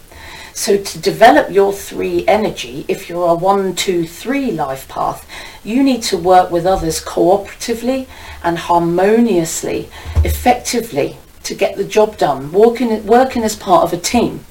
So 0.54 0.76
to 0.76 0.98
develop 0.98 1.50
your 1.50 1.72
three 1.72 2.26
energy, 2.28 2.84
if 2.86 3.08
you're 3.08 3.28
a 3.28 3.34
one, 3.34 3.74
two, 3.74 4.06
three 4.06 4.50
life 4.50 4.86
path, 4.86 5.26
you 5.64 5.82
need 5.82 6.02
to 6.04 6.18
work 6.18 6.50
with 6.50 6.66
others 6.66 7.02
cooperatively 7.02 8.06
and 8.42 8.58
harmoniously, 8.58 9.88
effectively 10.24 11.16
to 11.44 11.54
get 11.54 11.76
the 11.76 11.84
job 11.84 12.18
done, 12.18 12.52
working, 12.52 13.04
working 13.06 13.42
as 13.42 13.56
part 13.56 13.84
of 13.84 13.92
a 13.92 14.02
team. 14.02 14.44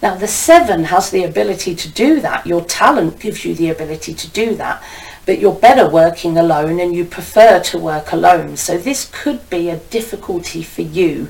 Now 0.00 0.14
the 0.14 0.28
seven 0.28 0.84
has 0.84 1.10
the 1.10 1.24
ability 1.24 1.74
to 1.74 1.90
do 1.90 2.20
that. 2.20 2.46
Your 2.46 2.64
talent 2.64 3.18
gives 3.18 3.44
you 3.44 3.54
the 3.54 3.70
ability 3.70 4.14
to 4.14 4.30
do 4.30 4.54
that, 4.54 4.82
but 5.26 5.40
you're 5.40 5.54
better 5.54 5.88
working 5.90 6.38
alone 6.38 6.78
and 6.78 6.94
you 6.94 7.04
prefer 7.04 7.60
to 7.64 7.78
work 7.78 8.12
alone. 8.12 8.56
So 8.56 8.78
this 8.78 9.10
could 9.12 9.50
be 9.50 9.70
a 9.70 9.76
difficulty 9.76 10.62
for 10.62 10.82
you 10.82 11.28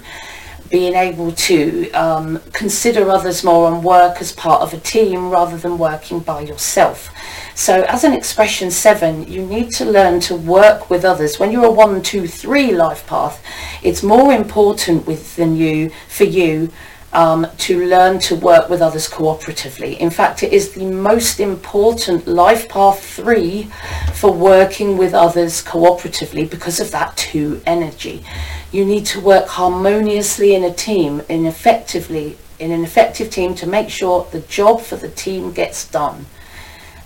being 0.71 0.95
able 0.95 1.33
to 1.33 1.91
um, 1.93 2.41
consider 2.53 3.11
others 3.11 3.43
more 3.43 3.73
and 3.73 3.83
work 3.83 4.21
as 4.21 4.33
part 4.33 4.63
of 4.63 4.75
a 4.75 4.79
team 4.79 5.31
rather 5.31 5.57
than 5.57 5.79
working 5.79 6.21
by 6.21 6.41
yourself. 6.41 7.11
So 7.55 7.83
as 7.85 8.05
an 8.05 8.13
expression 8.13 8.71
seven, 8.71 9.27
you 9.27 9.45
need 9.45 9.73
to 9.73 9.85
learn 9.85 10.21
to 10.21 10.37
work 10.37 10.91
with 10.91 11.05
others. 11.05 11.39
When 11.39 11.51
you're 11.51 11.65
a 11.65 11.71
one, 11.71 12.03
two, 12.03 12.27
three 12.27 12.73
life 12.73 13.07
path, 13.07 13.43
it's 13.83 14.03
more 14.03 14.33
important 14.33 15.07
with 15.07 15.37
than 15.37 15.57
you 15.57 15.91
for 16.09 16.25
you 16.25 16.71
um, 17.19 17.49
to 17.59 17.85
learn 17.85 18.21
to 18.21 18.37
work 18.37 18.71
with 18.71 18.81
others 18.81 19.09
cooperatively. 19.09 19.99
In 19.99 20.09
fact, 20.09 20.45
it 20.45 20.53
is 20.53 20.71
the 20.71 20.85
most 20.85 21.41
important 21.41 22.29
life 22.29 22.69
path 22.69 23.05
three 23.05 23.69
for 24.15 24.33
working 24.33 24.97
with 24.97 25.15
others 25.15 25.65
cooperatively 25.65 26.49
because 26.49 26.79
of 26.79 26.93
that 26.93 27.17
two 27.17 27.61
energy. 27.67 28.25
You 28.71 28.85
need 28.85 29.05
to 29.07 29.21
work 29.21 29.49
harmoniously 29.49 30.55
in 30.55 30.63
a 30.63 30.73
team, 30.73 31.21
in 31.29 31.45
effectively 31.45 32.39
in 32.61 32.71
an 32.71 32.85
effective 32.85 33.31
team 33.31 33.55
to 33.57 33.67
make 33.67 33.89
sure 33.89 34.29
the 34.31 34.41
job 34.41 34.81
for 34.81 34.95
the 34.95 35.09
team 35.09 35.53
gets 35.53 35.89
done. 35.89 36.27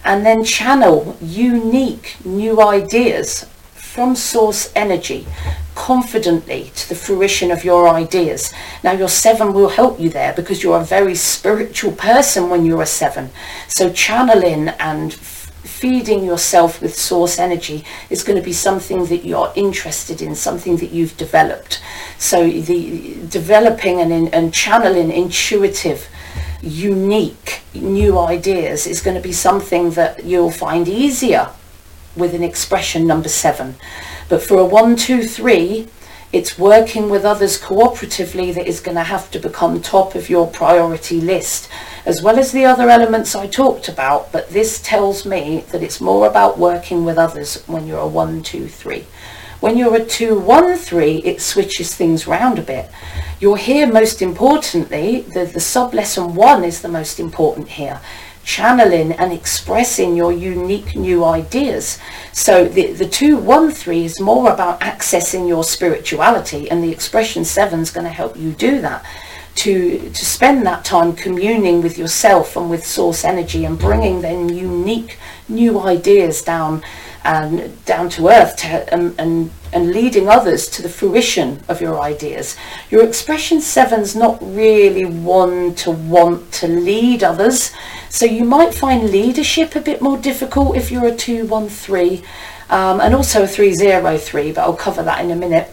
And 0.05 0.27
then 0.27 0.45
channel 0.45 1.17
unique 1.23 2.17
new 2.23 2.61
ideas 2.61 3.47
from 3.93 4.17
source 4.17 4.73
energy 4.75 5.27
confidently 5.75 6.73
to 6.75 6.89
the 6.89 6.95
fruition 6.95 7.51
of 7.51 7.63
your 7.63 7.91
ideas. 7.91 8.51
Now 8.83 8.93
your 8.93 9.09
seven 9.09 9.53
will 9.53 9.69
help 9.69 10.01
you 10.01 10.09
there 10.09 10.33
because 10.33 10.63
you're 10.63 10.81
a 10.81 10.85
very 10.85 11.15
spiritual 11.15 11.93
person 11.93 12.49
when 12.49 12.65
you're 12.65 12.81
a 12.81 12.87
seven. 12.87 13.29
So 13.69 13.93
channeling 13.93 14.69
and 14.81 15.13
feeding 15.13 16.25
yourself 16.25 16.81
with 16.81 16.95
source 16.97 17.39
energy 17.39 17.85
is 18.09 18.23
going 18.23 18.39
to 18.39 18.45
be 18.45 18.55
something 18.55 19.05
that 19.07 19.27
you're 19.27 19.53
interested 19.57 20.23
in, 20.23 20.35
something 20.35 20.79
that 20.79 20.91
you've 20.91 21.19
developed. 21.19 21.83
So 22.17 22.49
the 22.49 23.19
developing 23.29 24.01
and, 24.01 24.33
and 24.33 24.55
channeling 24.55 25.11
intuitive, 25.11 26.09
unique 26.63 27.61
new 27.75 28.19
ideas 28.19 28.87
is 28.87 29.03
going 29.03 29.17
to 29.17 29.23
be 29.23 29.33
something 29.33 29.91
that 29.91 30.25
you'll 30.25 30.51
find 30.51 30.89
easier 30.89 31.51
with 32.17 32.35
an 32.35 32.43
expression 32.43 33.07
number 33.07 33.29
seven. 33.29 33.77
But 34.29 34.43
for 34.43 34.59
a 34.59 34.65
one, 34.65 34.97
two, 34.97 35.23
three, 35.23 35.89
it's 36.33 36.59
working 36.59 37.11
with 37.11 37.27
others 37.27 37.61
cooperatively 37.61 38.55
that 38.55 38.67
is 38.67 38.81
going 38.81 38.97
to 38.97 39.03
have 39.03 39.31
to 39.33 39.39
become 39.39 39.83
top 39.83 40.15
of 40.15 40.31
your 40.31 40.47
priority 40.47 41.21
list, 41.21 41.69
as 42.07 42.23
well 42.23 42.39
as 42.39 42.53
the 42.53 42.65
other 42.65 42.89
elements 42.89 43.35
I 43.35 43.47
talked 43.47 43.89
about. 43.89 44.33
But 44.33 44.49
this 44.49 44.81
tells 44.81 45.27
me 45.27 45.65
that 45.73 45.83
it's 45.83 46.01
more 46.01 46.27
about 46.27 46.59
working 46.59 47.05
with 47.05 47.19
others 47.19 47.63
when 47.67 47.87
you're 47.87 47.99
a 47.99 48.09
one, 48.09 48.43
two, 48.43 48.67
three. 48.67 49.05
When 49.61 49.77
you're 49.77 49.95
a 49.95 50.05
two, 50.05 50.39
one, 50.39 50.77
three, 50.77 51.19
it 51.19 51.43
switches 51.43 51.95
things 51.95 52.27
round 52.27 52.59
a 52.59 52.63
bit. 52.63 52.91
You're 53.39 53.59
here 53.59 53.87
most 53.87 54.23
importantly, 54.23 55.21
the, 55.35 55.45
the 55.45 55.61
sub 55.61 55.93
lesson 55.93 56.35
one 56.35 56.65
is 56.65 56.81
the 56.81 56.89
most 56.89 57.21
important 57.21 57.69
here 57.69 58.01
channeling 58.45 59.13
and 59.13 59.33
expressing 59.33 60.17
your 60.17 60.33
unique 60.33 60.97
new 60.97 61.25
ideas. 61.25 61.99
So 62.33 62.67
the, 62.67 62.93
the 62.93 63.09
213 63.09 64.05
is 64.05 64.21
more 64.21 64.53
about 64.53 64.81
accessing 64.81 65.49
your 65.49 65.65
spirituality 65.65 66.71
and 66.71 66.83
the 66.83 66.91
expression 66.91 67.45
7 67.45 67.81
is 67.81 67.91
going 67.91 68.07
to 68.07 68.13
help 68.13 68.37
you 68.37 68.53
do 68.53 68.81
that. 68.81 69.05
To, 69.57 69.99
to 69.99 70.25
spend 70.25 70.65
that 70.67 70.83
time 70.83 71.13
communing 71.13 71.83
with 71.83 71.99
yourself 71.99 72.57
and 72.57 72.71
with 72.71 72.87
source 72.87 73.23
energy 73.23 73.67
and 73.67 73.79
bringing 73.79 74.23
then 74.23 74.49
unique 74.49 75.19
new 75.49 75.81
ideas 75.81 76.43
down 76.43 76.83
and 77.25 77.85
down 77.85 78.09
to 78.11 78.29
earth 78.29 78.57
to, 78.57 78.93
and, 78.93 79.15
and, 79.19 79.51
and 79.73 79.93
leading 79.93 80.29
others 80.29 80.69
to 80.69 80.83
the 80.83 80.89
fruition 80.89 81.63
of 81.69 81.81
your 81.81 82.01
ideas. 82.01 82.57
Your 82.91 83.07
expression 83.07 83.61
seven's 83.61 84.17
not 84.17 84.39
really 84.43 85.05
one 85.05 85.75
to 85.77 85.91
want 85.91 86.51
to 86.53 86.67
lead 86.67 87.23
others. 87.23 87.71
So 88.09 88.27
you 88.27 88.45
might 88.45 88.75
find 88.75 89.11
leadership 89.11 89.77
a 89.77 89.81
bit 89.81 90.03
more 90.03 90.19
difficult 90.19 90.77
if 90.77 90.91
you're 90.91 91.07
a 91.07 91.17
213 91.17 92.25
um, 92.71 93.01
and 93.01 93.15
also 93.15 93.45
a 93.45 93.47
303, 93.47 94.53
but 94.53 94.63
I'll 94.63 94.75
cover 94.75 95.03
that 95.03 95.25
in 95.25 95.31
a 95.31 95.37
minute. 95.37 95.73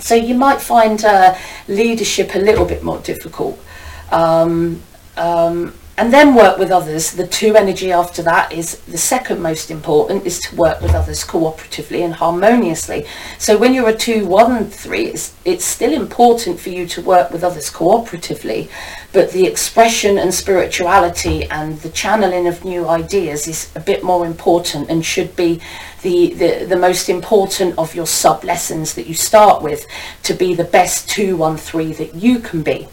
So 0.00 0.14
you 0.14 0.34
might 0.34 0.60
find 0.60 1.04
uh, 1.04 1.36
leadership 1.68 2.34
a 2.34 2.38
little 2.38 2.64
bit 2.64 2.82
more 2.82 2.98
difficult. 2.98 3.62
Um, 4.10 4.82
um, 5.16 5.74
and 6.00 6.10
then 6.10 6.34
work 6.34 6.56
with 6.56 6.70
others. 6.70 7.12
The 7.12 7.26
two 7.26 7.56
energy 7.56 7.92
after 7.92 8.22
that 8.22 8.52
is 8.52 8.78
the 8.86 8.96
second 8.96 9.42
most 9.42 9.70
important 9.70 10.24
is 10.24 10.38
to 10.38 10.56
work 10.56 10.80
with 10.80 10.94
others 10.94 11.22
cooperatively 11.22 12.02
and 12.02 12.14
harmoniously. 12.14 13.06
So 13.36 13.58
when 13.58 13.74
you're 13.74 13.90
a 13.90 13.94
two, 13.94 14.24
one, 14.24 14.64
three, 14.64 15.08
it's, 15.08 15.34
it's 15.44 15.64
still 15.66 15.92
important 15.92 16.58
for 16.58 16.70
you 16.70 16.86
to 16.86 17.02
work 17.02 17.30
with 17.30 17.44
others 17.44 17.70
cooperatively, 17.70 18.70
but 19.12 19.30
the 19.32 19.46
expression 19.46 20.16
and 20.16 20.32
spirituality 20.32 21.44
and 21.50 21.78
the 21.80 21.90
channeling 21.90 22.46
of 22.46 22.64
new 22.64 22.88
ideas 22.88 23.46
is 23.46 23.70
a 23.76 23.80
bit 23.80 24.02
more 24.02 24.24
important 24.24 24.88
and 24.88 25.04
should 25.04 25.36
be 25.36 25.60
the, 26.00 26.32
the, 26.32 26.64
the 26.64 26.76
most 26.76 27.10
important 27.10 27.76
of 27.76 27.94
your 27.94 28.06
sub 28.06 28.42
lessons 28.42 28.94
that 28.94 29.06
you 29.06 29.12
start 29.12 29.62
with 29.62 29.84
to 30.22 30.32
be 30.32 30.54
the 30.54 30.64
best 30.64 31.10
two, 31.10 31.36
one, 31.36 31.58
three 31.58 31.92
that 31.92 32.14
you 32.14 32.38
can 32.38 32.62
be. 32.62 32.88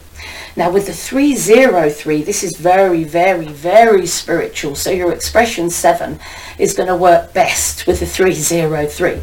Now 0.58 0.72
with 0.72 0.86
the 0.86 0.92
303, 0.92 2.22
this 2.22 2.42
is 2.42 2.56
very, 2.56 3.04
very, 3.04 3.46
very 3.46 4.08
spiritual. 4.08 4.74
So 4.74 4.90
your 4.90 5.12
expression 5.12 5.70
7 5.70 6.18
is 6.58 6.74
going 6.74 6.88
to 6.88 6.96
work 6.96 7.32
best 7.32 7.86
with 7.86 8.00
the 8.00 8.06
303 8.06 9.22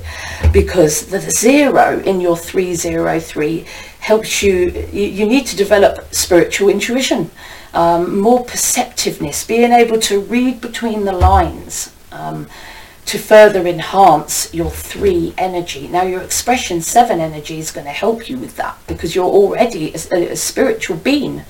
because 0.53 1.07
the 1.07 1.19
0 1.19 1.99
in 2.05 2.21
your 2.21 2.37
303 2.37 3.65
helps 3.99 4.43
you, 4.43 4.87
you, 4.93 5.25
need 5.25 5.45
to 5.47 5.57
develop 5.57 6.13
spiritual 6.13 6.69
intuition, 6.69 7.29
um, 7.73 8.17
more 8.17 8.45
perceptiveness, 8.45 9.45
being 9.45 9.73
able 9.73 9.99
to 9.99 10.21
read 10.21 10.61
between 10.61 11.03
the 11.03 11.11
lines. 11.11 11.91
Um, 12.13 12.47
to 13.05 13.19
further 13.19 13.67
enhance 13.67 14.53
your 14.53 14.71
three 14.71 15.33
energy. 15.37 15.87
Now 15.87 16.03
your 16.03 16.21
expression 16.21 16.81
seven 16.81 17.19
energy 17.19 17.59
is 17.59 17.71
going 17.71 17.85
to 17.85 17.91
help 17.91 18.29
you 18.29 18.37
with 18.37 18.55
that 18.57 18.77
because 18.87 19.15
you're 19.15 19.25
already 19.25 19.93
a, 19.93 20.31
a 20.31 20.35
spiritual 20.35 20.97
being. 20.97 21.43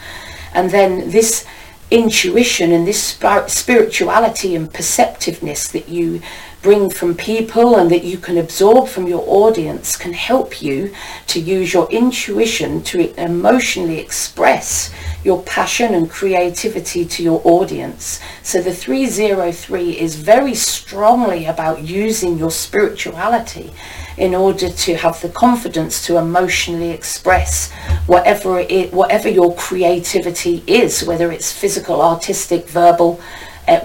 And 0.54 0.72
then 0.72 1.12
this 1.12 1.46
intuition 1.92 2.72
and 2.72 2.88
this 2.88 3.18
spirituality 3.48 4.56
and 4.56 4.74
perceptiveness 4.74 5.70
that 5.70 5.88
you 5.88 6.22
bring 6.66 6.90
from 6.90 7.14
people 7.14 7.76
and 7.76 7.92
that 7.92 8.04
you 8.04 8.18
can 8.18 8.40
absorb 8.40 8.88
from 8.88 9.06
your 9.06 9.24
audience 9.28 9.96
can 9.96 10.14
help 10.14 10.64
you 10.64 10.92
to 11.28 11.40
use 11.40 11.72
your 11.72 11.88
intuition 11.92 12.82
to 12.82 13.14
emotionally 13.24 14.00
express 14.00 14.92
your 15.24 15.44
passion 15.44 15.94
and 15.94 16.10
creativity 16.10 17.06
to 17.06 17.22
your 17.22 17.40
audience. 17.44 18.20
So 18.42 18.64
the 18.64 18.74
303 18.74 20.00
is 20.00 20.16
very 20.16 20.56
strongly 20.56 21.46
about 21.46 21.84
using 21.84 22.40
your 22.40 22.50
spirituality 22.50 23.72
in 24.18 24.34
order 24.34 24.70
to 24.70 24.96
have 24.96 25.22
the 25.22 25.30
confidence 25.30 26.04
to 26.08 26.18
emotionally 26.18 26.90
express 26.90 27.72
whatever 28.08 28.58
it 28.58 28.92
whatever 28.92 29.30
your 29.30 29.54
creativity 29.56 30.64
is, 30.66 31.04
whether 31.04 31.32
it's 31.32 31.52
physical, 31.52 32.02
artistic, 32.02 32.68
verbal, 32.68 33.22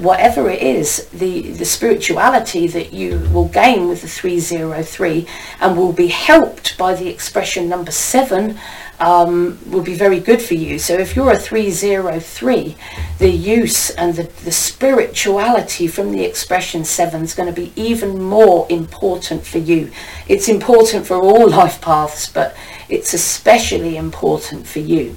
whatever 0.00 0.48
it 0.50 0.62
is, 0.62 1.08
the, 1.08 1.52
the 1.52 1.64
spirituality 1.64 2.66
that 2.66 2.92
you 2.92 3.18
will 3.32 3.48
gain 3.48 3.88
with 3.88 4.02
the 4.02 4.08
303 4.08 5.26
and 5.60 5.76
will 5.76 5.92
be 5.92 6.08
helped 6.08 6.76
by 6.76 6.94
the 6.94 7.08
expression 7.08 7.68
number 7.68 7.90
seven 7.90 8.58
um, 9.00 9.58
will 9.70 9.82
be 9.82 9.94
very 9.94 10.20
good 10.20 10.42
for 10.42 10.54
you. 10.54 10.78
So 10.78 10.94
if 10.94 11.16
you're 11.16 11.32
a 11.32 11.38
303, 11.38 12.76
the 13.18 13.30
use 13.30 13.90
and 13.90 14.14
the, 14.14 14.24
the 14.44 14.52
spirituality 14.52 15.86
from 15.86 16.12
the 16.12 16.24
expression 16.24 16.84
seven 16.84 17.22
is 17.22 17.34
going 17.34 17.52
to 17.52 17.58
be 17.58 17.72
even 17.76 18.22
more 18.22 18.66
important 18.68 19.46
for 19.46 19.58
you. 19.58 19.90
It's 20.28 20.48
important 20.48 21.06
for 21.06 21.16
all 21.16 21.48
life 21.60 21.80
paths, 21.80 22.28
but 22.28 22.54
it's 22.88 23.14
especially 23.14 23.96
important 23.96 24.66
for 24.66 24.80
you. 24.80 25.16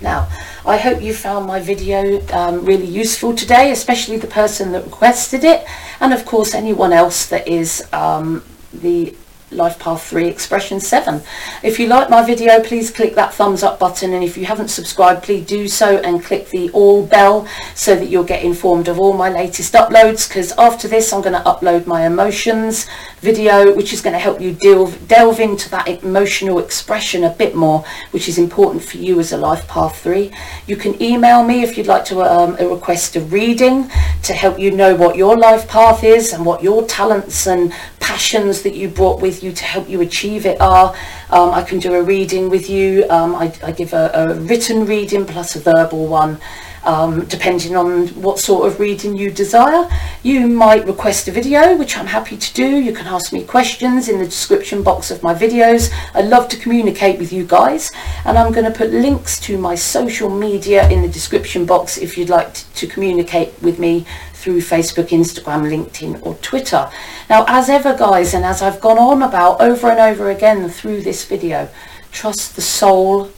Now, 0.00 0.28
I 0.64 0.76
hope 0.76 1.02
you 1.02 1.14
found 1.14 1.46
my 1.46 1.60
video 1.60 2.20
um, 2.32 2.64
really 2.64 2.86
useful 2.86 3.34
today, 3.34 3.70
especially 3.70 4.18
the 4.18 4.26
person 4.26 4.72
that 4.72 4.84
requested 4.84 5.44
it, 5.44 5.66
and 6.00 6.12
of 6.12 6.24
course 6.26 6.54
anyone 6.54 6.92
else 6.92 7.26
that 7.26 7.48
is 7.48 7.86
um, 7.92 8.44
the 8.72 9.14
Life 9.52 9.78
Path 9.78 10.02
3 10.02 10.26
Expression 10.26 10.80
7. 10.80 11.22
If 11.62 11.78
you 11.78 11.86
like 11.86 12.10
my 12.10 12.24
video, 12.24 12.60
please 12.60 12.90
click 12.90 13.14
that 13.14 13.32
thumbs 13.32 13.62
up 13.62 13.78
button 13.78 14.12
and 14.12 14.24
if 14.24 14.36
you 14.36 14.44
haven't 14.44 14.68
subscribed, 14.68 15.22
please 15.22 15.46
do 15.46 15.68
so 15.68 15.98
and 15.98 16.24
click 16.24 16.50
the 16.50 16.68
all 16.70 17.06
bell 17.06 17.46
so 17.74 17.94
that 17.94 18.06
you'll 18.06 18.24
get 18.24 18.42
informed 18.42 18.88
of 18.88 18.98
all 18.98 19.12
my 19.12 19.28
latest 19.28 19.74
uploads 19.74 20.28
because 20.28 20.50
after 20.58 20.88
this 20.88 21.12
I'm 21.12 21.22
going 21.22 21.40
to 21.40 21.48
upload 21.48 21.86
my 21.86 22.06
emotions 22.06 22.86
video 23.20 23.74
which 23.74 23.92
is 23.92 24.02
going 24.02 24.12
to 24.14 24.18
help 24.18 24.40
you 24.40 24.52
delve, 24.52 25.06
delve 25.06 25.38
into 25.38 25.70
that 25.70 25.86
emotional 25.88 26.58
expression 26.58 27.22
a 27.24 27.30
bit 27.30 27.54
more 27.54 27.84
which 28.10 28.28
is 28.28 28.38
important 28.38 28.82
for 28.82 28.96
you 28.96 29.20
as 29.20 29.32
a 29.32 29.36
Life 29.36 29.68
Path 29.68 30.00
3. 30.00 30.30
You 30.66 30.76
can 30.76 31.00
email 31.00 31.44
me 31.44 31.62
if 31.62 31.78
you'd 31.78 31.86
like 31.86 32.04
to 32.06 32.20
um, 32.22 32.56
request 32.56 33.14
a 33.14 33.20
reading 33.20 33.88
to 34.24 34.32
help 34.32 34.58
you 34.58 34.72
know 34.72 34.96
what 34.96 35.14
your 35.14 35.36
life 35.36 35.68
path 35.68 36.02
is 36.02 36.32
and 36.32 36.44
what 36.44 36.64
your 36.64 36.84
talents 36.86 37.46
and 37.46 37.72
passions 38.00 38.62
that 38.62 38.74
you 38.74 38.88
brought 38.88 39.20
with 39.20 39.42
you 39.42 39.52
to 39.52 39.64
help 39.64 39.88
you 39.88 40.00
achieve 40.00 40.46
it 40.46 40.60
are. 40.60 40.94
Um, 41.30 41.50
I 41.50 41.62
can 41.62 41.78
do 41.78 41.94
a 41.94 42.02
reading 42.02 42.48
with 42.50 42.70
you. 42.70 43.04
Um, 43.10 43.34
I, 43.34 43.52
I, 43.62 43.72
give 43.72 43.92
a, 43.92 44.10
a, 44.14 44.34
written 44.34 44.86
reading 44.86 45.26
plus 45.26 45.56
a 45.56 45.60
verbal 45.60 46.06
one. 46.06 46.38
Um, 46.84 47.24
depending 47.24 47.74
on 47.74 48.06
what 48.22 48.38
sort 48.38 48.68
of 48.68 48.78
reading 48.78 49.16
you 49.16 49.32
desire. 49.32 49.90
You 50.22 50.46
might 50.46 50.86
request 50.86 51.26
a 51.26 51.32
video, 51.32 51.76
which 51.76 51.98
I'm 51.98 52.06
happy 52.06 52.36
to 52.36 52.54
do. 52.54 52.64
You 52.64 52.92
can 52.92 53.08
ask 53.08 53.32
me 53.32 53.42
questions 53.42 54.08
in 54.08 54.20
the 54.20 54.24
description 54.24 54.84
box 54.84 55.10
of 55.10 55.20
my 55.20 55.34
videos. 55.34 55.92
I 56.14 56.20
love 56.20 56.48
to 56.50 56.56
communicate 56.56 57.18
with 57.18 57.32
you 57.32 57.44
guys, 57.44 57.90
and 58.24 58.38
I'm 58.38 58.52
going 58.52 58.70
to 58.72 58.78
put 58.78 58.90
links 58.90 59.40
to 59.40 59.58
my 59.58 59.74
social 59.74 60.30
media 60.30 60.88
in 60.88 61.02
the 61.02 61.08
description 61.08 61.66
box 61.66 61.98
if 61.98 62.16
you'd 62.16 62.28
like 62.28 62.54
to 62.74 62.86
communicate 62.86 63.52
with 63.60 63.80
me 63.80 64.06
through 64.46 64.60
Facebook, 64.60 65.08
Instagram, 65.08 65.62
LinkedIn 65.68 66.24
or 66.24 66.36
Twitter. 66.36 66.88
Now 67.28 67.44
as 67.48 67.68
ever 67.68 67.96
guys 67.96 68.32
and 68.32 68.44
as 68.44 68.62
I've 68.62 68.80
gone 68.80 68.96
on 68.96 69.20
about 69.24 69.60
over 69.60 69.90
and 69.90 69.98
over 69.98 70.30
again 70.30 70.68
through 70.68 71.02
this 71.02 71.24
video, 71.24 71.68
trust 72.12 72.54
the 72.54 72.62
soul 72.62 73.32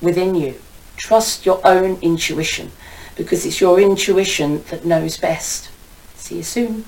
within 0.00 0.34
you. 0.34 0.54
Trust 0.96 1.44
your 1.44 1.60
own 1.66 1.98
intuition 2.00 2.72
because 3.14 3.44
it's 3.44 3.60
your 3.60 3.78
intuition 3.78 4.64
that 4.70 4.86
knows 4.86 5.18
best. 5.18 5.70
See 6.16 6.38
you 6.38 6.42
soon. 6.42 6.86